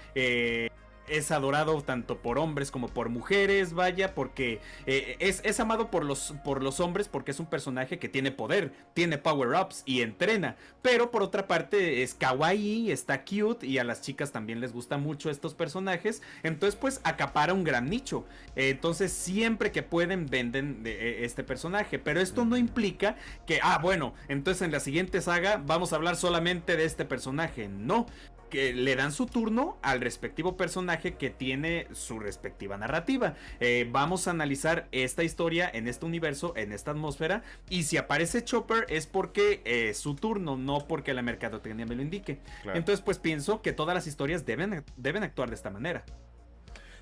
es 1.08 1.30
adorado 1.30 1.80
tanto 1.82 2.18
por 2.18 2.38
hombres 2.38 2.70
como 2.70 2.88
por 2.88 3.08
mujeres, 3.08 3.72
vaya, 3.72 4.14
porque 4.14 4.60
eh, 4.86 5.16
es, 5.20 5.40
es, 5.44 5.60
amado 5.60 5.90
por 5.90 6.04
los, 6.04 6.34
por 6.44 6.62
los 6.62 6.80
hombres 6.80 7.08
porque 7.08 7.30
es 7.30 7.40
un 7.40 7.46
personaje 7.46 7.98
que 7.98 8.08
tiene 8.08 8.30
poder, 8.30 8.72
tiene 8.94 9.18
power-ups 9.18 9.82
y 9.86 10.02
entrena, 10.02 10.56
pero 10.82 11.10
por 11.10 11.22
otra 11.22 11.46
parte 11.46 12.02
es 12.02 12.14
kawaii, 12.14 12.90
está 12.90 13.24
cute 13.24 13.66
y 13.66 13.78
a 13.78 13.84
las 13.84 14.02
chicas 14.02 14.32
también 14.32 14.60
les 14.60 14.72
gustan 14.72 15.02
mucho 15.02 15.30
estos 15.30 15.54
personajes, 15.54 16.22
entonces 16.42 16.78
pues 16.78 17.00
acapara 17.04 17.52
un 17.52 17.64
gran 17.64 17.88
nicho, 17.88 18.24
entonces 18.54 19.12
siempre 19.12 19.72
que 19.72 19.82
pueden 19.82 20.26
venden 20.26 20.82
de, 20.82 21.24
este 21.24 21.44
personaje, 21.44 21.98
pero 21.98 22.20
esto 22.20 22.44
no 22.44 22.56
implica 22.56 23.16
que, 23.46 23.60
ah, 23.62 23.78
bueno, 23.78 24.14
entonces 24.28 24.62
en 24.62 24.72
la 24.72 24.80
siguiente 24.80 25.20
saga 25.20 25.62
vamos 25.64 25.92
a 25.92 25.96
hablar 25.96 26.16
solamente 26.16 26.76
de 26.76 26.84
este 26.84 27.04
personaje, 27.04 27.68
no, 27.68 28.06
que 28.48 28.72
le 28.72 28.96
dan 28.96 29.12
su 29.12 29.26
turno 29.26 29.78
al 29.82 30.00
respectivo 30.00 30.56
personaje 30.56 31.14
que 31.14 31.30
tiene 31.30 31.86
su 31.92 32.18
respectiva 32.18 32.76
narrativa. 32.76 33.34
Eh, 33.60 33.88
vamos 33.90 34.28
a 34.28 34.30
analizar 34.30 34.88
esta 34.92 35.22
historia 35.22 35.70
en 35.72 35.88
este 35.88 36.06
universo, 36.06 36.52
en 36.56 36.72
esta 36.72 36.92
atmósfera, 36.92 37.42
y 37.68 37.84
si 37.84 37.96
aparece 37.96 38.44
Chopper 38.44 38.86
es 38.88 39.06
porque 39.06 39.62
es 39.64 39.98
su 39.98 40.14
turno, 40.14 40.56
no 40.56 40.86
porque 40.86 41.14
la 41.14 41.22
mercadotecnia 41.22 41.86
me 41.86 41.96
lo 41.96 42.02
indique. 42.02 42.38
Entonces, 42.74 43.02
pues 43.02 43.18
pienso 43.18 43.62
que 43.62 43.72
todas 43.72 43.94
las 43.94 44.06
historias 44.06 44.46
deben, 44.46 44.84
deben 44.96 45.22
actuar 45.22 45.48
de 45.48 45.54
esta 45.54 45.70
manera. 45.70 46.04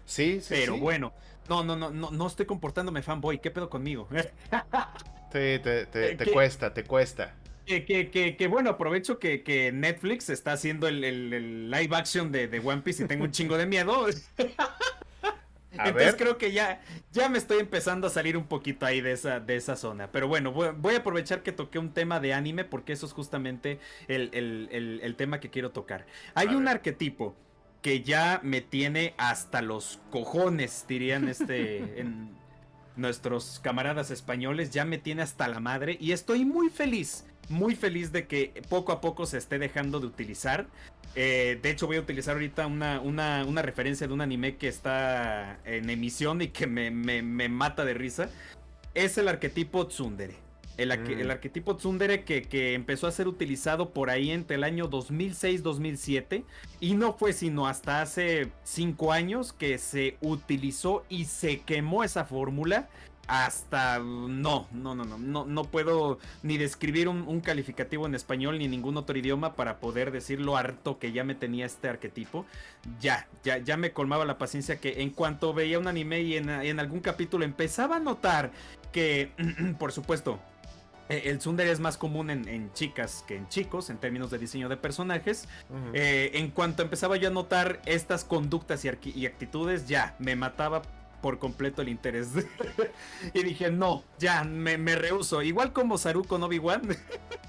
Sí, 0.05 0.40
sí. 0.40 0.55
Pero 0.55 0.78
bueno, 0.78 1.12
no, 1.49 1.64
no, 1.64 1.76
no, 1.76 1.90
no, 1.90 2.11
no 2.11 2.26
estoy 2.26 2.47
comportándome 2.47 3.03
fanboy, 3.03 3.38
¿qué 3.38 3.51
pedo 3.51 3.70
conmigo? 3.70 4.09
sí, 5.32 5.59
te, 5.62 5.86
te, 5.86 6.14
te 6.16 6.32
cuesta, 6.32 6.72
te 6.72 6.84
cuesta. 6.84 7.34
Que, 7.67 8.47
bueno, 8.51 8.71
aprovecho 8.71 9.19
que, 9.19 9.71
Netflix 9.73 10.31
está 10.31 10.53
haciendo 10.53 10.89
el, 10.89 11.71
live 11.71 11.97
action 11.97 12.31
de, 12.33 12.61
One 12.62 12.83
Piece 12.83 13.05
y 13.05 13.07
tengo 13.07 13.25
un 13.25 13.31
chingo 13.31 13.57
de 13.57 13.67
miedo. 13.67 14.07
Entonces 15.73 16.15
creo 16.17 16.39
que 16.39 16.53
ya, 16.53 16.81
ya 17.12 17.29
me 17.29 17.39
estoy 17.39 17.59
empezando 17.59 18.07
a 18.07 18.11
salir 18.11 18.37
un 18.37 18.47
poquito 18.47 18.87
ahí 18.87 19.01
de 19.01 19.12
esa, 19.12 19.41
de 19.41 19.57
esa 19.57 19.77
zona. 19.77 20.11
Pero 20.12 20.29
bueno, 20.29 20.53
voy, 20.53 20.95
a 20.95 20.99
aprovechar 20.99 21.43
que 21.43 21.53
toqué 21.53 21.79
un 21.79 21.93
tema 21.93 22.21
de 22.21 22.33
anime 22.33 22.65
porque 22.65 22.93
eso 22.93 23.07
es 23.07 23.12
justamente 23.12 23.81
el, 24.07 25.15
tema 25.17 25.41
que 25.41 25.51
quiero 25.51 25.71
tocar. 25.71 26.07
Hay 26.35 26.49
un 26.49 26.69
arquetipo 26.69 27.35
que 27.83 28.03
ya 28.03 28.41
me 28.43 28.61
tiene 28.61 29.15
hasta 29.19 29.62
los 29.62 30.01
cojones, 30.11 30.87
dirían 30.89 31.29
este 31.29 31.79
en 32.01 32.31
nuestros 32.97 33.61
camaradas 33.61 34.11
españoles, 34.11 34.70
ya 34.70 34.84
me 34.84 34.99
tiene 34.99 35.22
hasta 35.22 35.49
la 35.49 35.61
madre 35.61 35.97
y 36.01 36.12
estoy 36.12 36.45
muy 36.45 36.70
feliz 36.70 37.24
muy 37.49 37.74
feliz 37.74 38.12
de 38.12 38.26
que 38.26 38.62
poco 38.68 38.92
a 38.92 39.01
poco 39.01 39.26
se 39.26 39.38
esté 39.38 39.59
dejando 39.59 40.01
de 40.01 40.07
utilizar. 40.07 40.66
Eh, 41.14 41.59
de 41.62 41.70
hecho, 41.70 41.86
voy 41.86 41.97
a 41.97 42.01
utilizar 42.01 42.34
ahorita 42.34 42.66
una, 42.66 43.01
una, 43.01 43.62
referencia 43.62 44.07
de 44.07 44.12
un 44.12 44.20
anime 44.20 44.57
que 44.57 44.68
está 44.68 45.59
en 45.64 45.88
emisión 45.90 46.42
y 46.42 46.49
que 46.49 46.66
me, 46.66 47.22
mata 47.49 47.84
de 47.84 47.95
risa. 47.95 48.30
Es 48.95 49.18
el 49.18 49.28
arquetipo 49.28 49.86
Tsundere. 49.86 50.36
El, 50.77 50.89
mm. 50.89 51.31
arquetipo 51.31 51.77
Tsundere 51.77 52.25
que, 52.25 52.43
que, 52.43 52.75
empezó 52.75 53.07
a 53.07 53.12
ser 53.12 53.29
utilizado 53.29 53.91
por 53.91 54.11
ahí 54.11 54.31
entre 54.31 54.57
el 54.57 54.64
año 54.64 54.91
2006-2007 54.91 56.45
y 56.81 56.95
no 56.95 57.12
fue 57.12 57.33
sino 57.33 57.66
hasta 57.66 58.03
hace 58.03 58.51
5 58.64 59.12
años 59.12 59.53
que 59.53 59.79
se 59.79 60.16
utilizó 60.20 61.05
y 61.09 61.27
se 61.27 61.61
quemó 61.61 62.05
esa 62.05 62.25
fórmula 62.25 62.89
hasta 63.27 63.99
no, 63.99 64.66
no, 64.72 64.95
no, 64.95 65.05
no, 65.05 65.18
no, 65.18 65.45
no 65.45 65.64
puedo 65.64 66.18
ni 66.43 66.59
describir 66.59 67.09
un, 67.09 67.41
calificativo 67.41 68.07
en 68.07 68.14
español 68.14 68.59
ni 68.59 68.68
ningún 68.68 68.97
otro 68.97 69.16
idioma 69.18 69.55
para 69.55 69.79
poder 69.79 70.11
decir 70.11 70.41
lo 70.41 70.57
harto 70.57 70.99
que 70.99 71.12
ya 71.12 71.25
me 71.25 71.35
tenía 71.35 71.66
este 71.66 71.89
arquetipo. 71.89 72.47
Ya, 73.01 73.27
ya, 73.43 73.59
ya 73.59 73.77
me 73.77 73.93
colmaba 73.93 74.25
la 74.25 74.39
paciencia 74.39 74.81
que 74.81 75.03
en 75.03 75.11
cuanto 75.11 75.53
veía 75.55 75.79
un 75.79 75.89
anime 75.89 76.22
y 76.22 76.37
en, 76.37 76.81
algún 76.81 77.01
capítulo 77.01 77.45
empezaba 77.45 77.97
a 77.97 78.01
notar 78.01 78.53
que, 78.93 79.31
por 79.79 79.93
supuesto, 79.93 80.39
el 81.09 81.38
Tsundere 81.38 81.70
es 81.70 81.80
más 81.80 81.96
común 81.96 82.30
en, 82.30 82.72
chicas 82.72 83.24
que 83.26 83.36
en 83.36 83.48
chicos 83.48 83.90
en 83.90 83.98
términos 83.98 84.30
de 84.30 84.38
diseño 84.38 84.68
de 84.68 84.76
personajes. 84.76 85.48
Eh, 85.92 86.30
en 86.34 86.50
cuanto 86.50 86.82
empezaba 86.82 87.16
yo 87.16 87.28
a 87.28 87.32
notar 87.32 87.80
estas 87.86 88.24
conductas 88.24 88.84
y, 88.84 88.90
y 89.14 89.26
actitudes, 89.26 89.86
ya 89.86 90.16
me 90.18 90.36
mataba 90.36 90.82
por 91.24 91.38
completo 91.38 91.80
el 91.80 91.88
interés. 91.88 92.28
y 93.34 93.42
dije, 93.42 93.70
no, 93.70 94.05
ya, 94.18 94.44
me, 94.44 94.76
me 94.76 94.94
rehuso. 94.94 95.40
Igual 95.40 95.72
como 95.72 95.96
Saru 95.96 96.24
con 96.24 96.42
Obi-Wan. 96.42 96.82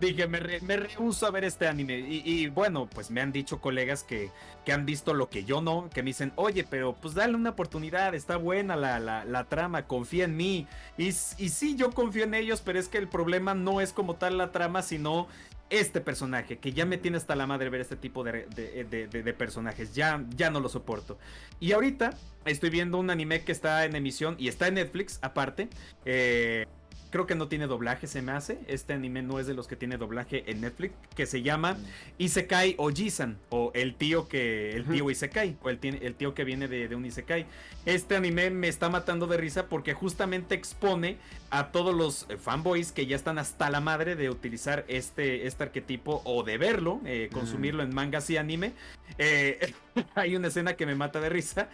Dije, 0.00 0.26
me, 0.26 0.40
me, 0.60 0.76
rehuso 0.76 1.26
a 1.26 1.30
ver 1.30 1.44
este 1.44 1.66
anime. 1.66 1.98
Y, 1.98 2.48
bueno, 2.48 2.88
pues 2.92 3.10
me 3.10 3.20
han 3.20 3.32
dicho 3.32 3.60
colegas 3.60 4.02
que, 4.02 4.30
que, 4.64 4.72
han 4.72 4.86
visto 4.86 5.14
lo 5.14 5.28
que 5.28 5.44
yo 5.44 5.60
no, 5.60 5.88
que 5.92 6.02
me 6.02 6.10
dicen, 6.10 6.32
oye, 6.36 6.64
pero 6.68 6.94
pues 6.94 7.14
dale 7.14 7.34
una 7.34 7.50
oportunidad, 7.50 8.14
está 8.14 8.36
buena 8.36 8.76
la, 8.76 8.98
la, 9.00 9.44
trama, 9.44 9.86
confía 9.86 10.24
en 10.24 10.36
mí. 10.36 10.66
Y, 10.98 11.08
y 11.08 11.12
sí, 11.48 11.76
yo 11.76 11.90
confío 11.92 12.24
en 12.24 12.34
ellos, 12.34 12.62
pero 12.64 12.78
es 12.78 12.88
que 12.88 12.98
el 12.98 13.08
problema 13.08 13.54
no 13.54 13.80
es 13.80 13.92
como 13.92 14.16
tal 14.16 14.38
la 14.38 14.52
trama, 14.52 14.82
sino 14.82 15.28
este 15.72 16.02
personaje, 16.02 16.58
que 16.58 16.72
ya 16.72 16.84
me 16.84 16.98
tiene 16.98 17.16
hasta 17.16 17.34
la 17.34 17.46
madre 17.46 17.70
ver 17.70 17.80
este 17.80 17.96
tipo 17.96 18.22
de, 18.22 18.44
de, 18.44 19.32
personajes, 19.32 19.94
ya, 19.94 20.22
ya 20.36 20.50
no 20.50 20.60
lo 20.60 20.68
soporto. 20.68 21.18
Y 21.60 21.72
ahorita 21.72 22.10
estoy 22.44 22.68
viendo 22.68 22.98
un 22.98 23.08
anime 23.08 23.42
que 23.42 23.52
está 23.52 23.86
en 23.86 23.96
emisión 23.96 24.36
y 24.38 24.48
está 24.48 24.68
en 24.68 24.74
Netflix 24.74 25.18
aparte. 25.22 25.70
Eh, 26.04 26.66
creo 27.12 27.26
que 27.26 27.34
no 27.34 27.46
tiene 27.46 27.66
doblaje, 27.66 28.06
se 28.06 28.22
me 28.22 28.32
hace. 28.32 28.58
Este 28.66 28.94
anime 28.94 29.22
no 29.22 29.38
es 29.38 29.46
de 29.46 29.54
los 29.54 29.68
que 29.68 29.76
tiene 29.76 29.98
doblaje 29.98 30.50
en 30.50 30.62
Netflix, 30.62 30.94
que 31.14 31.26
se 31.26 31.42
llama. 31.42 31.76
Isekai 32.18 32.74
Ojisan, 32.78 33.38
o 33.50 33.70
el 33.74 33.94
tío 33.94 34.28
que, 34.28 34.74
el 34.74 34.86
tío 34.86 35.10
Isekai, 35.10 35.56
o 35.62 35.68
el, 35.68 35.78
el 35.82 36.14
tío 36.14 36.34
que 36.34 36.44
viene 36.44 36.68
de, 36.68 36.92
un 36.96 37.04
Isekai. 37.04 37.46
Este 37.84 38.16
anime 38.16 38.48
me 38.50 38.66
está 38.68 38.88
matando 38.88 39.26
de 39.26 39.36
risa 39.36 39.68
porque 39.68 39.92
justamente 39.92 40.54
expone 40.54 41.18
a 41.50 41.70
todos 41.70 41.94
los 41.94 42.26
eh, 42.30 42.38
fanboys 42.38 42.92
que 42.92 43.06
ya 43.06 43.14
están 43.14 43.38
hasta 43.38 43.68
la 43.68 43.80
madre 43.80 44.16
de 44.16 44.30
utilizar 44.30 44.86
este, 44.88 45.46
este 45.46 45.64
arquetipo 45.64 46.22
o 46.24 46.44
de 46.44 46.56
verlo, 46.56 47.02
eh, 47.04 47.28
consumirlo 47.30 47.82
en 47.82 47.94
mangas 47.94 48.30
y 48.30 48.38
anime. 48.38 48.72
Eh, 49.18 49.74
hay 50.14 50.34
una 50.34 50.48
escena 50.48 50.76
que 50.76 50.86
me 50.86 50.94
mata 50.94 51.20
de 51.20 51.28
risa 51.28 51.68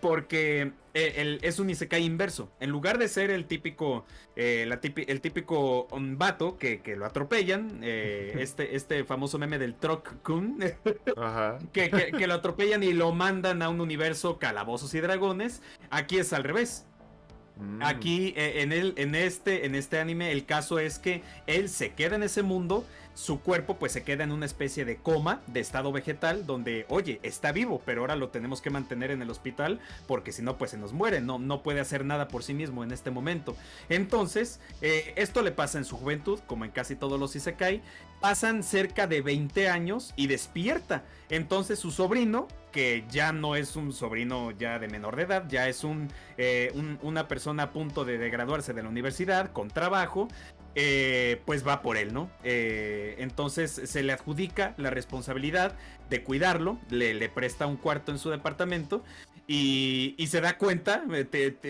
porque 0.00 0.72
es 0.92 1.60
un 1.60 1.70
Isekai 1.70 2.02
inverso. 2.02 2.50
En 2.58 2.70
lugar 2.70 2.98
de 2.98 3.06
ser 3.06 3.30
el 3.30 3.44
típico, 3.44 4.04
la 4.34 4.79
el 4.82 5.20
típico 5.20 5.86
um, 5.92 6.16
vato 6.16 6.58
que, 6.58 6.80
lo 6.96 7.06
atropellan, 7.06 7.80
este, 7.82 8.76
este 8.76 9.04
famoso 9.04 9.38
meme 9.38 9.58
del 9.58 9.74
Truck 9.74 10.22
Kun, 10.22 10.58
que, 11.72 11.90
que 11.90 12.26
lo 12.26 12.34
atropellan 12.34 12.82
y 12.82 12.92
lo 12.92 13.12
mandan 13.12 13.62
a 13.62 13.68
un 13.68 13.80
universo 13.80 14.38
calabozos 14.38 14.94
y 14.94 15.00
dragones, 15.00 15.62
aquí 15.90 16.18
es 16.18 16.32
al 16.32 16.44
revés. 16.44 16.86
Mm. 17.60 17.82
Aquí 17.82 18.32
eh, 18.36 18.62
en, 18.62 18.72
el, 18.72 18.94
en, 18.96 19.14
este, 19.14 19.66
en 19.66 19.74
este 19.74 19.98
anime 19.98 20.32
el 20.32 20.46
caso 20.46 20.78
es 20.78 20.98
que 20.98 21.22
él 21.46 21.68
se 21.68 21.92
queda 21.92 22.16
en 22.16 22.22
ese 22.22 22.42
mundo, 22.42 22.84
su 23.20 23.40
cuerpo 23.42 23.76
pues 23.76 23.92
se 23.92 24.02
queda 24.02 24.24
en 24.24 24.32
una 24.32 24.46
especie 24.46 24.86
de 24.86 24.96
coma, 24.96 25.42
de 25.46 25.60
estado 25.60 25.92
vegetal, 25.92 26.46
donde 26.46 26.86
oye, 26.88 27.20
está 27.22 27.52
vivo, 27.52 27.82
pero 27.84 28.00
ahora 28.00 28.16
lo 28.16 28.30
tenemos 28.30 28.62
que 28.62 28.70
mantener 28.70 29.10
en 29.10 29.20
el 29.20 29.28
hospital 29.28 29.78
porque 30.06 30.32
si 30.32 30.40
no 30.40 30.56
pues 30.56 30.70
se 30.70 30.78
nos 30.78 30.94
muere, 30.94 31.20
no, 31.20 31.38
no 31.38 31.62
puede 31.62 31.80
hacer 31.80 32.06
nada 32.06 32.28
por 32.28 32.42
sí 32.42 32.54
mismo 32.54 32.82
en 32.82 32.92
este 32.92 33.10
momento. 33.10 33.56
Entonces, 33.90 34.58
eh, 34.80 35.12
esto 35.16 35.42
le 35.42 35.52
pasa 35.52 35.76
en 35.76 35.84
su 35.84 35.98
juventud, 35.98 36.40
como 36.46 36.64
en 36.64 36.70
casi 36.70 36.96
todos 36.96 37.20
los 37.20 37.36
Isekai, 37.36 37.82
pasan 38.22 38.62
cerca 38.62 39.06
de 39.06 39.20
20 39.20 39.68
años 39.68 40.14
y 40.16 40.26
despierta. 40.26 41.04
Entonces 41.28 41.78
su 41.78 41.90
sobrino 41.90 42.48
que 42.70 43.04
ya 43.10 43.32
no 43.32 43.56
es 43.56 43.76
un 43.76 43.92
sobrino 43.92 44.52
ya 44.52 44.78
de 44.78 44.88
menor 44.88 45.16
de 45.16 45.22
edad, 45.22 45.44
ya 45.48 45.68
es 45.68 45.84
un, 45.84 46.08
eh, 46.38 46.72
una 47.02 47.28
persona 47.28 47.64
a 47.64 47.70
punto 47.72 48.04
de, 48.04 48.30
graduarse 48.30 48.72
de 48.72 48.82
la 48.82 48.88
universidad 48.88 49.52
con 49.52 49.68
trabajo, 49.68 50.28
eh, 50.74 51.40
pues 51.44 51.66
va 51.66 51.82
por 51.82 51.96
él, 51.96 52.12
¿no? 52.12 52.30
Eh, 52.44 53.16
entonces 53.18 53.70
se 53.84 54.02
le 54.02 54.12
adjudica 54.12 54.74
la 54.76 54.90
responsabilidad 54.90 55.74
de 56.08 56.22
cuidarlo, 56.22 56.78
le, 56.90 57.14
le 57.14 57.28
presta 57.28 57.66
un 57.66 57.76
cuarto 57.76 58.12
en 58.12 58.18
su 58.18 58.30
departamento 58.30 59.02
y, 59.52 60.14
y 60.16 60.28
se 60.28 60.40
da 60.40 60.58
cuenta, 60.58 61.02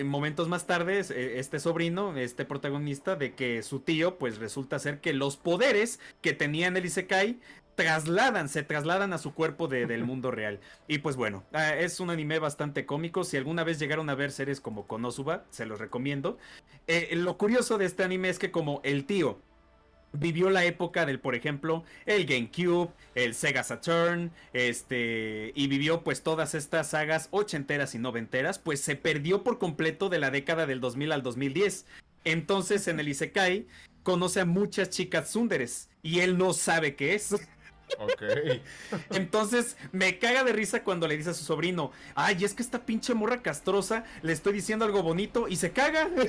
momentos 0.05 0.47
más 0.47 0.67
tarde, 0.67 0.99
este 1.39 1.59
sobrino, 1.59 2.15
este 2.15 2.45
protagonista, 2.45 3.15
de 3.15 3.33
que 3.33 3.63
su 3.63 3.79
tío, 3.79 4.19
pues 4.19 4.37
resulta 4.37 4.77
ser 4.77 5.01
que 5.01 5.13
los 5.13 5.35
poderes 5.35 5.99
que 6.21 6.33
tenía 6.33 6.67
en 6.67 6.77
el 6.77 6.85
Isekai 6.85 7.39
trasladan, 7.75 8.49
se 8.49 8.63
trasladan 8.63 9.13
a 9.13 9.17
su 9.17 9.33
cuerpo 9.33 9.67
del 9.67 10.03
mundo 10.03 10.31
real. 10.31 10.59
Y 10.87 10.99
pues 10.99 11.15
bueno, 11.15 11.43
ah, 11.53 11.75
es 11.75 11.99
un 11.99 12.09
anime 12.09 12.39
bastante 12.39 12.85
cómico. 12.85 13.23
Si 13.23 13.37
alguna 13.37 13.63
vez 13.63 13.79
llegaron 13.79 14.09
a 14.09 14.15
ver 14.15 14.31
series 14.31 14.61
como 14.61 14.87
Konosuba, 14.87 15.45
se 15.49 15.65
los 15.65 15.79
recomiendo. 15.79 16.37
Eh, 16.87 17.15
lo 17.15 17.37
curioso 17.37 17.77
de 17.77 17.85
este 17.85 18.03
anime 18.03 18.29
es 18.29 18.39
que 18.39 18.51
como 18.51 18.81
el 18.83 19.05
tío 19.05 19.39
vivió 20.13 20.49
la 20.49 20.65
época 20.65 21.05
del, 21.05 21.19
por 21.19 21.35
ejemplo, 21.35 21.83
el 22.05 22.25
GameCube, 22.25 22.91
el 23.15 23.33
Sega 23.33 23.63
Saturn, 23.63 24.31
este, 24.53 25.51
y 25.55 25.67
vivió 25.67 26.03
pues 26.03 26.21
todas 26.21 26.53
estas 26.53 26.89
sagas 26.89 27.29
ochenteras 27.31 27.95
y 27.95 27.99
noventeras, 27.99 28.59
pues 28.59 28.81
se 28.81 28.95
perdió 28.95 29.43
por 29.43 29.57
completo 29.57 30.09
de 30.09 30.19
la 30.19 30.31
década 30.31 30.65
del 30.65 30.81
2000 30.81 31.11
al 31.13 31.23
2010. 31.23 31.85
Entonces 32.23 32.87
en 32.87 32.99
el 32.99 33.07
Isekai 33.07 33.67
conoce 34.03 34.41
a 34.41 34.45
muchas 34.45 34.89
chicas 34.89 35.29
sunderes 35.29 35.89
y 36.03 36.19
él 36.19 36.37
no 36.37 36.53
sabe 36.53 36.95
qué 36.95 37.15
es. 37.15 37.35
Ok. 37.99 38.23
Entonces 39.11 39.77
me 39.91 40.19
caga 40.19 40.43
de 40.43 40.53
risa 40.53 40.83
cuando 40.83 41.07
le 41.07 41.17
dice 41.17 41.31
a 41.31 41.33
su 41.33 41.43
sobrino, 41.43 41.91
ay, 42.15 42.43
es 42.43 42.53
que 42.53 42.63
esta 42.63 42.85
pinche 42.85 43.13
morra 43.13 43.41
castrosa 43.41 44.03
le 44.21 44.33
estoy 44.33 44.53
diciendo 44.53 44.85
algo 44.85 45.03
bonito 45.03 45.47
y 45.47 45.55
se 45.55 45.71
caga. 45.71 46.09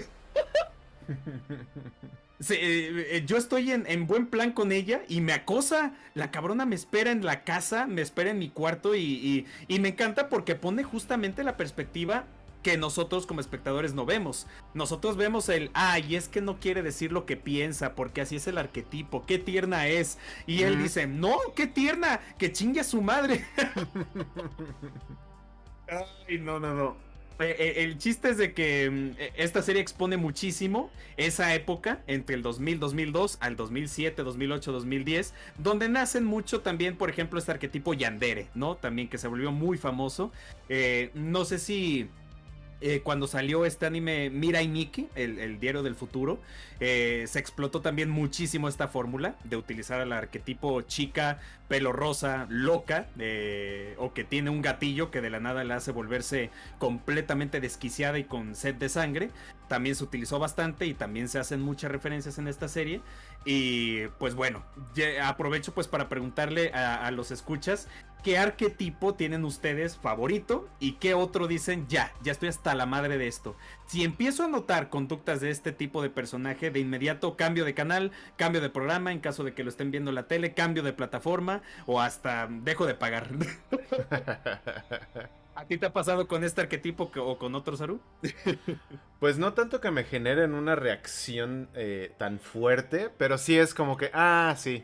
Eh, 2.50 3.06
eh, 3.10 3.22
yo 3.24 3.36
estoy 3.36 3.70
en, 3.70 4.06
buen 4.08 4.26
plan 4.26 4.50
con 4.50 4.72
ella 4.72 5.02
y 5.08 5.20
me 5.20 5.32
acosa. 5.32 5.94
La 6.14 6.32
cabrona 6.32 6.66
me 6.66 6.74
espera 6.74 7.12
en 7.12 7.24
la 7.24 7.44
casa, 7.44 7.86
me 7.86 8.02
espera 8.02 8.30
en 8.30 8.40
mi 8.40 8.48
cuarto 8.48 8.96
y, 8.96 9.46
y 9.68 9.78
me 9.78 9.90
encanta 9.90 10.28
porque 10.28 10.56
pone 10.56 10.82
justamente 10.82 11.44
la 11.44 11.56
perspectiva 11.56 12.24
que 12.62 12.76
nosotros 12.76 13.26
como 13.26 13.40
espectadores 13.40 13.94
no 13.94 14.06
vemos. 14.06 14.46
Nosotros 14.74 15.16
vemos 15.16 15.48
el, 15.48 15.70
ay, 15.74 16.16
es 16.16 16.28
que 16.28 16.40
no 16.40 16.58
quiere 16.58 16.82
decir 16.82 17.12
lo 17.12 17.26
que 17.26 17.36
piensa, 17.36 17.94
porque 17.94 18.20
así 18.20 18.36
es 18.36 18.46
el 18.46 18.58
arquetipo, 18.58 19.26
qué 19.26 19.38
tierna 19.38 19.88
es. 19.88 20.18
Y 20.46 20.62
él 20.62 20.82
dice, 20.82 21.06
no, 21.06 21.36
qué 21.54 21.66
tierna, 21.66 22.20
que 22.38 22.52
chingue 22.52 22.80
a 22.80 22.84
su 22.84 23.02
madre. 23.02 23.44
ay, 26.28 26.38
no, 26.38 26.58
no, 26.58 26.74
no. 26.74 27.12
Eh, 27.42 27.74
el 27.78 27.98
chiste 27.98 28.30
es 28.30 28.38
de 28.38 28.52
que 28.52 28.90
mm, 28.90 29.10
e, 29.18 29.32
esta 29.36 29.62
serie 29.62 29.82
expone 29.82 30.16
muchísimo 30.16 30.90
esa 31.16 31.54
época 31.54 32.02
entre 32.06 32.36
el 32.36 32.42
2000, 32.42 32.80
2002 32.80 33.38
al 33.40 33.56
2007, 33.56 34.22
2008, 34.22 34.72
2010, 34.72 35.34
donde 35.58 35.88
nacen 35.88 36.24
mucho 36.24 36.60
también, 36.60 36.96
por 36.96 37.10
ejemplo, 37.10 37.38
este 37.38 37.52
arquetipo 37.52 37.94
Yandere, 37.94 38.48
¿no? 38.54 38.76
También 38.76 39.08
que 39.08 39.18
se 39.18 39.28
volvió 39.28 39.52
muy 39.52 39.78
famoso. 39.78 40.32
Eh, 40.68 41.10
no 41.14 41.44
sé 41.44 41.58
si 41.58 42.08
eh, 42.82 43.00
cuando 43.02 43.26
salió 43.26 43.64
este 43.64 43.86
anime 43.86 44.30
Mirai 44.30 44.68
Nikki, 44.68 45.08
el, 45.14 45.38
el 45.38 45.60
diario 45.60 45.82
del 45.82 45.94
futuro, 45.94 46.40
eh, 46.80 47.26
se 47.28 47.38
explotó 47.38 47.80
también 47.80 48.10
muchísimo 48.10 48.68
esta 48.68 48.88
fórmula 48.88 49.36
de 49.44 49.56
utilizar 49.56 50.00
al 50.00 50.12
arquetipo 50.12 50.82
chica, 50.82 51.38
pelo 51.68 51.92
rosa, 51.92 52.46
loca, 52.48 53.06
eh, 53.20 53.94
o 53.98 54.12
que 54.12 54.24
tiene 54.24 54.50
un 54.50 54.62
gatillo 54.62 55.12
que 55.12 55.20
de 55.20 55.30
la 55.30 55.38
nada 55.38 55.62
le 55.62 55.74
hace 55.74 55.92
volverse 55.92 56.50
completamente 56.80 57.60
desquiciada 57.60 58.18
y 58.18 58.24
con 58.24 58.56
sed 58.56 58.74
de 58.74 58.88
sangre. 58.88 59.30
También 59.72 59.96
se 59.96 60.04
utilizó 60.04 60.38
bastante 60.38 60.84
y 60.84 60.92
también 60.92 61.30
se 61.30 61.38
hacen 61.38 61.62
muchas 61.62 61.90
referencias 61.90 62.36
en 62.36 62.46
esta 62.46 62.68
serie. 62.68 63.00
Y 63.46 64.06
pues 64.18 64.34
bueno, 64.34 64.62
aprovecho 65.24 65.72
pues 65.72 65.88
para 65.88 66.10
preguntarle 66.10 66.72
a, 66.74 67.10
los 67.10 67.30
escuchas 67.30 67.88
qué 68.22 68.36
arquetipo 68.36 69.14
tienen 69.14 69.46
ustedes 69.46 69.96
favorito 69.96 70.68
y 70.78 70.96
qué 70.96 71.14
otro 71.14 71.46
dicen 71.46 71.86
ya, 71.88 72.12
ya 72.22 72.32
estoy 72.32 72.50
hasta 72.50 72.74
la 72.74 72.84
madre 72.84 73.16
de 73.16 73.28
esto. 73.28 73.56
Si 73.86 74.04
empiezo 74.04 74.44
a 74.44 74.48
notar 74.48 74.90
conductas 74.90 75.40
de 75.40 75.48
este 75.48 75.72
tipo 75.72 76.02
de 76.02 76.10
personaje, 76.10 76.70
de 76.70 76.80
inmediato 76.80 77.38
cambio 77.38 77.64
de 77.64 77.72
canal, 77.72 78.12
cambio 78.36 78.60
de 78.60 78.68
programa 78.68 79.10
en 79.10 79.20
caso 79.20 79.42
de 79.42 79.54
que 79.54 79.64
lo 79.64 79.70
estén 79.70 79.90
viendo 79.90 80.10
en 80.10 80.16
la 80.16 80.28
tele, 80.28 80.52
cambio 80.52 80.82
de 80.82 80.92
plataforma 80.92 81.62
o 81.86 81.98
hasta 81.98 82.46
dejo 82.46 82.84
de 82.84 82.94
pagar. 82.94 83.30
¿A 85.54 85.66
ti 85.66 85.76
te 85.76 85.86
ha 85.86 85.92
pasado 85.92 86.26
con 86.28 86.44
este 86.44 86.62
arquetipo 86.62 87.10
o 87.14 87.38
con 87.38 87.54
otro 87.54 87.76
Saru? 87.76 88.00
pues 89.20 89.38
no 89.38 89.52
tanto 89.52 89.80
que 89.80 89.90
me 89.90 90.04
generen 90.04 90.54
una 90.54 90.74
reacción 90.76 91.68
eh, 91.74 92.12
tan 92.16 92.38
fuerte, 92.38 93.10
pero 93.18 93.36
sí 93.36 93.58
es 93.58 93.74
como 93.74 93.98
que, 93.98 94.10
ah, 94.14 94.54
sí, 94.56 94.82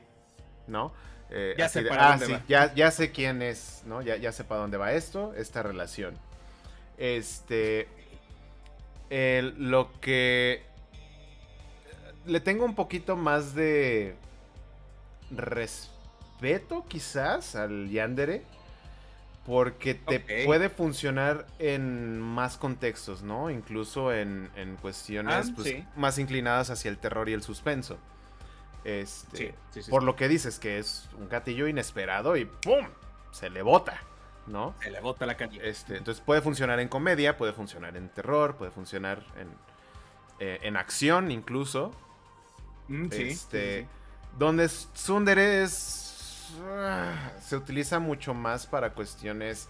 ¿no? 0.66 0.92
Eh, 1.30 1.54
ya 1.58 1.68
sé 1.68 1.82
para 1.82 2.12
ah, 2.12 2.18
dónde 2.18 2.42
Ya, 2.48 2.74
ya, 2.74 2.90
sé 2.90 3.12
quién 3.12 3.42
es, 3.42 3.82
¿no? 3.86 4.02
Ya, 4.02 4.16
ya 4.16 4.32
sé 4.32 4.44
para 4.44 4.60
dónde 4.60 4.76
va 4.76 4.92
esto, 4.92 5.34
esta 5.34 5.62
relación. 5.62 6.14
Este. 6.98 7.88
lo 9.10 9.90
que. 10.00 10.62
Le 12.26 12.40
tengo 12.40 12.64
un 12.64 12.74
poquito 12.74 13.16
más 13.16 13.54
de. 13.54 14.16
Respeto, 15.30 16.84
quizás, 16.88 17.56
al 17.56 17.90
Yandere. 17.90 18.42
Porque 19.48 19.94
te 19.94 20.44
puede 20.44 20.68
funcionar 20.68 21.46
en 21.58 22.20
más 22.20 22.58
contextos, 22.58 23.22
¿no? 23.22 23.48
Incluso 23.48 24.12
en, 24.12 24.50
cuestiones 24.82 25.48
ah, 25.48 25.52
pues, 25.56 25.74
más 25.96 26.18
inclinadas 26.18 26.68
hacia 26.68 26.90
el 26.90 26.98
terror 26.98 27.30
y 27.30 27.32
el 27.32 27.42
suspenso. 27.42 27.96
Este, 28.84 29.54
por 29.88 30.02
lo 30.02 30.16
que 30.16 30.28
dices 30.28 30.58
que 30.58 30.78
es 30.78 31.08
un 31.18 31.30
gatillo 31.30 31.66
inesperado 31.66 32.36
y 32.36 32.44
¡pum! 32.44 32.88
Se 33.30 33.48
le 33.48 33.62
bota, 33.62 34.02
¿no? 34.46 34.74
Se 34.82 34.90
le 34.90 35.00
bota 35.00 35.24
la 35.24 35.38
calle. 35.38 35.66
Este, 35.66 35.96
entonces 35.96 36.22
puede 36.22 36.42
funcionar 36.42 36.78
en 36.78 36.88
comedia, 36.88 37.38
puede 37.38 37.54
funcionar 37.54 37.96
en 37.96 38.10
terror, 38.10 38.56
puede 38.56 38.70
funcionar 38.70 39.24
en, 39.40 39.48
eh, 40.40 40.58
en 40.60 40.76
acción 40.76 41.30
incluso. 41.30 41.92
Mm, 42.88 43.08
este, 43.12 43.86
donde 44.38 44.68
Sundere 44.68 45.62
es, 45.62 46.07
se 47.40 47.56
utiliza 47.56 47.98
mucho 47.98 48.34
más 48.34 48.66
para 48.66 48.92
cuestiones 48.92 49.68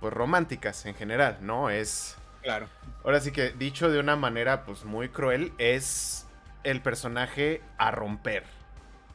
pues 0.00 0.12
románticas 0.12 0.86
en 0.86 0.94
general, 0.94 1.38
¿no? 1.40 1.70
Es 1.70 2.16
Claro. 2.42 2.68
Ahora 3.04 3.20
sí 3.20 3.32
que 3.32 3.50
dicho 3.50 3.90
de 3.90 4.00
una 4.00 4.16
manera 4.16 4.64
pues 4.64 4.84
muy 4.84 5.08
cruel 5.08 5.52
es 5.58 6.26
el 6.64 6.80
personaje 6.82 7.62
a 7.78 7.90
romper, 7.90 8.44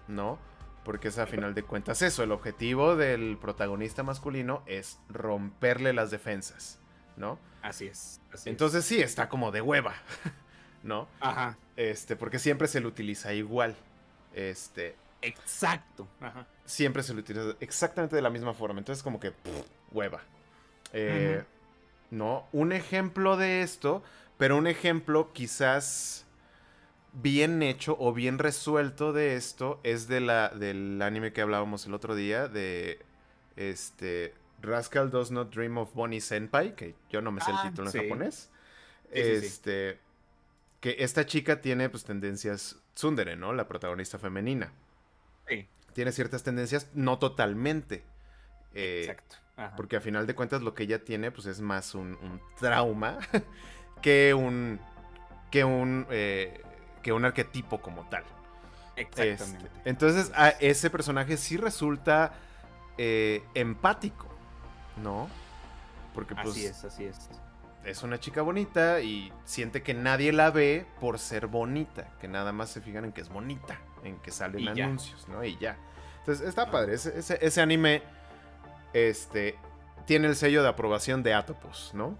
¿no? 0.07 0.39
Porque 0.83 1.07
es 1.07 1.17
a 1.17 1.25
final 1.25 1.53
de 1.53 1.63
cuentas 1.63 2.01
eso, 2.01 2.23
el 2.23 2.31
objetivo 2.31 2.95
del 2.95 3.37
protagonista 3.39 4.03
masculino 4.03 4.63
es 4.65 4.99
romperle 5.09 5.93
las 5.93 6.11
defensas, 6.11 6.79
¿no? 7.15 7.39
Así 7.61 7.87
es. 7.87 8.21
Entonces 8.45 8.83
sí, 8.83 9.01
está 9.01 9.29
como 9.29 9.51
de 9.51 9.61
hueva, 9.61 9.95
¿no? 10.83 11.07
Ajá. 11.21 11.57
Este, 11.77 12.15
porque 12.15 12.39
siempre 12.39 12.67
se 12.67 12.81
lo 12.81 12.89
utiliza 12.89 13.33
igual. 13.33 13.75
Este. 14.33 14.95
Exacto. 15.21 16.07
Ajá. 16.19 16.45
Siempre 16.65 17.03
se 17.03 17.13
lo 17.13 17.19
utiliza 17.19 17.55
exactamente 17.59 18.15
de 18.15 18.21
la 18.21 18.29
misma 18.29 18.53
forma. 18.53 18.79
Entonces 18.79 19.03
como 19.03 19.19
que 19.19 19.33
hueva. 19.91 20.21
Eh, 20.93 21.43
no, 22.11 22.47
un 22.51 22.71
ejemplo 22.71 23.37
de 23.37 23.61
esto, 23.61 24.03
pero 24.37 24.57
un 24.57 24.67
ejemplo 24.67 25.33
quizás 25.33 26.25
bien 27.13 27.61
hecho 27.61 27.95
o 27.99 28.13
bien 28.13 28.39
resuelto 28.39 29.13
de 29.13 29.35
esto 29.35 29.79
es 29.83 30.07
de 30.07 30.19
la, 30.19 30.49
del 30.49 31.01
anime 31.01 31.33
que 31.33 31.41
hablábamos 31.41 31.85
el 31.85 31.93
otro 31.93 32.15
día, 32.15 32.47
de 32.47 32.99
este 33.55 34.33
Rascal 34.61 35.11
Does 35.11 35.31
Not 35.31 35.53
Dream 35.53 35.77
of 35.77 35.93
Bonnie 35.93 36.21
Senpai, 36.21 36.75
que 36.75 36.95
yo 37.09 37.21
no 37.21 37.31
me 37.31 37.41
sé 37.41 37.51
el 37.51 37.57
ah, 37.57 37.69
título 37.69 37.89
en 37.89 38.01
japonés. 38.01 38.49
este, 39.11 39.99
que 40.79 40.95
esta 40.99 41.25
chica 41.25 41.61
tiene 41.61 41.89
pues 41.89 42.03
tendencias 42.03 42.77
tsundere, 42.95 43.35
¿no? 43.35 43.53
La 43.53 43.67
protagonista 43.67 44.17
femenina. 44.17 44.71
Sí. 45.47 45.67
Tiene 45.93 46.11
ciertas 46.11 46.43
tendencias, 46.43 46.89
no 46.93 47.19
totalmente. 47.19 48.03
Eh, 48.73 49.01
Exacto. 49.01 49.35
Porque 49.77 49.97
a 49.97 50.01
final 50.01 50.25
de 50.25 50.33
cuentas 50.33 50.63
lo 50.63 50.73
que 50.73 50.83
ella 50.83 51.03
tiene 51.03 51.31
pues 51.31 51.45
es 51.45 51.61
más 51.61 51.93
un, 51.93 52.41
trauma 52.59 53.19
que 54.01 54.33
un 54.33 54.79
que 55.51 55.63
un 55.63 56.07
eh, 56.09 56.61
que 57.03 57.13
un 57.13 57.23
arquetipo 57.25 57.79
como 57.79 58.09
tal. 58.09 58.23
Exactamente. 58.95 59.65
Este, 59.65 59.89
entonces, 59.89 60.31
a 60.35 60.49
ese 60.49 60.89
personaje 60.89 61.37
sí 61.37 61.57
resulta 61.57 62.33
eh, 62.97 63.43
empático, 63.53 64.27
¿no? 65.03 65.29
Porque 66.13 66.35
pues. 66.35 66.49
Así 66.49 66.65
es, 66.65 66.83
así 66.83 67.05
es. 67.05 67.29
Es 67.83 68.01
una 68.01 68.19
chica 68.19 68.41
bonita 68.41 69.01
y 69.01 69.31
siente 69.43 69.83
que 69.83 69.93
nadie 69.93 70.31
la 70.31 70.51
ve 70.51 70.85
por 71.01 71.19
ser 71.19 71.47
bonita, 71.47 72.07
que 72.21 72.29
nada 72.29 72.53
más 72.53 72.69
se 72.69 72.79
fijan 72.79 73.03
en 73.03 73.11
que 73.11 73.19
es 73.19 73.29
bonita, 73.29 73.77
en 74.03 74.17
que 74.19 74.31
salen 74.31 74.67
anuncios, 74.67 75.27
¿no? 75.27 75.43
Y 75.43 75.57
ya. 75.57 75.77
Entonces, 76.19 76.47
está 76.47 76.71
padre. 76.71 76.93
Ese, 76.93 77.61
anime 77.61 78.01
este, 78.93 79.57
tiene 80.05 80.27
el 80.27 80.35
sello 80.35 80.63
de 80.63 80.69
aprobación 80.69 81.23
de 81.23 81.33
Atopos, 81.33 81.91
¿no? 81.93 82.17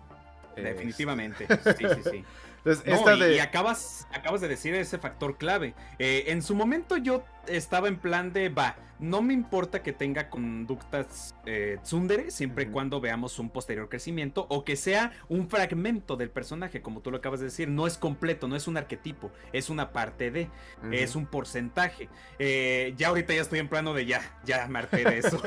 Definitivamente. 0.56 1.48
Sí, 1.78 1.86
sí, 1.96 2.10
sí. 2.10 2.26
y, 2.66 3.40
acabas, 3.40 4.08
acabas 4.14 4.42
de 4.42 4.48
decir 4.48 4.74
ese 4.76 4.98
factor 4.98 5.38
clave. 5.38 5.74
Eh, 6.00 6.26
en 6.28 6.42
su 6.42 6.56
momento 6.56 6.98
yo 6.98 7.24
estaba 7.48 7.88
en 7.88 7.98
plan 7.98 8.32
de, 8.32 8.50
va, 8.50 8.78
no 9.00 9.22
me 9.22 9.34
importa 9.34 9.84
que 9.84 9.92
tenga 9.92 10.30
conductas 10.30 11.36
eh, 11.46 11.78
tsundere, 11.84 12.32
siempre 12.32 12.64
y 12.64 12.68
cuando 12.68 13.02
veamos 13.02 13.38
un 13.38 13.50
posterior 13.50 13.90
crecimiento 13.90 14.46
o 14.50 14.64
que 14.64 14.78
sea 14.78 15.12
un 15.28 15.50
fragmento 15.50 16.16
del 16.16 16.30
personaje, 16.30 16.82
como 16.82 17.02
tú 17.02 17.12
lo 17.12 17.18
acabas 17.18 17.42
de 17.42 17.48
decir, 17.48 17.68
no 17.68 17.86
es 17.86 17.98
completo, 17.98 18.48
no 18.48 18.56
es 18.56 18.68
un 18.68 18.78
arquetipo, 18.78 19.32
es 19.52 19.70
una 19.70 19.92
parte 19.92 20.32
de, 20.32 20.50
es 20.92 21.16
un 21.16 21.26
porcentaje. 21.26 22.08
Eh, 22.40 22.94
ya 22.96 23.10
ahorita 23.10 23.34
ya 23.34 23.42
estoy 23.42 23.60
en 23.60 23.68
plano 23.68 23.94
de 23.94 24.06
ya, 24.06 24.22
ya 24.46 24.68
me 24.68 24.80
harté 24.80 25.04
de 25.04 25.18
eso. 25.18 25.42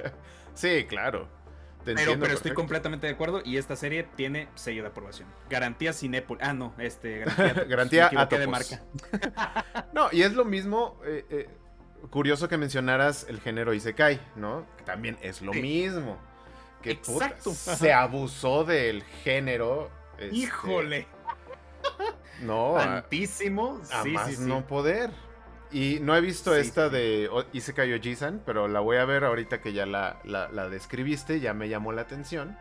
sí, 0.54 0.84
claro 0.88 1.45
pero, 1.94 2.18
pero 2.18 2.34
estoy 2.34 2.52
completamente 2.52 3.06
de 3.06 3.12
acuerdo 3.12 3.42
y 3.44 3.56
esta 3.56 3.76
serie 3.76 4.04
tiene 4.16 4.48
sello 4.54 4.82
de 4.82 4.88
aprobación. 4.88 5.28
Garantía 5.48 5.92
Cinépolis. 5.92 6.42
Ah, 6.44 6.52
no, 6.52 6.74
este. 6.78 7.20
Garantía, 7.68 8.08
garantía 8.08 8.38
de 8.38 8.46
marca. 8.46 8.82
no, 9.92 10.08
y 10.12 10.22
es 10.22 10.34
lo 10.34 10.44
mismo. 10.44 11.00
Eh, 11.04 11.24
eh, 11.30 11.48
curioso 12.10 12.48
que 12.48 12.56
mencionaras 12.56 13.26
el 13.28 13.40
género 13.40 13.74
Isekai, 13.74 14.20
¿no? 14.36 14.66
Que 14.78 14.84
también 14.84 15.18
es 15.22 15.42
lo 15.42 15.52
mismo. 15.52 16.18
Que 16.82 16.92
Exacto. 16.92 17.52
se 17.52 17.92
abusó 17.92 18.64
del 18.64 19.02
género. 19.24 19.90
Este, 20.18 20.36
Híjole. 20.36 21.06
No. 22.42 22.74
Tantísimo. 22.76 23.80
A, 23.92 24.04
más 24.04 24.38
no 24.38 24.66
poder. 24.66 25.10
Y 25.76 26.00
no 26.00 26.16
he 26.16 26.22
visto 26.22 26.56
esta 26.56 26.88
de 26.88 27.28
Isekai 27.52 27.92
Ojisan, 27.92 28.40
pero 28.46 28.66
la 28.66 28.80
voy 28.80 28.96
a 28.96 29.04
ver 29.04 29.24
ahorita 29.24 29.60
que 29.60 29.74
ya 29.74 29.84
la, 29.84 30.18
la, 30.24 30.70
describiste, 30.70 31.38
ya 31.38 31.52
me 31.52 31.68
llamó 31.68 31.92
la 31.92 32.00
atención. 32.00 32.56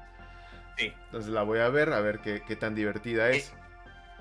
Sí. 0.78 0.92
Entonces 1.06 1.32
la 1.32 1.44
voy 1.44 1.60
a 1.60 1.70
ver, 1.70 1.94
a 1.94 2.02
ver 2.02 2.20
qué, 2.20 2.44
qué 2.46 2.58
tan 2.58 2.76
divertida 2.76 3.30
es. 3.30 3.54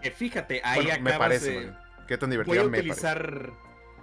Eh, 0.00 0.12
fíjate, 0.12 0.60
ahí 0.62 0.86
me 1.00 1.14
parece, 1.14 1.72
qué 2.06 2.16
tan 2.16 2.30
divertida 2.30 2.62
voy 2.62 2.64
a 2.64 2.68
utilizar, 2.68 3.52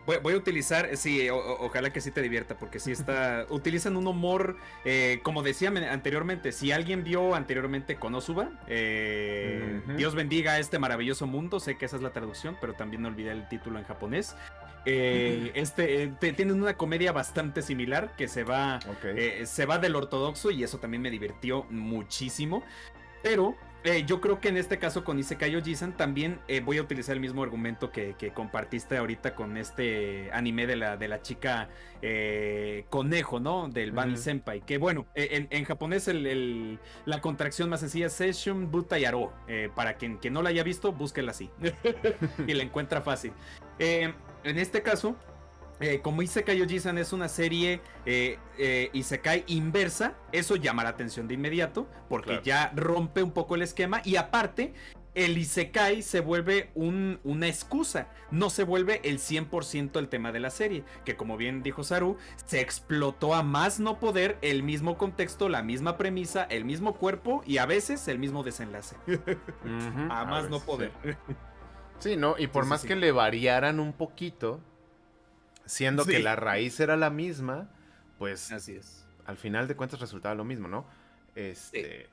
Voy, 0.06 0.34
a 0.34 0.38
utilizar, 0.38 0.98
sí, 0.98 1.30
ojalá 1.30 1.94
que 1.94 2.02
sí 2.02 2.10
te 2.10 2.22
divierta, 2.22 2.58
porque 2.58 2.80
sí 2.80 2.92
está. 2.92 3.46
utilizan 3.50 3.96
un 3.96 4.08
humor, 4.08 4.58
eh, 4.84 5.20
como 5.24 5.44
decía 5.44 5.70
anteriormente, 5.70 6.52
si 6.52 6.72
alguien 6.72 7.04
vio 7.04 7.36
anteriormente 7.36 7.96
Konosuba, 7.96 8.50
eh, 8.68 9.80
Dios 9.96 10.16
bendiga 10.16 10.58
este 10.58 10.80
maravilloso 10.80 11.28
mundo, 11.28 11.60
sé 11.60 11.78
que 11.78 11.86
esa 11.86 11.98
es 11.98 12.02
la 12.02 12.12
traducción, 12.12 12.58
pero 12.60 12.74
también 12.74 13.04
no 13.04 13.10
olvidé 13.10 13.32
el 13.32 13.48
título 13.48 13.78
en 13.78 13.86
japonés. 13.86 14.36
Eh, 14.86 15.52
este 15.56 16.08
tienen 16.20 16.62
una 16.62 16.76
comedia 16.76 17.12
bastante 17.12 17.62
similar 17.62 18.16
que 18.16 18.28
se 18.28 18.44
va, 18.44 18.80
se 19.44 19.66
va 19.66 19.78
del 19.78 19.96
ortodoxo 19.96 20.50
y 20.50 20.64
eso 20.64 20.80
también 20.80 21.02
me 21.02 21.12
divirtió 21.12 21.66
muchísimo. 21.70 22.64
Pero 23.24 23.56
eh, 23.84 24.04
yo 24.06 24.22
creo 24.22 24.40
que 24.40 24.50
en 24.50 24.58
este 24.58 24.78
caso 24.78 25.04
con 25.04 25.18
Isekai 25.18 25.60
Jisan 25.64 25.98
también 25.98 26.40
eh, 26.48 26.60
voy 26.60 26.78
a 26.78 26.84
utilizar 26.84 27.16
el 27.16 27.20
mismo 27.20 27.42
argumento 27.42 27.92
que, 27.92 28.16
compartiste 28.34 28.98
ahorita 28.98 29.34
con 29.34 29.58
este 29.58 30.30
anime 30.34 30.68
de 30.68 30.76
la, 30.76 30.98
de 30.98 31.08
la 31.08 31.24
chica 31.24 31.70
eh, 32.02 32.86
conejo, 32.90 33.40
¿no? 33.40 33.70
Del 33.70 33.92
Bani 33.92 34.18
Senpai. 34.18 34.62
Que 34.62 34.78
bueno, 34.78 35.08
en, 35.16 35.66
japonés 35.66 36.08
el, 36.08 36.80
la 37.06 37.22
contracción 37.22 37.70
más 37.70 37.80
sencilla 37.80 38.08
es 38.08 38.14
Session 38.14 38.70
Buta 38.70 39.00
Yaro. 39.00 39.34
para 39.76 39.96
quien, 39.96 40.18
quien, 40.18 40.34
no 40.34 40.44
la 40.44 40.50
haya 40.50 40.64
visto, 40.64 40.92
búsquela 40.92 41.32
así. 41.32 41.50
y 42.48 42.54
la 42.54 42.64
encuentra 42.64 43.02
fácil. 43.02 43.34
En 44.44 44.58
este 44.58 44.82
caso, 44.82 45.16
eh, 45.82 46.00
como 46.02 46.22
Isekai 46.22 46.62
Ojisan 46.62 47.00
es 47.00 47.12
una 47.12 47.28
serie 47.28 47.82
eh, 48.06 48.38
eh, 48.60 48.92
Isekai 48.94 49.44
inversa, 49.48 50.14
eso 50.32 50.56
llama 50.56 50.84
la 50.84 50.90
atención 50.90 51.28
de 51.28 51.34
inmediato, 51.34 51.88
porque 52.08 52.40
ya 52.44 52.72
rompe 52.76 53.24
un 53.24 53.32
poco 53.32 53.56
el 53.56 53.64
esquema 53.64 54.02
y 54.06 54.16
aparte, 54.16 54.74
el 55.16 55.38
Isekai 55.38 56.04
se 56.04 56.22
vuelve 56.22 56.70
una 56.76 57.48
excusa, 57.48 58.08
no 58.30 58.50
se 58.50 58.64
vuelve 58.64 59.02
el 59.04 59.18
100% 59.18 59.98
el 59.98 60.08
tema 60.08 60.32
de 60.32 60.40
la 60.40 60.52
serie, 60.52 60.84
que 61.04 61.18
como 61.18 61.36
bien 61.36 61.64
dijo 61.64 61.84
Saru, 61.84 62.16
se 62.46 62.62
explotó 62.62 63.34
a 63.34 63.42
más 63.42 63.80
no 63.80 64.00
poder 64.00 64.38
el 64.42 64.64
mismo 64.64 64.98
contexto, 64.98 65.50
la 65.50 65.64
misma 65.64 65.98
premisa, 65.98 66.44
el 66.44 66.64
mismo 66.64 66.94
cuerpo 66.94 67.42
y 67.46 67.58
a 67.58 67.66
veces 67.66 68.08
el 68.08 68.20
mismo 68.20 68.44
desenlace. 68.44 68.96
a 70.10 70.26
más 70.26 70.50
no 70.50 70.60
poder. 70.60 70.92
Sí. 71.04 71.10
¿No? 72.18 72.36
Y 72.38 72.48
por 72.48 72.66
más 72.66 72.84
que 72.84 72.96
le 72.96 73.12
variaran 73.12 73.80
un 73.80 73.94
poquito, 73.94 74.60
siendo 75.66 76.06
que 76.06 76.20
la 76.20 76.36
raíz 76.36 76.80
era 76.80 76.98
la 76.98 77.10
misma, 77.10 77.70
pues 78.18 78.52
así 78.52 78.76
es. 78.76 79.08
Al 79.26 79.38
final 79.38 79.68
de 79.68 79.76
cuentas 79.76 80.00
resultaba 80.00 80.36
lo 80.36 80.44
mismo, 80.44 80.68
¿no? 80.68 80.86
Este 81.36 82.10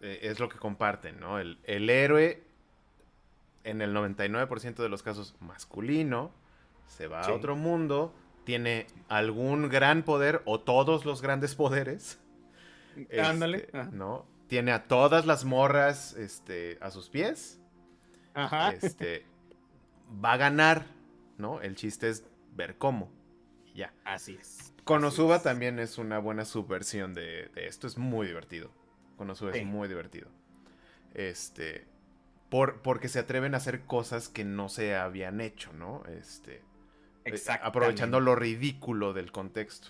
e, 0.00 0.18
es 0.22 0.38
lo 0.40 0.48
que 0.48 0.58
comparten, 0.58 1.18
¿no? 1.20 1.38
El, 1.38 1.58
héroe 1.64 2.42
en 3.64 3.80
el 3.80 3.94
99% 3.94 4.74
de 4.76 4.88
los 4.88 5.02
casos 5.02 5.34
masculino 5.40 6.32
se 6.86 7.06
va 7.06 7.22
a 7.22 7.32
otro 7.32 7.56
mundo, 7.56 8.14
tiene 8.44 8.86
algún 9.08 9.70
gran 9.70 10.02
poder 10.02 10.42
o 10.44 10.60
todos 10.60 11.06
los 11.06 11.22
grandes 11.22 11.54
poderes. 11.54 12.20
Ándale. 13.18 13.58
Este, 13.58 13.84
¿No? 13.92 14.26
Tiene 14.48 14.72
a 14.72 14.86
todas 14.86 15.24
las 15.24 15.44
morras 15.44 16.12
este, 16.14 16.76
a 16.82 16.90
sus 16.90 17.08
pies. 17.08 17.60
Ajá. 18.34 18.72
Este, 18.72 19.24
va 20.22 20.32
a 20.32 20.36
ganar, 20.36 20.86
¿no? 21.38 21.60
El 21.60 21.76
chiste 21.76 22.08
es 22.08 22.24
ver 22.54 22.76
cómo. 22.76 23.10
Ya. 23.74 23.92
Así 24.04 24.36
es. 24.40 24.72
Konosuba 24.84 25.42
también 25.42 25.78
es 25.78 25.98
una 25.98 26.18
buena 26.18 26.44
subversión 26.44 27.14
de, 27.14 27.50
esto. 27.56 27.86
Es 27.86 27.96
muy 27.96 28.26
divertido. 28.26 28.70
Konosuba 29.16 29.52
es 29.52 29.64
muy 29.64 29.88
divertido. 29.88 30.28
Este. 31.14 31.86
Por, 32.50 32.82
porque 32.82 33.08
se 33.08 33.18
atreven 33.18 33.54
a 33.54 33.56
hacer 33.56 33.82
cosas 33.82 34.28
que 34.28 34.44
no 34.44 34.68
se 34.68 34.94
habían 34.94 35.40
hecho, 35.40 35.72
¿no? 35.72 36.04
Este. 36.06 36.62
Eh, 37.24 37.40
aprovechando 37.62 38.20
lo 38.20 38.36
ridículo 38.36 39.12
del 39.14 39.32
contexto. 39.32 39.88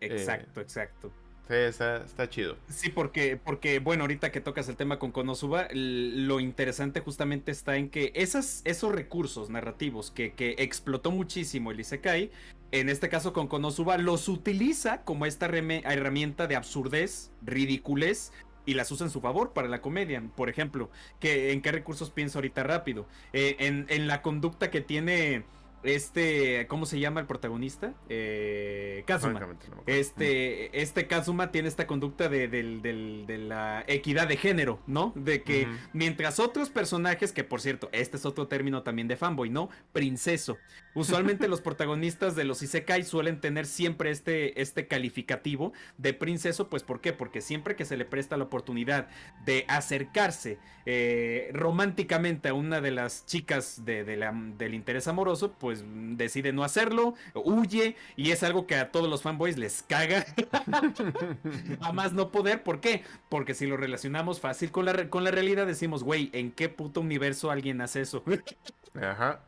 Exacto, 0.00 0.60
exacto. 0.60 1.12
Sí, 1.48 1.54
está, 1.54 2.28
chido. 2.28 2.56
Sí, 2.68 2.90
porque, 2.90 3.38
porque, 3.42 3.78
bueno, 3.78 4.02
ahorita 4.04 4.30
que 4.30 4.42
tocas 4.42 4.68
el 4.68 4.76
tema 4.76 4.98
con 4.98 5.12
Konosuba, 5.12 5.68
lo 5.72 6.40
interesante 6.40 7.00
justamente 7.00 7.50
está 7.50 7.76
en 7.76 7.88
que 7.88 8.12
esos 8.14 8.92
recursos 8.92 9.48
narrativos 9.48 10.10
que, 10.10 10.34
que 10.34 10.56
explotó 10.58 11.10
muchísimo 11.10 11.70
el 11.70 11.80
Isekai, 11.80 12.30
en 12.70 12.90
este 12.90 13.08
caso 13.08 13.32
con 13.32 13.48
Konosuba, 13.48 13.96
los 13.96 14.28
utiliza 14.28 15.04
como 15.04 15.24
esta 15.24 15.46
herramienta 15.46 16.46
de 16.46 16.56
absurdez, 16.56 17.30
ridiculez, 17.40 18.30
y 18.66 18.74
las 18.74 18.92
usa 18.92 19.06
en 19.06 19.10
su 19.10 19.22
favor 19.22 19.54
para 19.54 19.66
la 19.66 19.80
comedia. 19.80 20.22
Por 20.36 20.50
ejemplo, 20.50 20.90
que, 21.18 21.52
¿en 21.52 21.62
qué 21.62 21.72
recursos 21.72 22.10
pienso 22.10 22.36
ahorita 22.36 22.62
rápido? 22.62 23.06
Eh, 23.32 23.56
en, 23.60 23.86
en 23.88 24.06
la 24.06 24.20
conducta 24.20 24.70
que 24.70 24.82
tiene 24.82 25.44
este, 25.82 26.66
¿cómo 26.66 26.86
se 26.86 26.98
llama 26.98 27.20
el 27.20 27.26
protagonista? 27.26 27.94
Eh, 28.08 29.04
Kazuma. 29.06 29.40
Este, 29.86 30.80
este 30.80 31.06
Kazuma 31.06 31.50
tiene 31.50 31.68
esta 31.68 31.86
conducta 31.86 32.28
de, 32.28 32.48
de, 32.48 33.38
la 33.38 33.84
equidad 33.86 34.28
de 34.28 34.36
género, 34.36 34.80
¿no? 34.86 35.12
De 35.14 35.42
que 35.42 35.68
mientras 35.92 36.40
otros 36.40 36.70
personajes, 36.70 37.32
que 37.32 37.44
por 37.44 37.60
cierto, 37.60 37.88
este 37.92 38.16
es 38.16 38.26
otro 38.26 38.48
término 38.48 38.82
también 38.82 39.08
de 39.08 39.16
fanboy, 39.16 39.50
¿no? 39.50 39.68
Princeso. 39.92 40.58
Usualmente 40.98 41.46
los 41.46 41.60
protagonistas 41.60 42.34
de 42.34 42.44
los 42.44 42.60
Isekai 42.60 43.04
suelen 43.04 43.40
tener 43.40 43.66
siempre 43.66 44.10
este, 44.10 44.60
este 44.60 44.88
calificativo 44.88 45.72
de 45.96 46.12
princeso, 46.12 46.68
pues 46.68 46.82
¿por 46.82 47.00
qué? 47.00 47.12
Porque 47.12 47.40
siempre 47.40 47.76
que 47.76 47.84
se 47.84 47.96
le 47.96 48.04
presta 48.04 48.36
la 48.36 48.44
oportunidad 48.44 49.08
de 49.44 49.64
acercarse 49.68 50.58
eh, 50.86 51.50
románticamente 51.52 52.48
a 52.48 52.54
una 52.54 52.80
de 52.80 52.90
las 52.90 53.26
chicas 53.26 53.84
de, 53.84 54.04
del 54.04 54.74
interés 54.74 55.06
amoroso, 55.06 55.52
pues 55.52 55.84
decide 55.86 56.52
no 56.52 56.64
hacerlo, 56.64 57.14
huye 57.34 57.94
y 58.16 58.32
es 58.32 58.42
algo 58.42 58.66
que 58.66 58.74
a 58.74 58.90
todos 58.90 59.08
los 59.08 59.22
fanboys 59.22 59.56
les 59.56 59.82
caga. 59.82 60.26
a 61.80 61.92
más 61.92 62.12
no 62.12 62.32
poder, 62.32 62.64
¿por 62.64 62.80
qué? 62.80 63.04
Porque 63.28 63.54
si 63.54 63.66
lo 63.66 63.76
relacionamos 63.76 64.40
fácil 64.40 64.72
con 64.72 64.84
la, 64.84 65.08
con 65.10 65.22
la 65.22 65.30
realidad 65.30 65.66
decimos, 65.66 66.02
güey, 66.02 66.30
¿en 66.32 66.50
qué 66.50 66.68
puto 66.68 67.00
universo 67.00 67.52
alguien 67.52 67.80
hace 67.80 68.00
eso? 68.00 68.24
Ajá. 69.00 69.40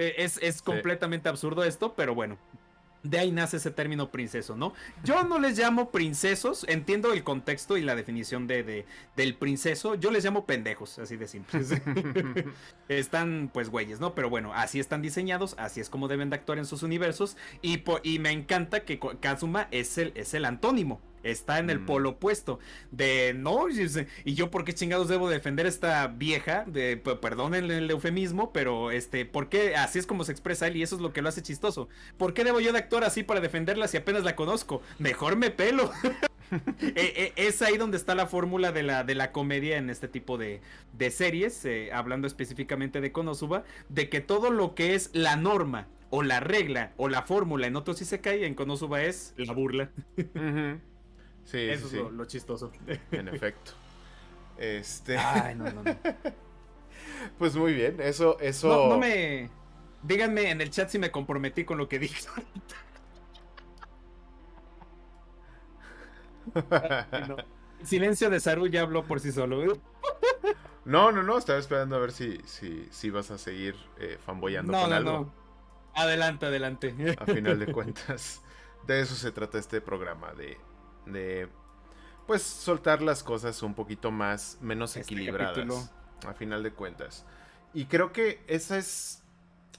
E, 0.00 0.14
es, 0.24 0.38
es 0.40 0.62
completamente 0.62 1.28
absurdo 1.28 1.62
esto, 1.62 1.92
pero 1.94 2.14
bueno, 2.14 2.38
de 3.02 3.18
ahí 3.18 3.30
nace 3.30 3.58
ese 3.58 3.70
término 3.70 4.10
princeso, 4.10 4.56
¿no? 4.56 4.72
Yo 5.04 5.22
no 5.24 5.38
les 5.38 5.58
llamo 5.58 5.90
princesos, 5.90 6.64
entiendo 6.68 7.12
el 7.12 7.22
contexto 7.22 7.76
y 7.76 7.82
la 7.82 7.94
definición 7.94 8.46
de, 8.46 8.86
del 9.14 9.34
princeso, 9.34 9.96
yo 9.96 10.10
les 10.10 10.24
llamo 10.24 10.46
pendejos, 10.46 10.98
así 10.98 11.18
de 11.18 11.28
simple. 11.28 11.60
están 12.88 13.50
pues 13.52 13.68
güeyes, 13.68 14.00
¿no? 14.00 14.14
Pero 14.14 14.30
bueno, 14.30 14.54
así 14.54 14.80
están 14.80 15.02
diseñados, 15.02 15.54
así 15.58 15.80
es 15.80 15.90
como 15.90 16.08
deben 16.08 16.30
de 16.30 16.36
actuar 16.36 16.56
en 16.56 16.64
sus 16.64 16.82
universos 16.82 17.36
y, 17.60 17.84
y 18.02 18.20
me 18.20 18.30
encanta 18.30 18.86
que 18.86 18.98
Kazuma 19.20 19.68
es 19.70 19.98
el, 19.98 20.12
es 20.14 20.32
el 20.32 20.46
antónimo 20.46 21.02
Está 21.22 21.58
en 21.58 21.70
el 21.70 21.80
mm. 21.80 21.86
polo 21.86 22.10
opuesto. 22.10 22.58
De 22.90 23.34
no, 23.36 23.66
y 24.24 24.34
yo 24.34 24.50
por 24.50 24.64
qué 24.64 24.74
chingados 24.74 25.08
debo 25.08 25.28
defender 25.28 25.66
esta 25.66 26.06
vieja, 26.08 26.64
de 26.66 26.96
perdonen 26.96 27.70
el 27.70 27.90
eufemismo, 27.90 28.52
pero 28.52 28.90
este, 28.90 29.24
¿por 29.24 29.48
qué 29.48 29.76
así 29.76 29.98
es 29.98 30.06
como 30.06 30.24
se 30.24 30.32
expresa 30.32 30.66
él 30.66 30.76
y 30.76 30.82
eso 30.82 30.96
es 30.96 31.02
lo 31.02 31.12
que 31.12 31.22
lo 31.22 31.28
hace 31.28 31.42
chistoso? 31.42 31.88
¿Por 32.16 32.34
qué 32.34 32.44
debo 32.44 32.60
yo 32.60 32.72
de 32.72 32.78
actuar 32.78 33.04
así 33.04 33.22
para 33.22 33.40
defenderla 33.40 33.88
si 33.88 33.96
apenas 33.96 34.24
la 34.24 34.36
conozco? 34.36 34.82
Mejor 34.98 35.36
me 35.36 35.50
pelo. 35.50 35.90
E, 36.96 37.32
e, 37.36 37.46
es 37.46 37.62
ahí 37.62 37.76
donde 37.76 37.96
está 37.96 38.16
la 38.16 38.26
fórmula 38.26 38.72
de 38.72 38.82
la, 38.82 39.04
de 39.04 39.14
la 39.14 39.30
comedia 39.30 39.76
en 39.76 39.88
este 39.88 40.08
tipo 40.08 40.36
de, 40.36 40.60
de 40.92 41.10
series, 41.12 41.64
eh, 41.64 41.90
hablando 41.92 42.26
específicamente 42.26 43.00
de 43.00 43.12
Konosuba, 43.12 43.62
de 43.88 44.08
que 44.08 44.20
todo 44.20 44.50
lo 44.50 44.74
que 44.74 44.96
es 44.96 45.10
la 45.12 45.36
norma 45.36 45.86
o 46.10 46.22
la 46.22 46.40
regla 46.40 46.92
o 46.96 47.08
la 47.08 47.22
fórmula 47.22 47.68
en 47.68 47.76
otros 47.76 47.98
sí 47.98 48.04
se 48.04 48.20
cae, 48.20 48.46
en 48.46 48.54
Konosuba 48.54 49.02
es 49.02 49.32
la 49.36 49.52
burla. 49.52 49.90
Sí, 51.50 51.68
Eso 51.68 51.86
es 51.86 52.12
Lo, 52.12 52.24
chistoso. 52.26 52.70
En 53.10 53.28
efecto. 53.28 53.72
Este. 54.56 55.16
Ay, 55.16 55.54
no, 55.56 55.64
no, 55.64 55.82
no. 55.82 55.96
Pues 57.38 57.54
muy 57.56 57.74
bien, 57.74 58.00
eso, 58.00 58.38
eso. 58.40 58.68
No, 58.68 58.88
no, 58.90 58.98
me. 58.98 59.50
Díganme 60.02 60.50
en 60.50 60.60
el 60.60 60.70
chat 60.70 60.88
si 60.88 60.98
me 60.98 61.10
comprometí 61.10 61.64
con 61.64 61.76
lo 61.76 61.86
que 61.88 61.98
dije 61.98 62.26
Silencio 67.82 68.30
de 68.30 68.40
Saru 68.40 68.66
ya 68.68 68.80
habló 68.82 69.04
por 69.04 69.20
sí 69.20 69.32
solo. 69.32 69.78
No, 70.86 71.12
no, 71.12 71.22
no, 71.22 71.36
estaba 71.36 71.58
esperando 71.58 71.96
a 71.96 71.98
ver 71.98 72.12
si, 72.12 72.38
si, 72.46 72.88
si 72.90 73.10
vas 73.10 73.30
a 73.30 73.36
seguir 73.38 73.74
eh, 73.98 74.16
fanboyando 74.24 74.72
con 74.72 74.92
algo. 74.92 75.10
No. 75.10 75.34
Adelante, 75.94 76.46
adelante. 76.46 76.94
A 77.18 77.26
final 77.26 77.58
de 77.58 77.72
cuentas, 77.72 78.40
de 78.86 79.00
eso 79.00 79.14
se 79.14 79.30
trata 79.30 79.58
este 79.58 79.82
programa, 79.82 80.32
de 80.32 80.56
de 81.10 81.48
pues 82.26 82.42
soltar 82.42 83.02
las 83.02 83.22
cosas 83.22 83.62
un 83.62 83.74
poquito 83.74 84.10
más 84.10 84.58
menos 84.60 84.96
este 84.96 85.14
equilibradas 85.14 85.90
a 86.26 86.34
final 86.34 86.62
de 86.62 86.72
cuentas. 86.72 87.24
Y 87.74 87.86
creo 87.86 88.12
que 88.12 88.42
esa 88.46 88.78
es 88.78 89.20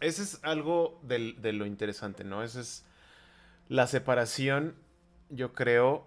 ese 0.02 0.24
es 0.24 0.40
algo 0.44 1.00
de 1.04 1.54
lo 1.54 1.66
interesante, 1.66 2.24
¿no? 2.24 2.44
Esa 2.44 2.60
es 2.60 2.84
la 3.70 3.88
separación, 3.88 4.76
yo 5.30 5.54
creo, 5.54 6.06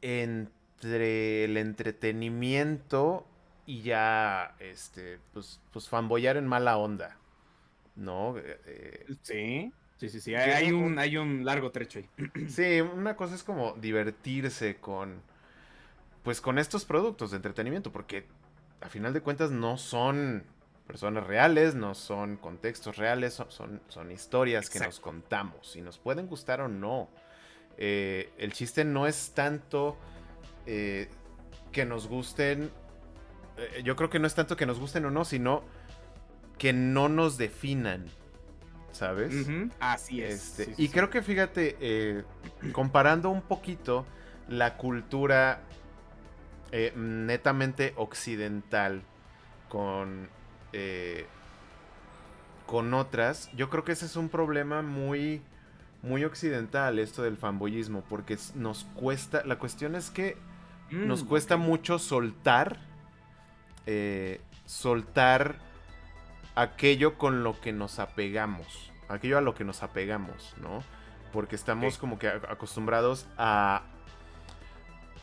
entre 0.00 1.44
el 1.44 1.58
entretenimiento 1.58 3.26
y 3.66 3.82
ya, 3.82 4.56
este, 4.58 5.20
pues, 5.32 5.60
pues 5.72 5.88
fanboyar 5.88 6.38
en 6.38 6.46
mala 6.46 6.78
onda, 6.78 7.18
¿no? 7.94 8.36
Eh, 8.38 8.60
eh, 8.64 9.06
sí. 9.22 9.72
Sí, 9.98 10.08
sí, 10.08 10.20
sí. 10.20 10.34
Hay, 10.34 10.72
un, 10.72 10.98
hay 10.98 11.16
un 11.16 11.44
largo 11.44 11.70
trecho 11.70 12.00
ahí. 12.00 12.08
Sí, 12.48 12.80
una 12.80 13.16
cosa 13.16 13.34
es 13.34 13.42
como 13.42 13.72
divertirse 13.74 14.76
con. 14.76 15.22
Pues 16.22 16.40
con 16.40 16.58
estos 16.58 16.84
productos 16.84 17.30
de 17.30 17.36
entretenimiento. 17.36 17.92
Porque 17.92 18.26
a 18.80 18.88
final 18.88 19.12
de 19.12 19.20
cuentas 19.20 19.50
no 19.50 19.76
son 19.76 20.44
personas 20.86 21.26
reales, 21.26 21.74
no 21.74 21.94
son 21.94 22.36
contextos 22.36 22.96
reales, 22.96 23.34
son, 23.34 23.80
son, 23.88 24.10
historias 24.10 24.68
que 24.68 24.80
nos 24.80 25.00
contamos. 25.00 25.76
Y 25.76 25.80
nos 25.80 25.98
pueden 25.98 26.26
gustar 26.26 26.60
o 26.60 26.68
no. 26.68 27.08
Eh, 27.78 28.30
el 28.38 28.52
chiste 28.52 28.84
no 28.84 29.06
es 29.06 29.32
tanto 29.34 29.96
que 30.64 31.84
nos 31.86 32.06
gusten 32.06 32.70
eh, 33.56 33.82
yo 33.84 33.96
creo 33.96 34.10
que 34.10 34.18
no 34.18 34.26
es 34.26 34.34
tanto 34.34 34.56
que 34.56 34.66
nos 34.66 34.78
gusten 34.78 35.04
o 35.04 35.10
no, 35.10 35.24
sino 35.24 35.62
que 36.58 36.72
no 36.72 37.08
nos 37.08 37.38
definan. 37.38 38.06
¿Sabes? 38.92 39.46
Así 39.80 40.22
es. 40.22 40.58
Este, 40.58 40.74
y 40.76 40.88
creo 40.88 41.10
que 41.10 41.22
fíjate, 41.22 41.76
eh, 41.80 42.24
comparando 42.72 43.30
un 43.30 43.42
poquito 43.42 44.06
la 44.48 44.76
cultura 44.76 45.60
eh, 46.70 46.92
netamente 46.94 47.94
occidental 47.96 49.02
con, 49.68 50.28
con 52.66 52.94
otras, 52.94 53.50
yo 53.56 53.70
creo 53.70 53.84
que 53.84 53.92
ese 53.92 54.06
es 54.06 54.16
un 54.16 54.28
problema 54.28 54.82
muy, 54.82 55.40
muy 56.02 56.24
occidental, 56.24 56.98
esto 56.98 57.22
del 57.22 57.38
fanboyismo, 57.38 58.04
porque 58.08 58.36
nos 58.54 58.84
cuesta, 58.94 59.42
la 59.46 59.58
cuestión 59.58 59.94
es 59.94 60.10
que 60.10 60.36
nos 60.90 61.24
mm, 61.24 61.28
cuesta 61.28 61.56
mucho 61.56 61.98
soltar 61.98 62.78
eh, 63.86 64.40
soltar 64.64 65.56
aquello 66.54 67.18
con 67.18 67.42
lo 67.42 67.60
que 67.60 67.72
nos 67.72 67.98
apegamos, 67.98 68.92
aquello 69.08 69.38
a 69.38 69.40
lo 69.40 69.54
que 69.54 69.64
nos 69.64 69.82
apegamos, 69.82 70.54
¿no? 70.60 70.82
Porque 71.32 71.56
estamos 71.56 71.98
como 71.98 72.18
que 72.18 72.28
acostumbrados 72.28 73.26
a, 73.38 73.82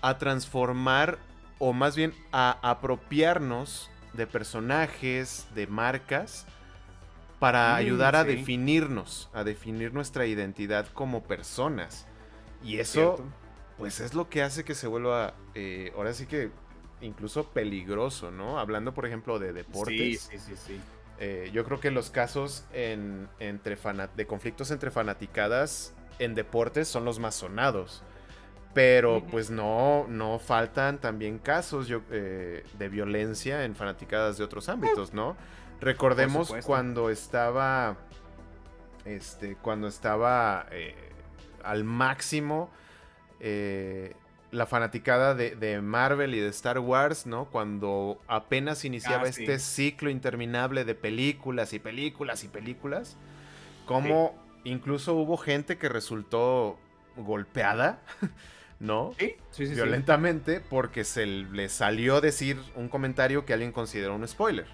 a 0.02 0.18
transformar 0.18 1.20
o 1.60 1.74
más 1.74 1.96
bien 1.96 2.14
a 2.32 2.58
apropiarnos 2.68 3.92
de 4.14 4.26
personajes, 4.26 5.48
de 5.54 5.68
marcas, 5.68 6.48
para 7.38 7.74
mm, 7.74 7.76
ayudar 7.76 8.16
a 8.16 8.24
definirnos, 8.24 9.30
a 9.34 9.44
definir 9.44 9.94
nuestra 9.94 10.26
identidad 10.26 10.88
como 10.88 11.24
personas. 11.24 12.08
Y 12.64 12.80
eso, 12.80 13.24
pues 13.78 14.00
es 14.00 14.14
lo 14.14 14.30
que 14.30 14.42
hace 14.42 14.66
que 14.66 14.76
se 14.76 14.88
vuelva, 14.88 15.36
eh, 15.54 15.94
ahora 15.96 16.14
sí 16.14 16.26
que 16.26 16.52
incluso 17.02 17.50
peligroso, 17.52 18.32
¿no? 18.32 18.60
Hablando, 18.60 18.94
por 18.94 19.06
ejemplo, 19.06 19.40
de 19.40 19.54
deportes. 19.54 20.22
Sí, 20.22 20.38
sí, 20.38 20.40
sí, 20.40 20.56
sí. 20.56 20.82
Eh, 21.22 21.50
yo 21.54 21.66
creo 21.66 21.82
que 21.82 21.92
los 21.92 22.10
casos 22.10 22.64
entre 22.72 23.78
de 24.16 24.26
conflictos 24.26 24.72
entre 24.72 24.90
fanaticadas 24.90 25.94
en 26.18 26.34
deportes 26.34 26.88
son 26.88 27.04
los 27.04 27.20
más 27.20 27.36
sonados. 27.36 28.04
Pero 28.74 29.24
pues 29.30 29.50
no, 29.50 30.06
no 30.08 30.40
faltan 30.40 31.00
también 31.00 31.40
casos 31.40 31.88
eh, 32.12 32.64
de 32.78 32.90
violencia 32.90 33.66
en 33.66 33.76
fanaticadas 33.76 34.38
de 34.38 34.44
otros 34.44 34.70
ámbitos, 34.70 35.14
¿no? 35.14 35.36
Recordemos 35.82 36.54
cuando 36.66 37.10
estaba. 37.10 37.98
Este. 39.06 39.56
Cuando 39.56 39.88
estaba 39.88 40.68
eh, 40.72 40.96
al 41.64 41.84
máximo 41.84 42.70
la 44.52 44.66
fanaticada 44.66 45.36
de, 45.36 45.82
Marvel 45.82 46.34
y 46.34 46.40
de 46.40 46.48
Star 46.50 46.80
Wars, 46.80 47.26
¿no? 47.26 47.46
Cuando 47.46 48.20
apenas 48.28 48.84
iniciaba 48.84 49.24
ah, 49.26 49.30
este 49.30 49.60
ciclo 49.60 50.10
interminable 50.10 50.86
de 50.86 50.96
películas 50.96 51.74
y 51.74 51.80
películas 51.80 52.44
y 52.44 52.48
películas. 52.48 53.18
Como 53.86 54.36
incluso 54.64 55.14
hubo 55.14 55.38
gente 55.38 55.78
que 55.78 55.90
resultó 55.90 56.80
golpeada, 57.16 58.02
¿no? 58.80 59.14
Sí, 59.20 59.36
sí, 59.52 59.68
sí 59.68 59.74
Violentamente 59.74 60.62
porque 60.62 61.04
se 61.04 61.26
le 61.26 61.70
salió 61.70 62.22
decir 62.22 62.58
un 62.76 62.90
comentario 62.90 63.46
que 63.46 63.54
alguien 63.54 63.72
consideró 63.72 64.16
un 64.16 64.28
spoiler. 64.28 64.66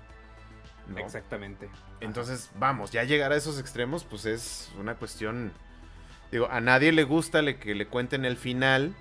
Exactamente. 0.97 1.69
Entonces, 1.99 2.51
vamos, 2.59 2.91
ya 2.91 3.03
llegar 3.03 3.31
a 3.31 3.35
esos 3.35 3.59
extremos, 3.59 4.03
pues 4.03 4.25
es 4.25 4.71
una 4.79 4.95
cuestión. 4.95 5.51
Digo, 6.31 6.47
a 6.49 6.61
nadie 6.61 6.91
le 6.91 7.03
gusta 7.03 7.41
que 7.57 7.75
le 7.75 7.87
cuenten 7.87 8.25
el 8.25 8.37
final 8.37 8.93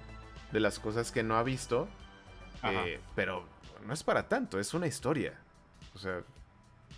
de 0.54 0.60
las 0.60 0.78
cosas 0.78 1.10
que 1.10 1.24
no 1.24 1.36
ha 1.36 1.42
visto. 1.42 1.88
Eh, 2.62 3.00
pero 3.16 3.44
no 3.84 3.92
es 3.92 4.04
para 4.04 4.28
tanto, 4.28 4.60
es 4.60 4.72
una 4.72 4.86
historia. 4.86 5.34
O 5.94 5.98
sea, 5.98 6.22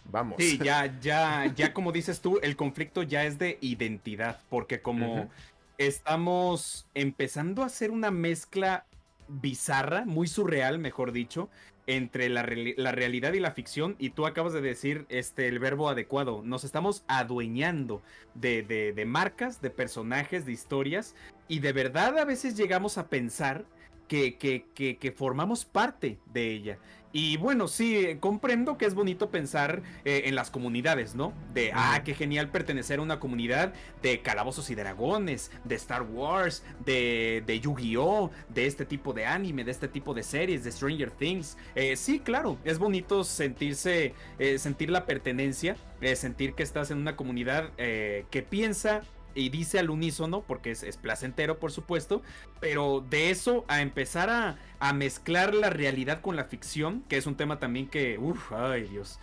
vamos. 0.05 0.37
Sí, 0.39 0.59
ya, 0.63 0.87
ya, 1.01 1.47
ya 1.57 1.73
como 1.73 1.91
dices 1.91 2.21
tú, 2.21 2.39
el 2.43 2.55
conflicto 2.55 3.03
ya 3.03 3.25
es 3.25 3.39
de 3.39 3.59
identidad, 3.63 4.41
porque 4.51 4.83
como 4.83 5.31
estamos 5.79 6.87
empezando 6.95 7.63
a 7.63 7.67
hacer 7.67 7.91
una 7.91 8.11
mezcla 8.11 8.85
bizarra, 9.27 10.05
muy 10.05 10.29
surreal, 10.29 10.79
mejor 10.79 11.13
dicho, 11.13 11.49
entre 11.87 12.29
la, 12.29 12.43
realidad 12.43 13.33
y 13.33 13.41
la 13.41 13.53
ficción 13.53 13.95
y 13.99 14.11
tú 14.11 14.27
acabas 14.27 14.53
de 14.53 14.61
decir 14.61 15.07
este, 15.09 15.49
el 15.49 15.59
verbo 15.59 15.89
adecuado. 15.89 16.43
Nos 16.45 16.65
estamos 16.65 17.05
adueñando 17.07 18.03
de, 18.35 18.63
de, 18.63 19.05
marcas, 19.05 19.61
de 19.61 19.71
personajes, 19.71 20.47
de 20.47 20.53
historias 20.53 21.15
y 21.49 21.61
de 21.61 21.73
verdad 21.73 22.19
a 22.19 22.25
veces 22.25 22.57
llegamos 22.57 22.99
a 22.99 23.09
pensar 23.09 23.65
que, 24.07 24.37
que, 24.37 24.97
que 24.99 25.13
formamos 25.13 25.65
parte 25.65 26.19
de 26.33 26.51
ella. 26.51 26.79
Y 27.19 27.39
bueno, 27.39 27.67
sí, 27.67 28.19
comprendo 28.21 28.77
que 28.77 28.85
es 28.85 28.95
bonito 28.95 29.31
pensar 29.31 29.81
eh, 30.05 30.25
en 30.27 30.35
las 30.35 30.51
comunidades, 30.51 31.15
¿no? 31.15 31.33
De, 31.55 31.71
ah, 31.73 32.03
qué 32.05 32.13
genial 32.13 32.51
pertenecer 32.51 32.99
a 32.99 33.03
una 33.03 33.21
comunidad 33.21 33.73
de 34.03 34.21
calabozos 34.21 34.69
y 34.69 34.75
dragones, 34.75 35.51
de 35.65 35.77
Star 35.77 36.03
Wars, 36.03 36.63
de, 36.85 37.43
de 37.47 37.59
Yu-Gi-Oh, 37.59 38.31
de 38.51 38.67
este 38.67 38.85
tipo 38.85 39.15
de 39.15 39.25
anime, 39.25 39.65
de 39.65 39.71
este 39.71 39.89
tipo 39.89 40.13
de 40.13 40.23
series, 40.23 40.63
de 40.63 40.71
Stranger 40.71 41.11
Things. 41.11 41.57
Eh, 41.75 41.97
sí, 41.97 42.19
claro, 42.19 42.59
es 42.65 42.79
bonito 42.79 43.25
sentirse, 43.25 44.13
eh, 44.39 44.59
sentir 44.59 44.91
la 44.91 45.07
pertenencia, 45.07 45.79
sentir 46.17 46.53
que 46.53 46.63
estás 46.63 46.91
en 46.91 46.99
una 46.99 47.17
comunidad 47.17 47.71
que 47.77 48.47
piensa 48.47 49.01
y 49.37 49.51
dice 49.51 49.79
al 49.79 49.91
unísono, 49.91 50.43
porque 50.43 50.71
es, 50.71 50.97
placentero, 50.97 51.59
por 51.59 51.71
supuesto, 51.71 52.23
pero 52.59 53.05
de 53.09 53.31
eso 53.31 53.65
a 53.69 53.83
empezar 53.83 54.31
a, 54.31 54.59
a, 54.81 54.93
mezclar 54.93 55.55
la 55.55 55.71
realidad 55.71 56.21
con 56.21 56.35
la 56.35 56.45
ficción, 56.45 57.05
que 57.09 57.17
es 57.17 57.27
un 57.27 57.37
tema 57.37 57.59
también 57.59 57.87
que, 57.87 58.19
uff, 58.19 58.53
ay 58.53 58.85
Dios, 58.85 59.21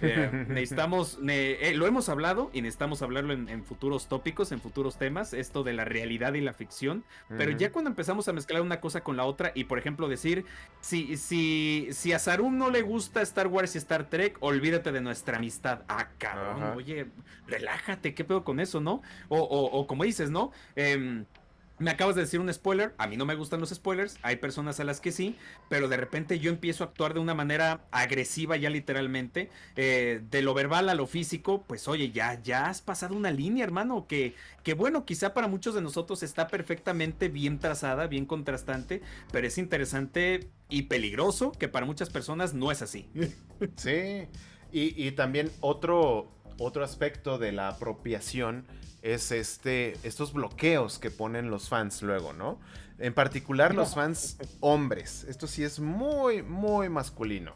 eh, 0.00 0.30
necesitamos, 0.48 1.18
eh, 1.28 1.72
lo 1.74 1.86
hemos 1.86 2.08
hablado 2.08 2.50
y 2.52 2.62
necesitamos 2.62 3.02
hablarlo 3.02 3.32
en, 3.32 3.64
futuros 3.64 4.08
tópicos, 4.08 4.52
en 4.52 4.60
futuros 4.60 4.96
temas, 4.96 5.32
esto 5.32 5.62
de 5.62 5.72
la 5.72 5.84
realidad 5.84 6.34
y 6.34 6.40
la 6.40 6.52
ficción. 6.52 7.04
Pero 7.28 7.50
ya 7.52 7.72
cuando 7.72 7.90
empezamos 7.90 8.28
a 8.28 8.32
mezclar 8.32 8.62
una 8.62 8.80
cosa 8.80 9.02
con 9.02 9.16
la 9.16 9.24
otra 9.24 9.52
y, 9.54 9.64
por 9.64 9.78
ejemplo, 9.78 10.08
decir, 10.08 10.44
si, 10.80 11.16
si, 11.16 11.88
si 11.92 12.12
a 12.12 12.18
Sarum 12.18 12.56
no 12.58 12.70
le 12.70 12.82
gusta 12.82 13.22
Star 13.22 13.46
Wars 13.46 13.74
y 13.74 13.78
Star 13.78 14.08
Trek, 14.08 14.36
olvídate 14.40 14.92
de 14.92 15.00
nuestra 15.00 15.38
amistad. 15.38 15.82
Ah, 15.88 16.08
cabrón, 16.18 16.76
oye, 16.76 17.06
relájate, 17.46 18.14
¿qué 18.14 18.24
pedo 18.24 18.44
con 18.44 18.60
eso, 18.60 18.80
no? 18.80 19.02
O, 19.28 19.38
o, 19.38 19.86
como 19.86 20.04
dices, 20.04 20.30
¿no? 20.30 20.52
Eh, 20.76 21.24
me 21.82 21.90
acabas 21.90 22.14
de 22.14 22.22
decir 22.22 22.40
un 22.40 22.52
spoiler, 22.52 22.94
a 22.96 23.06
mí 23.06 23.16
no 23.16 23.26
me 23.26 23.34
gustan 23.34 23.60
los 23.60 23.70
spoilers, 23.70 24.16
hay 24.22 24.36
personas 24.36 24.78
a 24.80 24.84
las 24.84 25.00
que 25.00 25.12
sí, 25.12 25.36
pero 25.68 25.88
de 25.88 25.96
repente 25.96 26.38
yo 26.38 26.50
empiezo 26.50 26.84
a 26.84 26.86
actuar 26.88 27.12
de 27.12 27.20
una 27.20 27.34
manera 27.34 27.84
agresiva 27.90 28.56
ya 28.56 28.70
literalmente, 28.70 29.50
eh, 29.76 30.22
de 30.30 30.42
lo 30.42 30.54
verbal 30.54 30.88
a 30.88 30.94
lo 30.94 31.06
físico, 31.06 31.64
pues 31.66 31.88
oye, 31.88 32.12
ya, 32.12 32.40
ya 32.42 32.66
has 32.66 32.82
pasado 32.82 33.16
una 33.16 33.30
línea, 33.30 33.64
hermano, 33.64 34.06
que, 34.06 34.34
que 34.62 34.74
bueno, 34.74 35.04
quizá 35.04 35.34
para 35.34 35.48
muchos 35.48 35.74
de 35.74 35.82
nosotros 35.82 36.22
está 36.22 36.46
perfectamente 36.48 37.28
bien 37.28 37.58
trazada, 37.58 38.06
bien 38.06 38.26
contrastante, 38.26 39.02
pero 39.32 39.46
es 39.46 39.58
interesante 39.58 40.48
y 40.68 40.82
peligroso 40.82 41.52
que 41.52 41.68
para 41.68 41.84
muchas 41.84 42.10
personas 42.10 42.54
no 42.54 42.70
es 42.70 42.82
así. 42.82 43.08
Sí, 43.76 44.26
y, 44.72 45.06
y 45.06 45.12
también 45.12 45.48
otro, 45.60 46.32
otro 46.58 46.82
aspecto 46.82 47.38
de 47.38 47.52
la 47.52 47.68
apropiación 47.68 48.66
es 49.02 49.32
este, 49.32 49.96
estos 50.04 50.32
bloqueos 50.32 50.98
que 50.98 51.10
ponen 51.10 51.50
los 51.50 51.68
fans 51.68 52.02
luego, 52.02 52.32
¿no? 52.32 52.60
En 52.98 53.14
particular 53.14 53.74
los 53.74 53.94
fans 53.94 54.38
hombres. 54.60 55.24
Esto 55.24 55.48
sí 55.48 55.64
es 55.64 55.80
muy, 55.80 56.42
muy 56.42 56.88
masculino. 56.88 57.54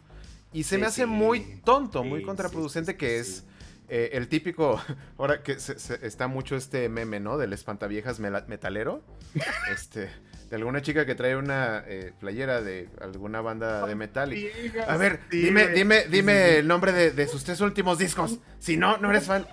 Y 0.53 0.65
se 0.65 0.77
me 0.77 0.87
hace 0.87 1.07
muy 1.07 1.61
tonto, 1.65 2.03
muy 2.03 2.23
contraproducente 2.23 2.97
que 2.97 3.19
es 3.19 3.45
eh, 3.89 4.11
el 4.15 4.29
típico, 4.29 4.83
ahora 5.19 5.43
que 5.43 5.53
está 5.53 6.27
mucho 6.27 6.57
este 6.57 6.89
meme, 6.89 7.21
¿no? 7.21 7.39
Del 7.39 7.53
espantaviejas 7.53 8.19
metalero. 8.19 9.05
este, 9.73 10.11
de 10.51 10.57
alguna 10.57 10.83
chica 10.83 11.07
que 11.07 11.15
trae 11.15 11.37
una 11.37 11.85
eh, 11.87 12.13
playera 12.19 12.61
de 12.61 12.89
alguna 13.01 13.41
banda 13.41 13.87
de 13.87 13.95
metal. 13.95 14.33
Y, 14.33 14.51
a 14.87 14.97
ver, 14.97 15.21
dime, 15.31 15.69
dime, 15.69 16.07
dime 16.09 16.59
el 16.59 16.67
nombre 16.67 16.93
de, 16.93 17.13
de 17.13 17.29
sus 17.29 17.45
tres 17.45 17.61
últimos 17.61 17.99
discos. 17.99 18.39
Si 18.59 18.77
no, 18.77 18.97
no 18.99 19.11
eres 19.11 19.27
fan. 19.27 19.47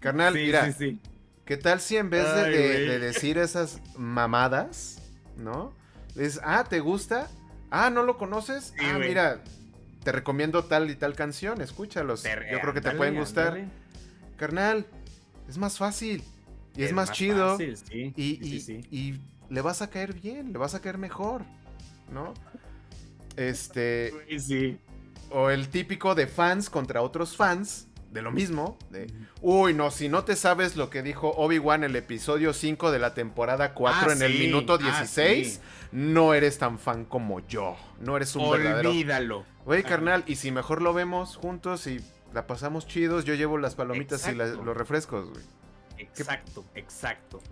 Carnal, 0.00 0.34
mira, 0.34 0.74
¿qué 1.44 1.56
tal 1.56 1.80
si 1.80 1.96
en 1.96 2.10
vez 2.10 2.34
de, 2.34 2.98
decir 2.98 3.38
esas 3.38 3.80
mamadas, 3.96 5.00
¿no? 5.36 5.72
Es, 6.16 6.40
ah, 6.42 6.64
¿te 6.68 6.80
gusta? 6.80 7.28
Ah, 7.70 7.90
¿no 7.90 8.02
lo 8.02 8.16
conoces? 8.16 8.74
ah, 8.80 8.98
mira, 8.98 9.42
te 10.02 10.12
recomiendo 10.12 10.64
tal 10.64 10.90
y 10.90 10.96
tal 10.96 11.14
canción, 11.14 11.60
escúchalos. 11.60 12.22
Yo 12.22 12.60
creo 12.60 12.74
que 12.74 12.80
te 12.80 12.92
pueden 12.92 13.16
gustar. 13.16 13.66
Carnal, 14.36 14.86
es 15.48 15.58
más 15.58 15.76
fácil. 15.76 16.24
Y 16.76 16.84
es, 16.84 16.92
más, 16.92 17.12
chido. 17.12 17.58
y, 17.60 18.14
y, 18.16 19.20
le 19.50 19.60
vas 19.60 19.82
a 19.82 19.90
caer 19.90 20.14
bien, 20.14 20.52
le 20.52 20.58
vas 20.58 20.74
a 20.74 20.80
caer 20.80 20.98
mejor. 20.98 21.42
¿No? 22.10 22.32
Este. 23.36 24.12
Sí. 24.38 24.78
O 25.30 25.50
el 25.50 25.68
típico 25.68 26.14
de 26.14 26.26
fans 26.26 26.70
contra 26.70 27.02
otros 27.02 27.36
fans. 27.36 27.86
De 28.10 28.22
lo 28.22 28.32
mismo. 28.32 28.76
De, 28.90 29.06
Uy, 29.40 29.72
no, 29.72 29.90
si 29.90 30.08
no 30.08 30.24
te 30.24 30.34
sabes 30.34 30.76
lo 30.76 30.90
que 30.90 31.02
dijo 31.02 31.30
Obi-Wan 31.36 31.84
el 31.84 31.94
episodio 31.94 32.52
5 32.52 32.90
de 32.90 32.98
la 32.98 33.14
temporada 33.14 33.72
4 33.72 34.10
ah, 34.10 34.12
en 34.12 34.22
el 34.22 34.36
minuto 34.36 34.78
16, 34.78 35.60
ah, 35.62 35.88
no 35.92 36.34
eres 36.34 36.58
tan 36.58 36.78
fan 36.78 37.04
como 37.04 37.40
yo. 37.46 37.76
No 38.00 38.16
eres 38.16 38.34
un 38.34 38.50
verdadero. 38.50 38.90
Olvídalo. 38.90 39.44
Güey, 39.64 39.84
carnal, 39.84 40.24
y 40.26 40.36
si 40.36 40.50
mejor 40.50 40.82
lo 40.82 40.92
vemos 40.92 41.36
juntos 41.36 41.86
y 41.86 42.00
la 42.34 42.46
pasamos 42.46 42.86
chidos, 42.86 43.24
yo 43.24 43.34
llevo 43.34 43.58
las 43.58 43.76
palomitas 43.76 44.26
y 44.28 44.34
los 44.34 44.76
refrescos, 44.76 45.30
güey. 45.30 45.44
Exacto, 46.00 46.64
exacto. 46.74 47.42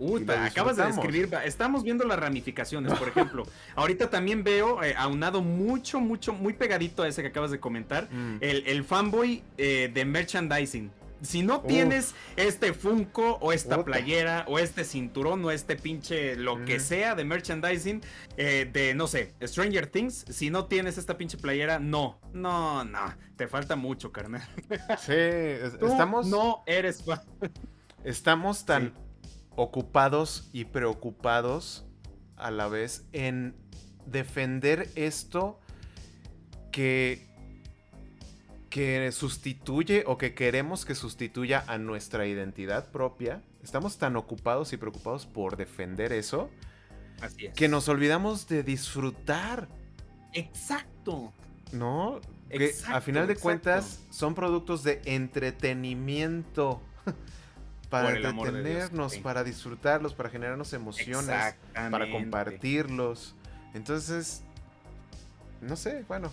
acabas 0.45 0.77
de 0.77 0.85
describir, 0.85 1.29
estamos 1.45 1.83
viendo 1.83 2.03
las 2.05 2.19
ramificaciones, 2.19 2.93
por 2.93 3.07
ejemplo. 3.07 3.47
ahorita 3.75 4.09
también 4.09 4.43
veo, 4.43 4.83
eh, 4.83 4.93
aunado 4.97 5.41
mucho, 5.41 5.99
mucho, 5.99 6.33
muy 6.33 6.53
pegadito 6.53 7.03
a 7.03 7.07
ese 7.07 7.21
que 7.21 7.29
acabas 7.29 7.51
de 7.51 7.59
comentar, 7.59 8.09
mm. 8.11 8.37
el, 8.41 8.83
fanboy 8.83 9.43
eh, 9.57 9.91
de 9.93 10.05
merchandising. 10.05 10.91
Si 11.21 11.41
no 11.41 11.61
tienes 11.61 12.15
este 12.37 12.73
Funko 12.73 13.37
o 13.41 13.51
esta 13.51 13.83
playera 13.83 14.45
o 14.47 14.57
este 14.57 14.85
cinturón 14.85 15.43
o 15.43 15.51
este 15.51 15.75
pinche 15.75 16.37
lo 16.37 16.63
que 16.63 16.79
sea 16.79 17.13
de 17.13 17.25
merchandising 17.25 18.01
eh, 18.37 18.69
de, 18.71 18.93
no 18.93 19.05
sé, 19.07 19.33
Stranger 19.43 19.87
Things, 19.87 20.25
si 20.29 20.49
no 20.49 20.65
tienes 20.65 20.97
esta 20.97 21.17
pinche 21.17 21.37
playera, 21.37 21.77
no, 21.77 22.19
no, 22.31 22.85
no, 22.85 23.13
te 23.35 23.47
falta 23.47 23.75
mucho, 23.75 24.11
carnal. 24.11 24.47
Sí, 24.99 25.13
estamos... 25.13 26.27
No 26.27 26.63
eres 26.65 27.03
fan. 27.03 27.21
Estamos 28.03 28.65
tan 28.65 28.93
ocupados 29.55 30.49
y 30.53 30.65
preocupados 30.65 31.85
a 32.37 32.51
la 32.51 32.67
vez 32.67 33.05
en 33.11 33.55
defender 34.05 34.89
esto 34.95 35.59
que 36.71 37.29
que 38.69 39.11
sustituye 39.11 40.03
o 40.05 40.17
que 40.17 40.35
queremos 40.35 40.85
que 40.85 40.95
sustituya 40.95 41.63
a 41.67 41.77
nuestra 41.77 42.27
identidad 42.27 42.91
propia. 42.91 43.41
Estamos 43.63 43.97
tan 43.97 44.15
ocupados 44.15 44.73
y 44.73 44.77
preocupados 44.77 45.25
por 45.25 45.57
defender 45.57 46.13
eso 46.13 46.49
que 47.55 47.67
nos 47.67 47.89
olvidamos 47.89 48.47
de 48.47 48.63
disfrutar. 48.63 49.67
Exacto. 50.33 51.33
¿No? 51.71 52.21
Que 52.49 52.73
a 52.87 53.01
final 53.01 53.27
de 53.27 53.35
cuentas 53.35 54.05
son 54.09 54.35
productos 54.35 54.83
de 54.83 55.01
entretenimiento. 55.05 56.81
Para 57.89 58.11
entretenernos, 58.11 59.17
para 59.17 59.43
disfrutarlos, 59.43 60.13
para 60.13 60.29
generarnos 60.29 60.73
emociones, 60.73 61.55
para 61.73 62.11
compartirlos. 62.11 63.35
Entonces, 63.73 64.43
no 65.61 65.75
sé, 65.75 66.03
bueno. 66.07 66.31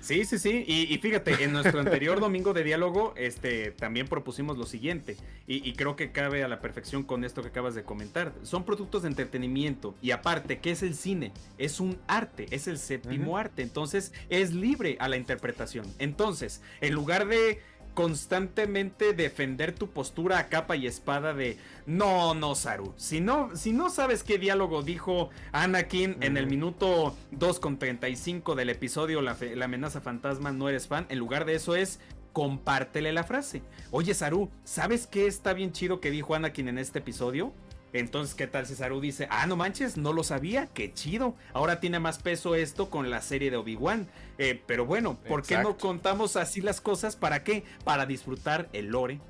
Sí, 0.00 0.24
sí, 0.24 0.38
sí. 0.38 0.64
Y, 0.68 0.96
fíjate, 0.98 1.42
en 1.42 1.52
nuestro 1.52 1.80
anterior 1.80 2.20
domingo 2.20 2.52
de 2.52 2.62
diálogo, 2.62 3.12
este, 3.16 3.72
también 3.72 4.06
propusimos 4.06 4.56
lo 4.56 4.64
siguiente. 4.66 5.16
Y, 5.48 5.72
creo 5.72 5.96
que 5.96 6.12
cabe 6.12 6.44
a 6.44 6.48
la 6.48 6.60
perfección 6.60 7.02
con 7.02 7.24
esto 7.24 7.42
que 7.42 7.48
acabas 7.48 7.74
de 7.74 7.82
comentar. 7.82 8.32
Son 8.42 8.64
productos 8.64 9.02
de 9.02 9.08
entretenimiento. 9.08 9.96
Y 10.00 10.12
aparte, 10.12 10.58
¿qué 10.58 10.70
es 10.70 10.82
el 10.82 10.94
cine? 10.94 11.32
Es 11.58 11.80
un 11.80 11.98
arte, 12.06 12.46
es 12.50 12.68
el 12.68 12.78
séptimo 12.78 13.36
arte. 13.36 13.62
Entonces, 13.62 14.12
es 14.28 14.52
libre 14.52 14.96
a 15.00 15.08
la 15.08 15.16
interpretación. 15.16 15.86
Entonces, 15.98 16.62
en 16.80 16.94
lugar 16.94 17.26
de 17.26 17.60
constantemente 17.96 19.14
defender 19.14 19.72
tu 19.72 19.88
postura 19.88 20.38
a 20.38 20.48
capa 20.50 20.76
y 20.76 20.86
espada 20.86 21.32
de 21.32 21.56
no, 21.86 22.34
no, 22.34 22.54
Saru. 22.54 22.92
Si 22.98 23.20
no, 23.20 23.56
si 23.56 23.72
no 23.72 23.88
sabes 23.88 24.22
qué 24.22 24.36
diálogo 24.36 24.82
dijo 24.82 25.30
Anakin 25.52 26.18
en 26.20 26.36
el 26.36 26.46
minuto 26.46 27.16
2 27.30 27.58
con 27.58 27.78
35 27.78 28.54
del 28.54 28.68
episodio 28.68 29.22
la, 29.22 29.34
la 29.54 29.64
amenaza 29.64 30.02
fantasma, 30.02 30.52
no 30.52 30.68
eres 30.68 30.88
fan. 30.88 31.06
En 31.08 31.18
lugar 31.18 31.46
de 31.46 31.54
eso 31.54 31.74
es 31.74 31.98
compártele 32.34 33.14
la 33.14 33.24
frase. 33.24 33.62
Oye, 33.90 34.12
Saru, 34.12 34.50
¿sabes 34.62 35.06
qué 35.06 35.26
está 35.26 35.54
bien 35.54 35.72
chido 35.72 35.98
que 35.98 36.10
dijo 36.10 36.34
Anakin 36.34 36.68
en 36.68 36.76
este 36.76 36.98
episodio? 36.98 37.54
Entonces, 37.94 38.34
¿qué 38.34 38.46
tal 38.46 38.66
si 38.66 38.74
Saru 38.74 39.00
dice, 39.00 39.26
ah, 39.30 39.46
no 39.46 39.56
manches, 39.56 39.96
no 39.96 40.12
lo 40.12 40.22
sabía, 40.22 40.66
qué 40.66 40.92
chido. 40.92 41.34
Ahora 41.54 41.80
tiene 41.80 41.98
más 41.98 42.18
peso 42.18 42.54
esto 42.54 42.90
con 42.90 43.08
la 43.08 43.22
serie 43.22 43.50
de 43.50 43.56
Obi-Wan. 43.56 44.06
Eh, 44.38 44.62
pero 44.66 44.84
bueno, 44.84 45.16
¿por 45.28 45.42
qué 45.42 45.58
no 45.58 45.78
contamos 45.78 46.36
así 46.36 46.60
las 46.60 46.80
cosas? 46.80 47.16
¿Para 47.16 47.42
qué? 47.42 47.64
Para 47.84 48.06
disfrutar 48.06 48.68
el 48.72 48.88
lore. 48.88 49.20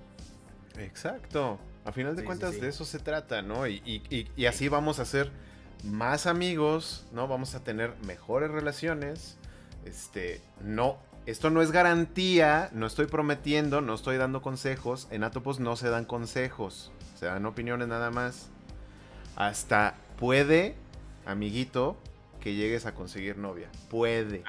Exacto. 0.78 1.58
A 1.84 1.92
final 1.92 2.16
de 2.16 2.24
cuentas 2.24 2.60
de 2.60 2.68
eso 2.68 2.84
se 2.84 2.98
trata, 2.98 3.42
¿no? 3.42 3.66
Y, 3.68 3.80
y, 4.36 4.46
así 4.46 4.68
vamos 4.68 4.98
a 4.98 5.04
ser 5.04 5.30
más 5.84 6.26
amigos, 6.26 7.06
¿no? 7.12 7.28
Vamos 7.28 7.54
a 7.54 7.62
tener 7.62 7.94
mejores 8.04 8.50
relaciones. 8.50 9.36
Este, 9.84 10.40
no, 10.64 10.98
esto 11.26 11.50
no 11.50 11.62
es 11.62 11.70
garantía, 11.70 12.70
no 12.72 12.86
estoy 12.86 13.06
prometiendo, 13.06 13.80
no 13.80 13.94
estoy 13.94 14.16
dando 14.16 14.42
consejos. 14.42 15.06
En 15.12 15.22
Atopos 15.22 15.60
no 15.60 15.76
se 15.76 15.88
dan 15.88 16.04
consejos, 16.04 16.90
se 17.14 17.26
dan 17.26 17.46
opiniones 17.46 17.86
nada 17.86 18.10
más 18.10 18.50
hasta 19.36 19.94
puede, 20.18 20.74
amiguito, 21.26 21.96
que 22.46 22.54
llegues 22.54 22.86
a 22.86 22.94
conseguir 22.94 23.38
novia. 23.38 23.68
Puede. 23.90 24.44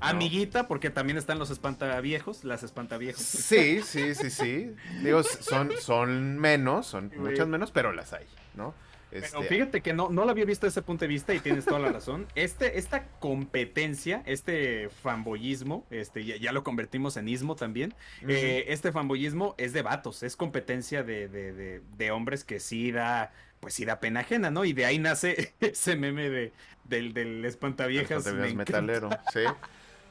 Amiguita, 0.00 0.68
porque 0.68 0.90
también 0.90 1.16
están 1.16 1.38
los 1.38 1.48
espantaviejos, 1.48 2.44
las 2.44 2.62
espantaviejos. 2.62 3.22
Sí, 3.24 3.80
sí, 3.80 4.14
sí, 4.14 4.28
sí. 4.28 4.74
Digo, 5.02 5.22
son, 5.22 5.70
son 5.80 6.38
menos, 6.38 6.86
son 6.86 7.10
muchas 7.16 7.48
menos, 7.48 7.70
pero 7.70 7.94
las 7.94 8.12
hay, 8.12 8.26
¿no? 8.54 8.74
Este, 9.12 9.42
fíjate 9.42 9.80
que 9.80 9.92
no, 9.92 10.08
no 10.10 10.24
lo 10.24 10.30
había 10.30 10.44
visto 10.44 10.66
desde 10.66 10.80
ese 10.80 10.86
punto 10.86 11.04
de 11.04 11.08
vista 11.08 11.34
y 11.34 11.40
tienes 11.40 11.64
toda 11.64 11.80
la 11.80 11.90
razón. 11.90 12.26
Este, 12.34 12.78
esta 12.78 13.06
competencia, 13.18 14.22
este 14.26 14.88
fanboyismo, 14.88 15.86
este, 15.90 16.24
ya, 16.24 16.52
lo 16.52 16.62
convertimos 16.62 17.16
en 17.16 17.28
ismo 17.28 17.56
también. 17.56 17.94
Eh, 18.28 18.66
este 18.68 18.92
fanboyismo 18.92 19.54
es 19.58 19.72
de 19.72 19.82
vatos, 19.82 20.22
es 20.22 20.36
competencia 20.36 21.02
de, 21.02 21.28
de, 21.28 21.80
de, 21.80 22.10
hombres 22.10 22.44
que 22.44 22.60
sí 22.60 22.92
da, 22.92 23.32
pues 23.60 23.74
sí 23.74 23.84
da 23.84 24.00
pena 24.00 24.20
ajena, 24.20 24.50
¿no? 24.50 24.64
Y 24.64 24.72
de 24.72 24.86
ahí 24.86 24.98
nace 24.98 25.54
ese 25.60 25.96
meme 25.96 26.30
de, 26.30 26.52
del, 26.84 27.12
del 27.12 27.44
espantaviejas. 27.44 28.24
metalero, 28.54 29.10
sí. 29.32 29.44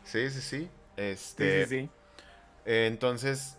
Sí, 0.04 0.30
sí, 0.30 0.42
sí. 0.42 0.70
Este, 0.96 1.66
sí, 1.66 1.70
sí, 1.70 1.82
sí. 1.82 1.90
Eh, 2.66 2.88
entonces, 2.88 3.58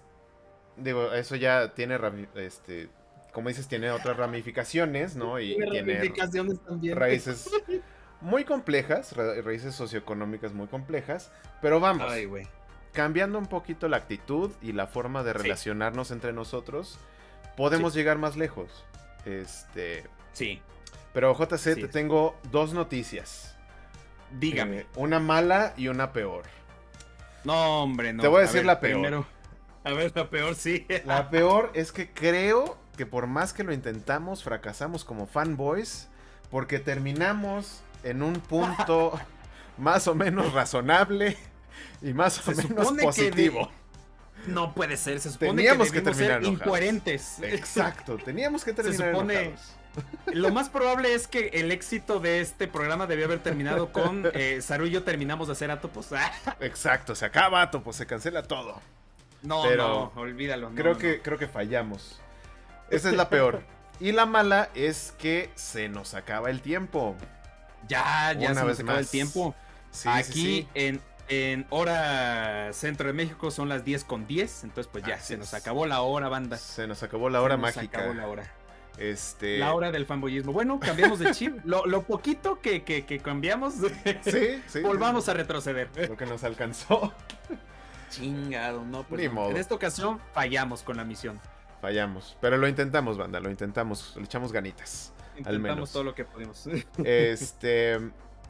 digo, 0.76 1.12
eso 1.12 1.36
ya 1.36 1.74
tiene 1.74 1.98
este, 2.36 2.88
como 3.32 3.48
dices, 3.48 3.68
tiene 3.68 3.90
otras 3.90 4.16
ramificaciones, 4.16 5.16
¿no? 5.16 5.40
Y 5.40 5.56
tiene, 5.56 6.94
raíces 6.94 7.50
muy 8.20 8.44
complejas, 8.44 9.16
raíces 9.16 9.74
socioeconómicas 9.74 10.52
muy 10.52 10.66
complejas, 10.66 11.32
pero 11.62 11.80
vamos, 11.80 12.12
cambiando 12.92 13.38
un 13.38 13.46
poquito 13.46 13.88
la 13.88 13.98
actitud 13.98 14.50
y 14.60 14.72
la 14.72 14.86
forma 14.86 15.22
de 15.22 15.32
relacionarnos 15.32 16.10
entre 16.10 16.32
nosotros, 16.32 16.98
podemos 17.56 17.94
llegar 17.94 18.18
más 18.18 18.36
lejos. 18.36 18.84
Este. 19.24 20.04
Sí. 20.32 20.60
Pero 21.12 21.34
JC, 21.34 21.74
te 21.74 21.88
tengo 21.88 22.36
dos 22.50 22.72
noticias. 22.72 23.56
Dígame. 24.38 24.80
Eh, 24.80 24.86
una 24.96 25.18
mala 25.18 25.74
y 25.76 25.88
una 25.88 26.12
peor. 26.12 26.44
No, 27.44 27.82
hombre, 27.82 28.12
no. 28.12 28.22
Te 28.22 28.28
voy 28.28 28.38
a 28.38 28.42
decir 28.42 28.64
la 28.64 28.80
peor. 28.80 29.24
A 29.82 29.92
ver, 29.92 30.12
la 30.14 30.28
peor 30.28 30.54
sí. 30.54 30.86
La 31.06 31.30
peor 31.30 31.70
es 31.74 31.90
que 31.90 32.10
creo 32.10 32.78
que 32.96 33.06
por 33.06 33.26
más 33.26 33.52
que 33.52 33.64
lo 33.64 33.72
intentamos, 33.72 34.44
fracasamos 34.44 35.04
como 35.04 35.26
fanboys, 35.26 36.08
porque 36.50 36.78
terminamos 36.78 37.82
en 38.04 38.22
un 38.22 38.34
punto 38.34 39.18
más 39.78 40.06
o 40.06 40.14
menos 40.14 40.52
razonable 40.52 41.36
y 42.02 42.12
más 42.12 42.46
o 42.46 42.52
menos 42.52 42.92
positivo. 42.92 43.70
No 44.46 44.74
puede 44.74 44.96
ser, 44.96 45.20
se 45.20 45.30
supone 45.30 45.54
teníamos 45.54 45.92
que, 45.92 46.00
terminar 46.00 46.42
ser 46.42 46.52
incoherentes. 46.52 47.38
Exacto, 47.42 48.16
teníamos 48.16 48.64
que 48.64 48.72
terminar 48.72 48.98
se 48.98 49.12
supone... 49.12 49.54
Lo 50.32 50.50
más 50.50 50.68
probable 50.68 51.14
es 51.14 51.26
que 51.26 51.48
el 51.48 51.72
éxito 51.72 52.20
de 52.20 52.40
este 52.40 52.68
programa 52.68 53.06
debió 53.06 53.24
haber 53.24 53.40
terminado 53.40 53.92
con 53.92 54.30
eh, 54.34 54.60
Saru 54.62 54.86
y 54.86 54.90
yo 54.90 55.02
terminamos 55.02 55.48
de 55.48 55.52
hacer 55.52 55.70
Atopos. 55.70 56.08
Exacto, 56.60 57.14
se 57.14 57.24
acaba 57.24 57.62
Atopos, 57.62 57.96
se 57.96 58.06
cancela 58.06 58.42
todo. 58.44 58.80
No, 59.42 59.74
no, 59.74 60.12
olvídalo. 60.16 60.70
creo, 60.74 60.96
que, 60.98 61.20
creo 61.20 61.38
que 61.38 61.48
fallamos. 61.48 62.20
Esa 62.90 63.10
es 63.10 63.16
la 63.16 63.28
peor. 63.28 63.62
Y 63.98 64.12
la 64.12 64.26
mala 64.26 64.70
es 64.74 65.14
que 65.18 65.50
se 65.54 65.88
nos 65.88 66.14
acaba 66.14 66.50
el 66.50 66.60
tiempo. 66.60 67.16
Ya, 67.88 68.32
ya 68.32 68.54
se 68.54 68.64
nos 68.64 68.80
acaba 68.80 68.98
el 68.98 69.08
tiempo. 69.08 69.54
Aquí 70.04 70.68
En, 70.74 71.00
En 71.30 71.64
hora 71.70 72.72
centro 72.72 73.06
de 73.06 73.12
México 73.12 73.52
son 73.52 73.68
las 73.68 73.84
10 73.84 74.02
con 74.02 74.26
10. 74.26 74.64
Entonces, 74.64 74.90
pues 74.90 75.04
ya, 75.04 75.20
se 75.20 75.36
nos 75.36 75.54
acabó 75.54 75.86
la 75.86 76.02
hora, 76.02 76.28
banda. 76.28 76.56
Se 76.56 76.88
nos 76.88 77.04
acabó 77.04 77.30
la 77.30 77.40
hora 77.40 77.54
se 77.54 77.60
mágica. 77.60 77.80
Se 77.82 78.04
acabó 78.04 78.14
la 78.14 78.26
hora. 78.26 78.52
Este... 78.98 79.58
La 79.58 79.72
hora 79.72 79.92
del 79.92 80.06
fanboyismo. 80.06 80.52
Bueno, 80.52 80.80
cambiamos 80.80 81.20
de 81.20 81.30
chip. 81.30 81.56
lo, 81.64 82.02
poquito 82.02 82.60
que, 82.60 82.82
que, 82.82 83.18
cambiamos, 83.20 83.74
sí, 84.24 84.60
sí, 84.66 84.80
volvamos 84.80 85.28
a 85.28 85.34
retroceder. 85.34 85.88
Lo 86.08 86.16
que 86.16 86.26
nos 86.26 86.42
alcanzó. 86.42 87.14
Chingado, 88.10 88.84
no, 88.84 89.04
pues 89.04 89.22
En 89.22 89.56
esta 89.56 89.76
ocasión 89.76 90.20
fallamos 90.32 90.82
con 90.82 90.96
la 90.96 91.04
misión. 91.04 91.40
Fallamos. 91.80 92.36
Pero 92.40 92.56
lo 92.56 92.66
intentamos, 92.66 93.16
banda, 93.16 93.38
lo 93.38 93.50
intentamos. 93.50 94.16
Le 94.16 94.24
echamos 94.24 94.50
ganitas. 94.50 95.12
al 95.44 95.60
menos. 95.60 95.92
todo 95.92 96.02
lo 96.02 96.12
que 96.12 96.24
pudimos. 96.24 96.68
Este. 97.04 98.00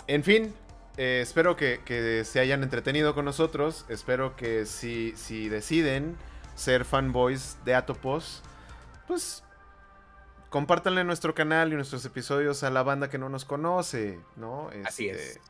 En 0.07 0.25
fin, 0.25 0.55
eh, 1.03 1.23
espero 1.23 1.57
que, 1.57 2.23
se 2.27 2.41
hayan 2.41 2.63
entretenido 2.63 3.15
con 3.15 3.25
nosotros. 3.25 3.87
Espero 3.89 4.37
que 4.37 4.67
si, 4.67 5.15
si 5.17 5.49
deciden 5.49 6.15
ser 6.55 6.85
fanboys 6.85 7.57
de 7.65 7.75
Atopos, 7.75 8.43
pues 9.09 9.43
compártanle 10.51 11.03
nuestro 11.05 11.35
canal 11.35 11.73
y 11.73 11.77
nuestros 11.77 12.05
episodios 12.05 12.63
a 12.65 12.71
la 12.71 12.83
banda 12.83 13.09
que 13.09 13.17
no 13.17 13.31
nos 13.31 13.47
conoce, 13.47 14.21
¿no? 14.37 14.69
así 14.85 15.09
es. 15.09 15.17
Este, 15.17 15.41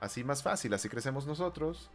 así 0.00 0.24
más 0.24 0.42
fácil, 0.42 0.72
así 0.72 0.88
crecemos 0.88 1.26
nosotros. 1.26 1.90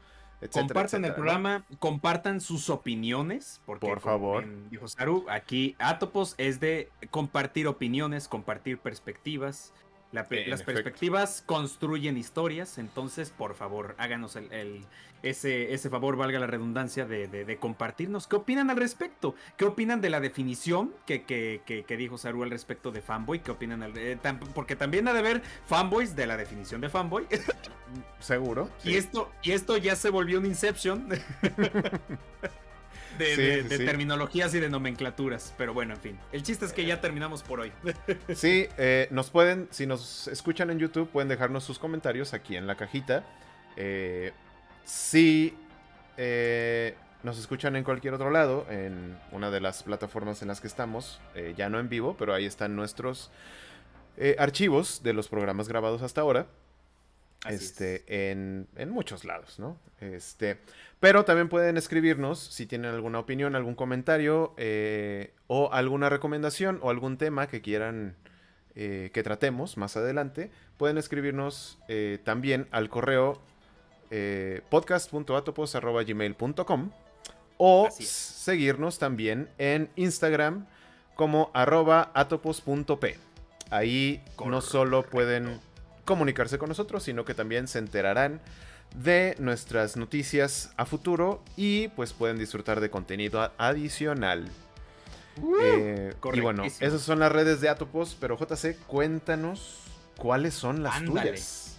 compartan 0.53 1.03
el 1.03 1.15
programa, 1.15 1.65
compartan 1.79 2.39
sus 2.39 2.69
opiniones, 2.69 3.61
porque 3.65 3.87
por 3.87 3.99
favor, 4.01 4.45
dijo 4.69 4.87
Saru, 4.87 5.25
aquí 5.27 5.75
Atopos 5.79 6.35
es 6.37 6.59
de 6.59 6.91
compartir 7.09 7.65
opiniones, 7.65 8.27
compartir 8.27 8.77
perspectivas, 8.77 9.73
las 10.11 10.63
perspectivas 10.63 11.43
construyen 11.45 12.17
historias, 12.17 12.77
entonces 12.77 13.29
por 13.29 13.55
favor 13.55 13.95
háganos 13.97 14.35
el, 14.35 14.85
ese, 15.23 15.73
ese, 15.73 15.89
favor, 15.89 16.15
valga 16.17 16.39
la 16.39 16.47
redundancia, 16.47 17.05
de, 17.05 17.57
compartirnos. 17.59 18.27
¿Qué 18.27 18.35
opinan 18.35 18.69
al 18.69 18.77
respecto? 18.77 19.35
¿Qué 19.55 19.65
opinan 19.65 20.01
de 20.01 20.09
la 20.09 20.19
definición 20.19 20.93
que, 21.05 21.23
que, 21.23 21.97
dijo 21.97 22.17
Saru 22.17 22.43
al 22.43 22.49
respecto 22.49 22.91
de 22.91 23.01
fanboy? 23.01 23.39
¿Qué 23.39 23.51
opinan? 23.51 23.93
Eh, 23.95 24.17
porque 24.53 24.75
también 24.75 25.07
ha 25.07 25.13
de 25.13 25.19
haber 25.19 25.41
fanboys 25.65 26.15
de 26.15 26.27
la 26.27 26.37
definición 26.37 26.81
de 26.81 26.89
fanboy. 26.89 27.27
Seguro. 28.19 28.69
Y, 28.83 28.95
esto, 28.95 29.31
y 29.43 29.51
esto 29.51 29.77
ya 29.77 29.95
se 29.95 30.09
volvió 30.09 30.39
un 30.39 30.45
Inception. 30.45 31.07
de, 33.17 33.63
terminologías 33.63 34.53
y 34.53 34.59
de 34.59 34.69
nomenclaturas. 34.69 35.53
Pero 35.57 35.73
bueno, 35.73 35.93
en 35.93 35.99
fin. 35.99 36.19
El 36.31 36.43
chiste 36.43 36.65
es 36.65 36.73
que 36.73 36.85
ya 36.85 37.01
terminamos 37.01 37.43
por 37.43 37.59
hoy. 37.59 37.71
sí, 38.35 38.67
eh, 38.77 39.07
nos 39.11 39.29
pueden, 39.29 39.67
si 39.71 39.85
nos 39.85 40.27
escuchan 40.27 40.69
en 40.69 40.79
YouTube, 40.79 41.09
pueden 41.09 41.29
dejarnos 41.29 41.63
sus 41.63 41.79
comentarios 41.79 42.33
aquí 42.33 42.55
en 42.55 42.67
la 42.67 42.75
cajita. 42.75 43.23
Eh, 43.77 44.31
si 44.83 45.55
eh, 46.17 46.95
nos 47.23 47.39
escuchan 47.39 47.75
en 47.75 47.83
cualquier 47.83 48.13
otro 48.13 48.29
lado, 48.29 48.65
en 48.69 49.17
una 49.31 49.51
de 49.51 49.61
las 49.61 49.83
plataformas 49.83 50.41
en 50.41 50.47
las 50.47 50.61
que 50.61 50.67
estamos, 50.67 51.19
ya 51.55 51.69
no 51.69 51.79
en 51.79 51.89
vivo, 51.89 52.15
pero 52.17 52.33
ahí 52.33 52.45
están 52.45 52.75
nuestros 52.75 53.31
archivos 54.37 55.01
de 55.03 55.13
los 55.13 55.29
programas 55.29 55.67
grabados 55.67 56.01
hasta 56.01 56.21
ahora 56.21 56.47
este, 57.49 58.31
en, 58.31 58.67
muchos 58.89 59.25
lados, 59.25 59.59
¿no? 59.59 59.77
Este, 59.99 60.59
pero 60.99 61.25
también 61.25 61.49
pueden 61.49 61.75
escribirnos 61.77 62.39
si 62.39 62.67
tienen 62.67 62.93
alguna 62.93 63.19
opinión, 63.19 63.55
algún 63.55 63.75
comentario 63.75 64.53
eh, 64.57 65.33
o 65.47 65.73
alguna 65.73 66.09
recomendación 66.09 66.79
o 66.81 66.89
algún 66.89 67.17
tema 67.17 67.47
que 67.47 67.61
quieran 67.61 68.15
eh, 68.75 69.11
que 69.13 69.23
tratemos 69.23 69.77
más 69.77 69.97
adelante. 69.97 70.51
Pueden 70.77 70.97
escribirnos 70.97 71.79
eh, 71.87 72.19
también 72.23 72.67
al 72.71 72.89
correo 72.89 73.41
podcast.atopos.gmail.com 74.69 76.91
o 77.57 77.89
seguirnos 77.91 78.99
también 78.99 79.47
en 79.57 79.89
Instagram 79.95 80.67
como 81.15 81.49
arroba 81.53 82.11
atopos.p. 82.13 83.17
Ahí 83.69 84.21
no 84.45 84.59
solo 84.59 85.03
pueden 85.03 85.61
comunicarse 86.11 86.57
con 86.57 86.67
nosotros, 86.67 87.03
sino 87.03 87.23
que 87.23 87.33
también 87.33 87.69
se 87.69 87.79
enterarán 87.79 88.41
de 89.01 89.37
nuestras 89.39 89.95
noticias 89.95 90.73
a 90.75 90.85
futuro 90.85 91.41
y 91.55 91.87
pues 91.87 92.11
pueden 92.11 92.37
disfrutar 92.37 92.81
de 92.81 92.89
contenido 92.89 93.49
adicional. 93.57 94.49
Eh, 95.61 96.13
y 96.33 96.39
bueno, 96.41 96.65
esas 96.65 97.01
son 97.01 97.19
las 97.19 97.31
redes 97.31 97.61
de 97.61 97.69
Atopos, 97.69 98.17
pero 98.19 98.37
JC, 98.37 98.77
cuéntanos 98.87 99.79
cuáles 100.17 100.53
son 100.53 100.83
las 100.83 101.01
tuyas. 101.05 101.77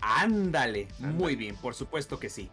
Ándale, 0.00 0.88
muy 0.98 1.36
bien, 1.36 1.54
por 1.54 1.76
supuesto 1.76 2.18
que 2.18 2.30
sí. 2.30 2.50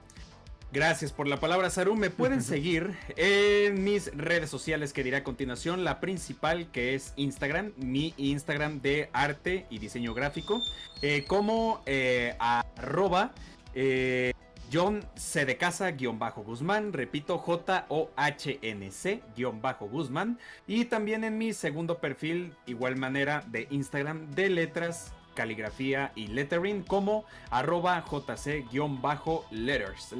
Gracias 0.73 1.11
por 1.11 1.27
la 1.27 1.37
palabra, 1.37 1.69
Saru. 1.69 1.97
Me 1.97 2.09
pueden 2.09 2.41
seguir 2.41 2.97
en 3.17 3.83
mis 3.83 4.15
redes 4.15 4.49
sociales 4.49 4.93
que 4.93 5.03
diré 5.03 5.17
a 5.17 5.23
continuación. 5.23 5.83
La 5.83 5.99
principal 5.99 6.71
que 6.71 6.95
es 6.95 7.11
Instagram, 7.17 7.73
mi 7.75 8.13
Instagram 8.15 8.79
de 8.79 9.09
arte 9.11 9.65
y 9.69 9.79
diseño 9.79 10.13
gráfico, 10.13 10.61
eh, 11.01 11.25
como 11.27 11.81
eh, 11.85 12.37
arroba 12.39 13.33
eh, 13.75 14.31
John 14.71 15.03
C 15.15 15.45
de 15.45 15.57
casa 15.57 15.91
guion 15.91 16.17
bajo 16.17 16.41
Guzmán, 16.41 16.93
repito 16.93 17.37
J-O-H-N-C 17.37 19.23
guion 19.35 19.61
bajo 19.61 19.89
Guzmán. 19.89 20.39
Y 20.67 20.85
también 20.85 21.25
en 21.25 21.37
mi 21.37 21.51
segundo 21.51 21.99
perfil, 21.99 22.55
igual 22.65 22.95
manera 22.95 23.43
de 23.47 23.67
Instagram 23.71 24.31
de 24.31 24.49
letras 24.49 25.11
caligrafía 25.33 26.11
y 26.15 26.27
lettering 26.27 26.83
como 26.83 27.25
arroba 27.49 28.05
jc-letters. 28.05 30.11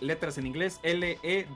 Letras 0.00 0.38
en 0.38 0.46
inglés 0.46 0.78
L-E-T-T-E-R-S. 0.82 1.50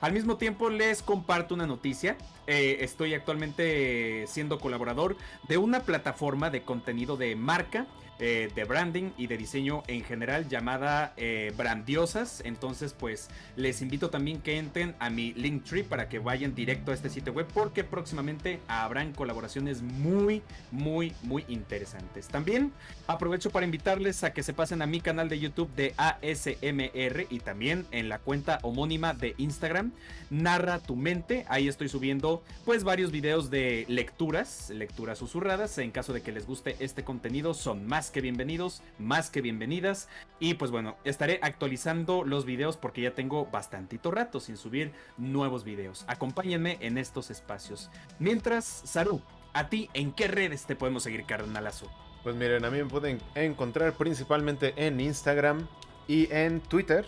Al 0.00 0.12
mismo 0.12 0.36
tiempo 0.36 0.68
les 0.68 1.02
comparto 1.02 1.54
una 1.54 1.66
noticia. 1.66 2.16
Eh, 2.46 2.78
estoy 2.80 3.14
actualmente 3.14 4.26
siendo 4.26 4.58
colaborador 4.58 5.16
de 5.48 5.56
una 5.56 5.80
plataforma 5.80 6.50
de 6.50 6.62
contenido 6.62 7.16
de 7.16 7.36
marca 7.36 7.86
eh, 8.20 8.50
de 8.54 8.64
branding 8.64 9.10
y 9.18 9.26
de 9.26 9.36
diseño 9.36 9.82
en 9.88 10.04
general 10.04 10.48
llamada 10.48 11.12
eh, 11.16 11.52
Brandiosas. 11.56 12.42
Entonces, 12.44 12.92
pues 12.92 13.28
les 13.56 13.82
invito 13.82 14.10
también 14.10 14.40
que 14.40 14.56
entren 14.58 14.94
a 15.00 15.10
mi 15.10 15.32
Linktree 15.34 15.82
para 15.82 16.08
que 16.08 16.20
vayan 16.20 16.54
directo 16.54 16.92
a 16.92 16.94
este 16.94 17.10
sitio 17.10 17.32
web 17.32 17.46
porque 17.52 17.82
próximamente 17.82 18.60
habrán 18.68 19.12
colaboraciones 19.12 19.82
muy, 19.82 20.42
muy, 20.70 21.12
muy 21.22 21.44
interesantes. 21.48 22.28
También 22.28 22.72
aprovecho 23.06 23.50
para 23.50 23.66
invitarles 23.66 24.22
a 24.22 24.32
que 24.32 24.42
se 24.42 24.52
pasen 24.52 24.82
a 24.82 24.86
mi 24.86 25.00
canal 25.00 25.28
de 25.28 25.40
YouTube 25.40 25.74
de 25.74 25.94
ASMR 25.96 27.26
y 27.30 27.40
también 27.40 27.86
en 27.90 28.08
la 28.08 28.18
cuenta 28.18 28.58
homónima 28.62 29.14
de 29.14 29.34
Instagram, 29.38 29.92
Narra 30.30 30.78
tu 30.78 30.96
mente. 30.96 31.44
Ahí 31.48 31.68
estoy 31.68 31.88
subiendo 31.88 32.42
pues 32.64 32.84
varios 32.84 33.10
videos 33.10 33.50
de 33.50 33.84
lecturas, 33.88 34.70
lecturas 34.70 35.18
susurradas. 35.18 35.78
En 35.78 35.90
caso 35.90 36.12
de 36.12 36.22
que 36.22 36.32
les 36.32 36.46
guste 36.46 36.76
este 36.78 37.04
contenido, 37.04 37.54
son 37.54 37.86
más 37.86 38.03
que 38.10 38.20
bienvenidos, 38.20 38.82
más 38.98 39.30
que 39.30 39.40
bienvenidas. 39.40 40.08
Y 40.38 40.54
pues 40.54 40.70
bueno, 40.70 40.96
estaré 41.04 41.40
actualizando 41.42 42.24
los 42.24 42.44
videos 42.44 42.76
porque 42.76 43.02
ya 43.02 43.14
tengo 43.14 43.46
bastantito 43.46 44.10
rato 44.10 44.40
sin 44.40 44.56
subir 44.56 44.92
nuevos 45.16 45.64
videos. 45.64 46.04
Acompáñenme 46.08 46.78
en 46.80 46.98
estos 46.98 47.30
espacios. 47.30 47.90
Mientras, 48.18 48.64
Saru, 48.64 49.20
a 49.52 49.68
ti, 49.68 49.90
¿en 49.94 50.12
qué 50.12 50.28
redes 50.28 50.64
te 50.64 50.76
podemos 50.76 51.02
seguir, 51.02 51.24
carnalazo? 51.24 51.90
Pues 52.22 52.34
miren, 52.36 52.64
a 52.64 52.70
mí 52.70 52.78
me 52.78 52.86
pueden 52.86 53.20
encontrar 53.34 53.92
principalmente 53.92 54.74
en 54.76 54.98
Instagram 55.00 55.66
y 56.08 56.32
en 56.32 56.60
Twitter 56.60 57.06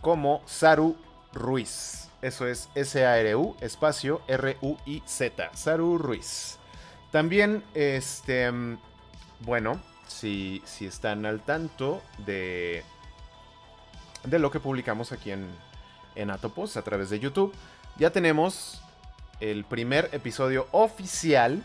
como 0.00 0.42
Saru 0.46 0.96
Ruiz. 1.32 2.08
Eso 2.22 2.46
es 2.46 2.68
S-A-R-U, 2.74 3.56
espacio 3.60 4.22
R-U-I-Z. 4.26 5.50
Saru 5.54 5.98
Ruiz. 5.98 6.58
También, 7.10 7.62
este, 7.74 8.50
bueno, 9.40 9.80
si, 10.08 10.62
están 10.80 11.26
al 11.26 11.40
tanto 11.40 12.02
de, 12.26 12.82
de 14.24 14.38
lo 14.38 14.50
que 14.50 14.60
publicamos 14.60 15.12
aquí 15.12 15.30
en, 15.30 15.46
en 16.14 16.30
Atopos 16.30 16.76
a 16.76 16.82
través 16.82 17.10
de 17.10 17.20
YouTube, 17.20 17.54
ya 17.96 18.10
tenemos 18.10 18.80
el 19.40 19.64
primer 19.64 20.10
episodio 20.12 20.66
oficial, 20.72 21.62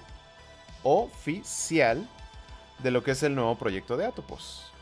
oficial, 0.84 2.08
de 2.80 2.92
lo 2.92 3.04
que 3.04 3.12
es 3.12 3.24
el 3.24 3.34
nuevo 3.34 3.56
proyecto 3.58 3.98
de 3.98 4.06
Atopos. 4.06 4.73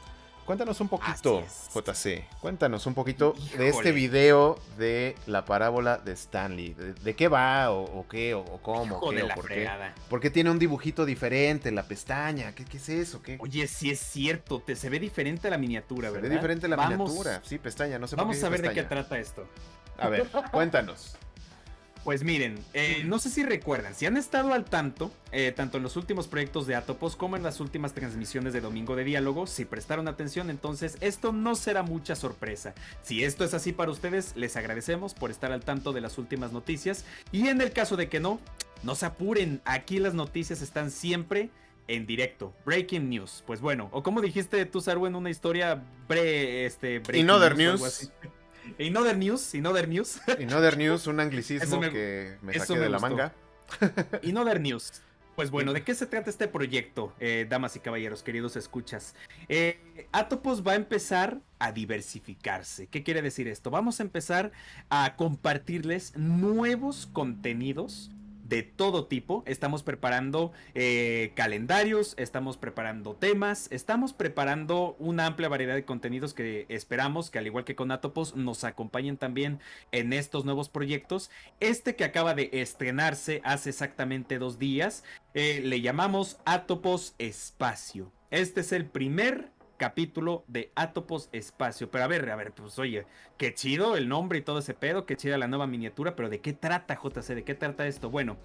Cuéntanos 0.46 0.82
un 0.82 0.90
poquito, 0.90 1.44
JC. 1.74 2.26
Cuéntanos 2.40 2.86
un 2.86 2.94
poquito 2.94 3.34
de 3.58 3.70
este 3.70 3.92
video 3.92 4.60
de 4.78 5.16
la 5.28 5.46
parábola 5.46 5.98
de 5.98 6.14
Stanley. 6.14 6.74
¿De, 6.74 7.16
qué 7.16 7.28
va? 7.28 7.72
¿O, 7.72 8.06
qué? 8.10 8.34
¿O, 8.34 8.44
cómo? 8.62 9.00
qué, 9.12 9.24
por 9.36 9.48
qué? 9.48 9.70
¿Por 10.10 10.20
qué 10.20 10.30
tiene 10.30 10.50
un 10.50 10.60
dibujito 10.60 11.06
diferente 11.06 11.72
la 11.72 11.84
pestaña? 11.84 12.54
¿Qué, 12.54 12.66
es 12.74 12.90
eso? 12.90 13.22
¿Qué? 13.22 13.38
Oye, 13.40 13.68
sí 13.68 13.92
es 13.92 14.00
cierto. 14.00 14.60
Te, 14.60 14.76
se 14.76 14.90
ve 14.90 15.00
diferente 15.00 15.50
la 15.50 15.58
miniatura, 15.58 16.10
¿verdad? 16.10 16.24
Se 16.24 16.30
ve 16.30 16.36
diferente 16.36 16.68
la 16.68 16.78
miniatura. 16.78 17.42
Sí, 17.44 17.58
pestaña. 17.58 18.00
No 18.00 18.08
sé 18.08 18.16
Vamos 18.16 18.44
a 18.44 18.50
ver 18.50 18.62
de 18.62 18.74
qué 18.74 18.84
trata 18.84 19.20
esto. 19.20 19.48
A 19.98 20.10
ver, 20.10 20.28
cuéntanos. 20.52 21.18
Pues 22.04 22.24
miren, 22.24 22.58
eh, 22.74 23.04
no 23.06 23.20
sé 23.20 23.30
si 23.30 23.44
recuerdan, 23.44 23.94
si 23.94 24.08
han 24.08 24.18
estado 24.18 24.54
al 24.54 24.66
tanto, 24.66 25.12
eh, 25.32 25.54
tanto 25.56 25.78
en 25.78 25.84
los 25.84 25.96
últimos 25.98 26.28
proyectos 26.28 26.66
de 26.66 26.74
Atopos 26.74 27.16
como 27.16 27.36
en 27.36 27.44
las 27.44 27.60
últimas 27.60 27.94
transmisiones 27.94 28.54
de 28.54 28.62
Domingo 28.62 28.96
de 28.96 29.04
Diálogo, 29.04 29.46
si 29.46 29.66
prestaron 29.66 30.08
atención, 30.08 30.50
entonces 30.50 30.98
esto 31.00 31.32
no 31.32 31.54
será 31.54 31.84
mucha 31.84 32.16
sorpresa. 32.16 32.74
Si 33.04 33.24
esto 33.24 33.44
es 33.44 33.54
así 33.54 33.72
para 33.72 33.92
ustedes, 33.92 34.36
les 34.36 34.58
agradecemos 34.58 35.14
por 35.14 35.30
estar 35.30 35.52
al 35.52 35.64
tanto 35.64 35.94
de 35.94 36.02
las 36.02 36.18
últimas 36.18 36.52
noticias. 36.52 37.06
Y 37.32 37.50
en 37.50 37.62
el 37.62 37.72
caso 37.72 37.98
de 37.98 38.10
que 38.10 38.20
no, 38.20 38.40
no 38.82 38.96
se 38.96 39.06
apuren, 39.06 39.62
aquí 39.66 40.00
las 40.00 40.16
noticias 40.16 40.64
están 40.64 40.90
siempre 40.90 41.50
en 41.88 42.08
directo. 42.08 42.52
Breaking 42.66 43.10
news. 43.10 43.44
Pues 43.46 43.62
bueno, 43.62 43.90
o 43.92 44.02
como 44.02 44.22
dijiste 44.22 44.66
tú, 44.66 44.82
Saru, 44.82 45.06
en 45.06 45.16
una 45.16 45.30
historia 45.30 45.84
bre, 46.08 46.66
este, 46.66 46.98
breaking 46.98 47.28
news. 47.28 47.58
news. 47.58 48.12
In 48.78 48.98
other 48.98 49.18
news, 49.18 49.54
in 49.54 49.66
other 49.66 49.88
news. 49.88 50.20
In 50.40 50.54
other 50.54 50.78
news, 50.78 51.08
un 51.08 51.20
anglicismo 51.20 51.80
que 51.82 52.38
me 52.42 52.54
saqué 52.54 52.80
de 52.80 52.90
la 52.90 53.00
manga. 53.00 53.34
In 54.24 54.38
other 54.38 54.60
news. 54.60 55.02
Pues 55.36 55.50
bueno, 55.52 55.74
¿de 55.74 55.84
qué 55.84 55.96
se 55.96 56.06
trata 56.06 56.30
este 56.30 56.48
proyecto, 56.48 57.14
eh, 57.20 57.46
damas 57.50 57.76
y 57.76 57.80
caballeros, 57.80 58.24
queridos 58.24 58.56
escuchas? 58.56 59.16
Eh, 59.50 60.08
Atopos 60.12 60.66
va 60.66 60.74
a 60.74 60.76
empezar 60.76 61.40
a 61.60 61.72
diversificarse. 61.72 62.88
¿Qué 62.88 63.04
quiere 63.04 63.22
decir 63.22 63.48
esto? 63.48 63.72
Vamos 63.72 64.00
a 64.00 64.04
empezar 64.04 64.52
a 64.90 65.16
compartirles 65.16 66.16
nuevos 66.16 67.08
contenidos 67.12 68.12
de 68.52 68.64
todo 68.64 69.06
tipo. 69.08 69.44
Estamos 69.48 69.82
preparando 69.82 70.52
eh, 70.76 71.32
calendarios, 71.36 72.14
estamos 72.18 72.58
preparando 72.58 73.16
temas, 73.16 73.70
estamos 73.72 74.12
preparando 74.12 74.98
una 75.00 75.26
amplia 75.26 75.48
variedad 75.48 75.74
de 75.74 75.86
contenidos 75.86 76.34
que 76.34 76.66
esperamos 76.68 77.32
que 77.32 77.40
al 77.40 77.48
igual 77.48 77.64
que 77.64 77.78
con 77.78 77.92
Atopos 77.92 78.36
nos 78.36 78.66
acompañen 78.66 79.16
también 79.16 79.60
en 79.94 80.12
estos 80.12 80.44
nuevos 80.44 80.68
proyectos. 80.68 81.32
Este 81.62 81.96
que 81.96 82.04
acaba 82.04 82.34
de 82.34 82.50
estrenarse 82.52 83.42
hace 83.46 83.70
exactamente 83.70 84.38
dos 84.38 84.60
días, 84.60 85.06
eh, 85.34 85.62
le 85.64 85.80
llamamos 85.80 86.38
Atopos 86.44 87.16
Espacio. 87.20 88.12
Este 88.32 88.60
es 88.62 88.74
el 88.74 88.86
primer 88.86 89.50
capítulo 89.82 90.46
de 90.48 90.72
Atopos 90.76 91.28
Espacio. 91.32 91.90
Pero 91.90 92.04
a 92.04 92.08
ver, 92.08 92.30
a 92.30 92.36
ver, 92.36 92.52
pues 92.52 92.78
oye, 92.78 93.08
qué 93.40 93.56
chido 93.56 93.98
el 93.98 94.08
nombre 94.08 94.38
y 94.38 94.44
todo 94.44 94.60
ese 94.60 94.76
pedo, 94.76 95.08
qué 95.08 95.18
chida 95.18 95.40
la 95.40 95.48
nueva 95.48 95.66
miniatura, 95.66 96.16
pero 96.16 96.30
¿de 96.30 96.40
qué 96.40 96.54
trata 96.54 97.00
JC? 97.02 97.34
¿De 97.34 97.44
qué 97.44 97.56
trata 97.56 97.88
esto? 97.88 98.12
Bueno, 98.12 98.38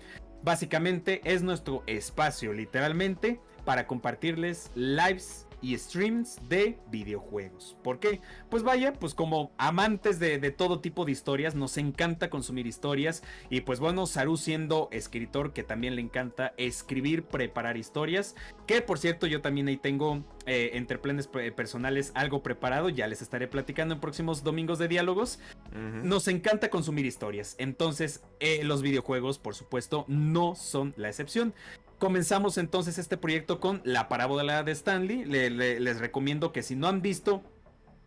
básicamente 0.43 1.21
es 1.25 1.43
nuestro 1.43 1.83
espacio, 1.87 2.55
literalmente, 2.55 3.39
para 3.67 3.87
compartirles 3.87 4.71
lives 4.75 5.46
y 5.67 5.77
streams 5.77 6.39
de 6.49 6.79
videojuegos. 6.93 7.77
¿Por 7.83 7.99
qué? 7.99 8.21
Pues 8.49 8.63
vaya, 8.63 8.93
pues 8.93 9.15
como 9.15 9.51
amantes 9.59 10.21
de, 10.21 10.39
todo 10.53 10.79
tipo 10.79 11.05
de 11.05 11.11
historias, 11.11 11.57
nos 11.57 11.77
encanta 11.77 12.31
consumir 12.31 12.69
historias. 12.69 13.25
Y 13.51 13.63
pues 13.63 13.81
bueno, 13.81 14.07
Saru 14.07 14.37
siendo 14.37 14.89
escritor 14.93 15.53
que 15.53 15.65
también 15.65 15.97
le 15.97 16.03
encanta 16.03 16.55
escribir, 16.57 17.25
preparar 17.25 17.77
historias. 17.77 18.37
Que 18.69 18.81
por 18.81 19.01
cierto, 19.01 19.27
yo 19.27 19.41
también 19.43 19.67
ahí 19.67 19.77
tengo 19.77 20.23
eh, 20.47 20.71
entre 20.75 20.99
planes 20.99 21.27
personales 21.27 22.13
algo 22.15 22.45
preparado. 22.45 22.89
Ya 22.89 23.09
les 23.09 23.21
estaré 23.21 23.49
platicando 23.49 23.95
en 23.95 24.01
próximos 24.01 24.45
domingos 24.45 24.79
de 24.79 24.87
diálogos. 24.87 25.41
Nos 25.73 26.29
encanta 26.29 26.71
consumir 26.71 27.07
historias. 27.07 27.57
Entonces, 27.59 28.23
eh, 28.39 28.63
los 28.63 28.83
videojuegos, 28.83 29.41
por 29.41 29.57
supuesto, 29.57 30.05
no 30.07 30.55
son 30.55 30.95
la 30.97 31.09
excepción. 31.09 31.55
Comenzamos 31.99 32.59
entonces 32.59 32.99
este 32.99 33.17
proyecto 33.17 33.59
con 33.59 33.81
la 33.85 34.09
parábola 34.09 34.63
de 34.63 34.73
Stanley. 34.73 35.25
les 35.25 35.99
recomiendo 35.99 36.53
que 36.53 36.63
si 36.63 36.77
no 36.77 36.89
han 36.89 37.01
visto 37.01 37.43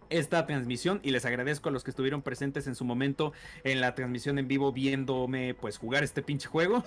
esta 0.10 0.46
transmisión 0.46 1.00
y 1.04 1.12
les 1.12 1.26
agradezco 1.26 1.70
a 1.70 1.72
los 1.72 1.84
que 1.84 1.92
estuvieron 1.92 2.22
presentes 2.22 2.68
en 2.68 2.76
su 2.76 2.84
momento 2.86 3.34
en 3.64 3.80
la 3.80 3.96
transmisión 3.96 4.40
en 4.40 4.48
vivo 4.48 4.72
viéndome 4.72 5.54
pues 5.54 5.78
jugar 5.78 6.04
este 6.04 6.22
pinche 6.22 6.48
juego 6.48 6.84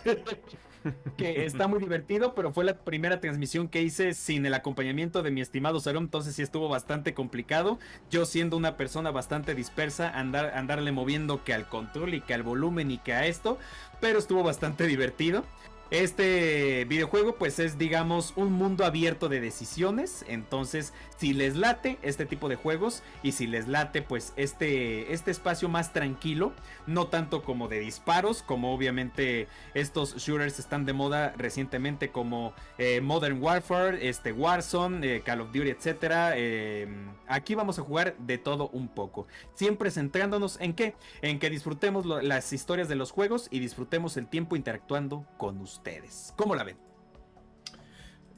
que 1.17 1.45
está 1.45 1.69
muy 1.69 1.79
divertido 1.79 2.35
pero 2.35 2.53
fue 2.53 2.65
la 2.65 2.79
primera 2.79 3.21
transmisión 3.21 3.69
que 3.69 3.83
hice 3.83 4.15
sin 4.15 4.45
el 4.45 4.55
acompañamiento 4.55 5.23
de 5.23 5.31
mi 5.31 5.41
estimado 5.41 5.81
Sarum 5.81 6.05
entonces 6.05 6.35
sí 6.35 6.43
estuvo 6.43 6.69
bastante 6.69 7.15
complicado 7.15 7.79
yo 8.11 8.25
siendo 8.27 8.57
una 8.57 8.77
persona 8.77 9.11
bastante 9.11 9.55
dispersa 9.55 10.11
andar 10.11 10.57
andarle 10.57 10.91
moviendo 10.91 11.45
que 11.45 11.55
al 11.55 11.69
control 11.69 12.15
y 12.15 12.21
que 12.21 12.35
al 12.35 12.43
volumen 12.43 12.91
y 12.91 12.99
que 12.99 13.13
a 13.13 13.27
esto 13.27 13.59
pero 14.01 14.19
estuvo 14.19 14.43
bastante 14.43 14.87
divertido 14.87 15.45
este 15.93 16.87
videojuego 16.87 17.35
pues 17.35 17.59
es 17.59 17.77
digamos 17.77 18.33
un 18.37 18.51
mundo 18.51 18.87
abierto 18.87 19.29
de 19.29 19.41
decisiones, 19.41 20.25
entonces 20.27 20.95
si 21.23 21.33
les 21.35 21.55
late 21.55 21.99
este 22.03 22.27
tipo 22.27 22.49
de 22.49 22.57
juegos 22.57 23.05
y 23.23 23.31
si 23.31 23.47
les 23.47 23.69
late 23.69 24.03
pues 24.03 24.33
este, 24.35 25.13
este 25.13 25.31
espacio 25.31 25.69
más 25.69 25.93
tranquilo, 25.93 26.53
no 26.89 27.07
tanto 27.07 27.45
como 27.45 27.69
de 27.69 27.79
disparos, 27.79 28.43
como 28.43 28.75
obviamente 28.75 29.47
estos 29.73 30.17
shooters 30.17 30.59
están 30.59 30.85
de 30.85 30.95
moda 30.95 31.33
recientemente 31.39 32.11
como 32.11 32.55
eh, 32.77 33.01
Modern 33.01 33.41
Warfare, 33.41 34.09
este 34.09 34.33
Warzone, 34.33 35.19
eh, 35.19 35.21
Call 35.21 35.43
of 35.43 35.53
Duty, 35.53 35.71
etcétera. 35.71 36.33
Eh, 36.35 36.89
aquí 37.29 37.55
vamos 37.55 37.79
a 37.79 37.83
jugar 37.83 38.17
de 38.19 38.39
todo 38.39 38.69
un 38.71 38.89
poco, 38.89 39.29
siempre 39.55 39.93
centrándonos 39.93 40.61
en 40.61 40.75
qué, 40.75 40.97
en 41.21 41.39
que 41.39 41.51
disfrutemos 41.51 42.05
las 42.05 42.53
historias 42.53 42.89
de 42.89 42.97
los 42.97 43.13
juegos 43.13 43.47
y 43.53 43.61
disfrutemos 43.61 44.17
el 44.17 44.27
tiempo 44.27 44.57
interactuando 44.57 45.25
con 45.39 45.61
ustedes. 45.61 46.35
¿Cómo 46.37 46.57
la 46.57 46.65
ven? 46.65 46.79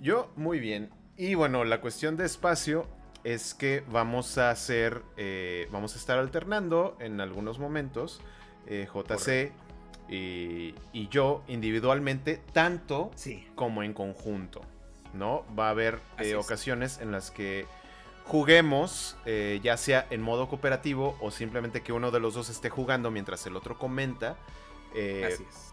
Yo 0.01 0.31
muy 0.36 0.61
bien. 0.61 0.90
Y 1.16 1.34
bueno, 1.34 1.64
la 1.64 1.80
cuestión 1.80 2.16
de 2.16 2.24
espacio 2.24 2.86
es 3.22 3.54
que 3.54 3.82
vamos 3.88 4.36
a 4.38 4.50
hacer, 4.50 5.02
eh, 5.16 5.68
vamos 5.70 5.94
a 5.94 5.98
estar 5.98 6.18
alternando 6.18 6.96
en 7.00 7.20
algunos 7.20 7.58
momentos 7.58 8.20
eh, 8.66 8.86
JC 8.92 9.52
y, 10.08 10.74
yo 11.08 11.42
individualmente, 11.48 12.40
tanto 12.52 13.10
como 13.54 13.82
en 13.82 13.94
conjunto. 13.94 14.60
¿No? 15.14 15.44
Va 15.56 15.68
a 15.68 15.70
haber 15.70 16.00
eh, 16.18 16.34
ocasiones 16.34 16.98
en 16.98 17.12
las 17.12 17.30
que 17.30 17.66
juguemos, 18.24 19.16
ya 19.62 19.76
sea 19.76 20.06
en 20.10 20.22
modo 20.22 20.48
cooperativo 20.48 21.16
o 21.20 21.30
simplemente 21.30 21.82
que 21.82 21.92
uno 21.92 22.10
de 22.10 22.18
los 22.18 22.34
dos 22.34 22.50
esté 22.50 22.68
jugando 22.68 23.12
mientras 23.12 23.46
el 23.46 23.54
otro 23.54 23.78
comenta. 23.78 24.36
Así 24.90 25.44
es. 25.48 25.72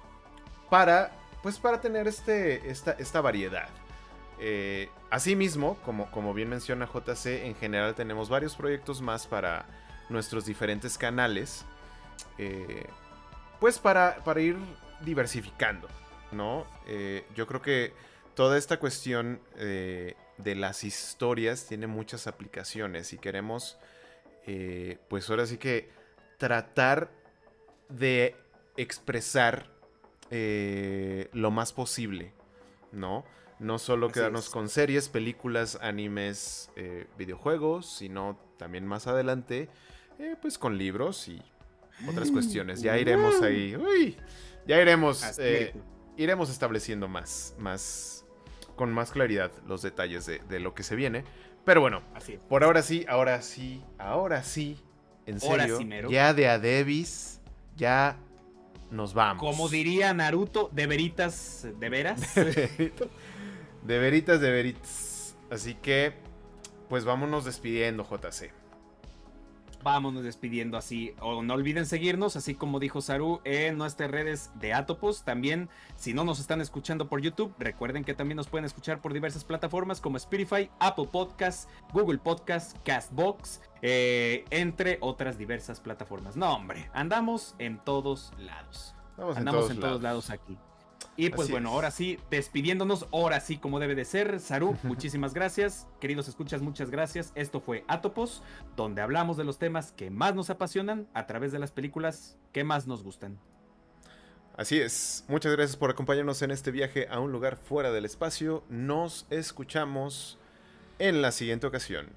Para 0.70 1.12
pues 1.42 1.58
para 1.58 1.82
tener 1.82 2.08
este, 2.08 2.70
esta, 2.70 2.92
esta 2.92 3.22
variedad. 3.22 3.70
Eh, 4.42 4.90
asimismo, 5.10 5.78
como, 5.86 6.10
como 6.12 6.34
bien 6.34 6.50
menciona 6.50 6.88
JC, 6.88 7.46
en 7.46 7.56
general 7.56 7.96
tenemos 7.96 8.28
varios 8.28 8.56
proyectos 8.56 9.02
más 9.02 9.28
para 9.28 9.66
nuestros 10.10 10.46
diferentes 10.46 10.98
canales. 10.98 11.64
Eh, 12.38 12.86
pues 13.60 13.78
para, 13.78 14.24
para, 14.24 14.42
ir 14.42 14.58
diversificando, 15.02 15.88
¿no? 16.32 16.66
Eh, 16.88 17.24
yo 17.36 17.46
creo 17.46 17.62
que 17.62 17.94
toda 18.34 18.58
esta 18.58 18.80
cuestión 18.80 19.40
de 19.56 20.56
las 20.56 20.84
historias 20.84 21.68
tiene 21.68 21.86
muchas 21.86 22.26
aplicaciones 22.26 23.14
y 23.14 23.20
queremos, 23.20 23.78
pues 25.08 25.30
ahora 25.30 25.46
sí 25.46 25.58
que 25.58 25.90
tratar 26.40 27.12
de 27.90 28.36
expresar 28.78 29.70
eh, 30.30 31.30
lo 31.34 31.52
más 31.52 31.74
posible, 31.74 32.34
¿no? 32.92 33.26
No 33.62 33.78
solo 33.78 34.10
quedarnos 34.10 34.50
con 34.50 34.70
series, 34.70 35.08
películas, 35.08 35.78
animes, 35.84 36.72
eh, 36.76 37.06
videojuegos, 37.20 37.86
sino 37.86 38.40
también 38.58 38.88
más 38.88 39.06
adelante, 39.06 39.70
eh, 40.18 40.36
pues 40.42 40.58
con 40.58 40.80
libros 40.80 41.28
y 41.28 41.40
otras 42.10 42.32
cuestiones. 42.32 42.82
Ya 42.82 42.98
iremos 42.98 43.40
ahí, 43.44 43.76
uy, 43.76 44.18
ya 44.66 44.82
iremos, 44.82 45.24
iremos 46.18 46.50
estableciendo 46.50 47.08
más, 47.08 47.54
más, 47.60 48.26
con 48.76 48.92
más 48.92 49.12
claridad 49.12 49.52
los 49.68 49.84
detalles 49.84 50.26
de, 50.26 50.60
lo 50.60 50.74
que 50.74 50.82
se 50.82 50.96
viene. 50.96 51.24
Pero 51.64 51.82
bueno, 51.82 52.02
por 52.50 52.64
ahora 52.64 52.82
sí, 52.82 53.06
ahora 53.08 53.44
sí, 53.44 53.84
ahora 54.00 54.44
sí, 54.44 54.80
en 55.28 55.40
serio, 55.40 56.10
ya 56.10 56.34
de 56.34 56.48
Adebis, 56.48 57.42
ya 57.78 58.18
nos 58.90 59.14
vamos. 59.14 59.40
Como 59.40 59.70
diría 59.70 60.16
Naruto, 60.16 60.72
de 60.74 60.88
veritas, 60.88 61.68
de 61.80 61.90
veras. 61.90 62.22
de 63.84 64.00
veritas, 64.00 64.40
de 64.40 64.52
veritas. 64.52 65.36
Así 65.50 65.76
que, 65.76 66.14
pues 66.90 67.06
vámonos 67.06 67.46
despidiendo, 67.46 68.04
JC. 68.04 68.54
Vámonos 69.84 70.24
despidiendo 70.24 70.78
así. 70.78 71.16
O 71.20 71.42
no 71.42 71.54
olviden 71.54 71.86
seguirnos, 71.86 72.36
así 72.36 72.54
como 72.54 72.80
dijo 72.80 73.02
Saru, 73.02 73.42
en 73.44 73.78
nuestras 73.78 74.12
redes 74.12 74.52
de 74.56 74.74
Atopos. 74.74 75.24
También, 75.24 75.70
si 75.96 76.14
no 76.14 76.24
nos 76.24 76.40
están 76.40 76.62
escuchando 76.62 77.10
por 77.10 77.22
YouTube, 77.22 77.54
recuerden 77.58 78.04
que 78.04 78.14
también 78.14 78.38
nos 78.38 78.48
pueden 78.48 78.66
escuchar 78.66 79.02
por 79.02 79.14
diversas 79.14 79.44
plataformas 79.44 80.00
como 80.00 80.18
Spotify, 80.18 80.70
Apple 80.80 81.10
Podcasts, 81.12 81.68
Google 81.94 82.20
Podcasts, 82.20 82.80
Castbox, 82.86 83.62
eh, 83.82 84.46
entre 84.52 84.98
otras 85.02 85.38
diversas 85.38 85.80
plataformas. 85.80 86.36
No, 86.36 86.54
hombre, 86.54 86.90
andamos 86.94 87.56
en 87.58 87.80
todos 87.80 88.34
lados. 88.38 88.96
andamos 89.36 89.72
en 89.72 89.80
todos 89.80 90.02
lados 90.02 90.30
aquí. 90.30 90.58
Y 91.18 91.30
pues 91.30 91.50
bueno, 91.50 91.70
ahora 91.70 91.92
sí, 91.92 92.18
despidiéndonos, 92.30 93.08
ahora 93.12 93.40
sí 93.42 93.58
como 93.58 93.80
debe 93.80 93.96
de 93.96 94.06
ser. 94.06 94.40
Saru, 94.40 94.78
muchísimas 94.84 95.34
gracias. 95.34 95.88
Queridos 96.00 96.28
escuchas, 96.28 96.62
muchas 96.62 96.90
gracias. 96.90 97.32
Esto 97.36 97.60
fue 97.60 97.84
Atopos, 97.88 98.42
donde 98.76 99.02
hablamos 99.02 99.38
de 99.38 99.44
los 99.44 99.60
temas 99.60 99.92
que 99.92 100.10
más 100.10 100.36
nos 100.36 100.50
apasionan 100.50 101.08
a 101.14 101.28
través 101.28 101.52
de 101.52 101.60
las 101.60 101.72
películas 101.72 102.38
que 102.54 102.64
más 102.64 102.88
nos 102.88 103.04
gustan. 103.04 103.38
Así 104.56 104.80
es. 104.80 105.26
Muchas 105.28 105.52
gracias 105.54 105.78
por 105.78 105.90
acompañarnos 105.90 106.42
en 106.42 106.52
este 106.52 106.72
viaje 106.72 107.08
a 107.10 107.20
un 107.20 107.32
lugar 107.32 107.58
fuera 107.58 107.92
del 107.92 108.06
espacio. 108.06 108.64
Nos 108.70 109.26
escuchamos 109.30 110.38
en 111.00 111.22
la 111.22 111.32
siguiente 111.32 111.68
ocasión. 111.68 112.10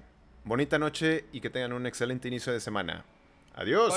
Bonita 0.43 0.77
noche 0.77 1.25
y 1.31 1.41
que 1.41 1.49
tengan 1.49 1.73
un 1.73 1.85
excelente 1.85 2.27
inicio 2.27 2.53
de 2.53 2.59
semana. 2.59 3.05
Adiós. 3.55 3.93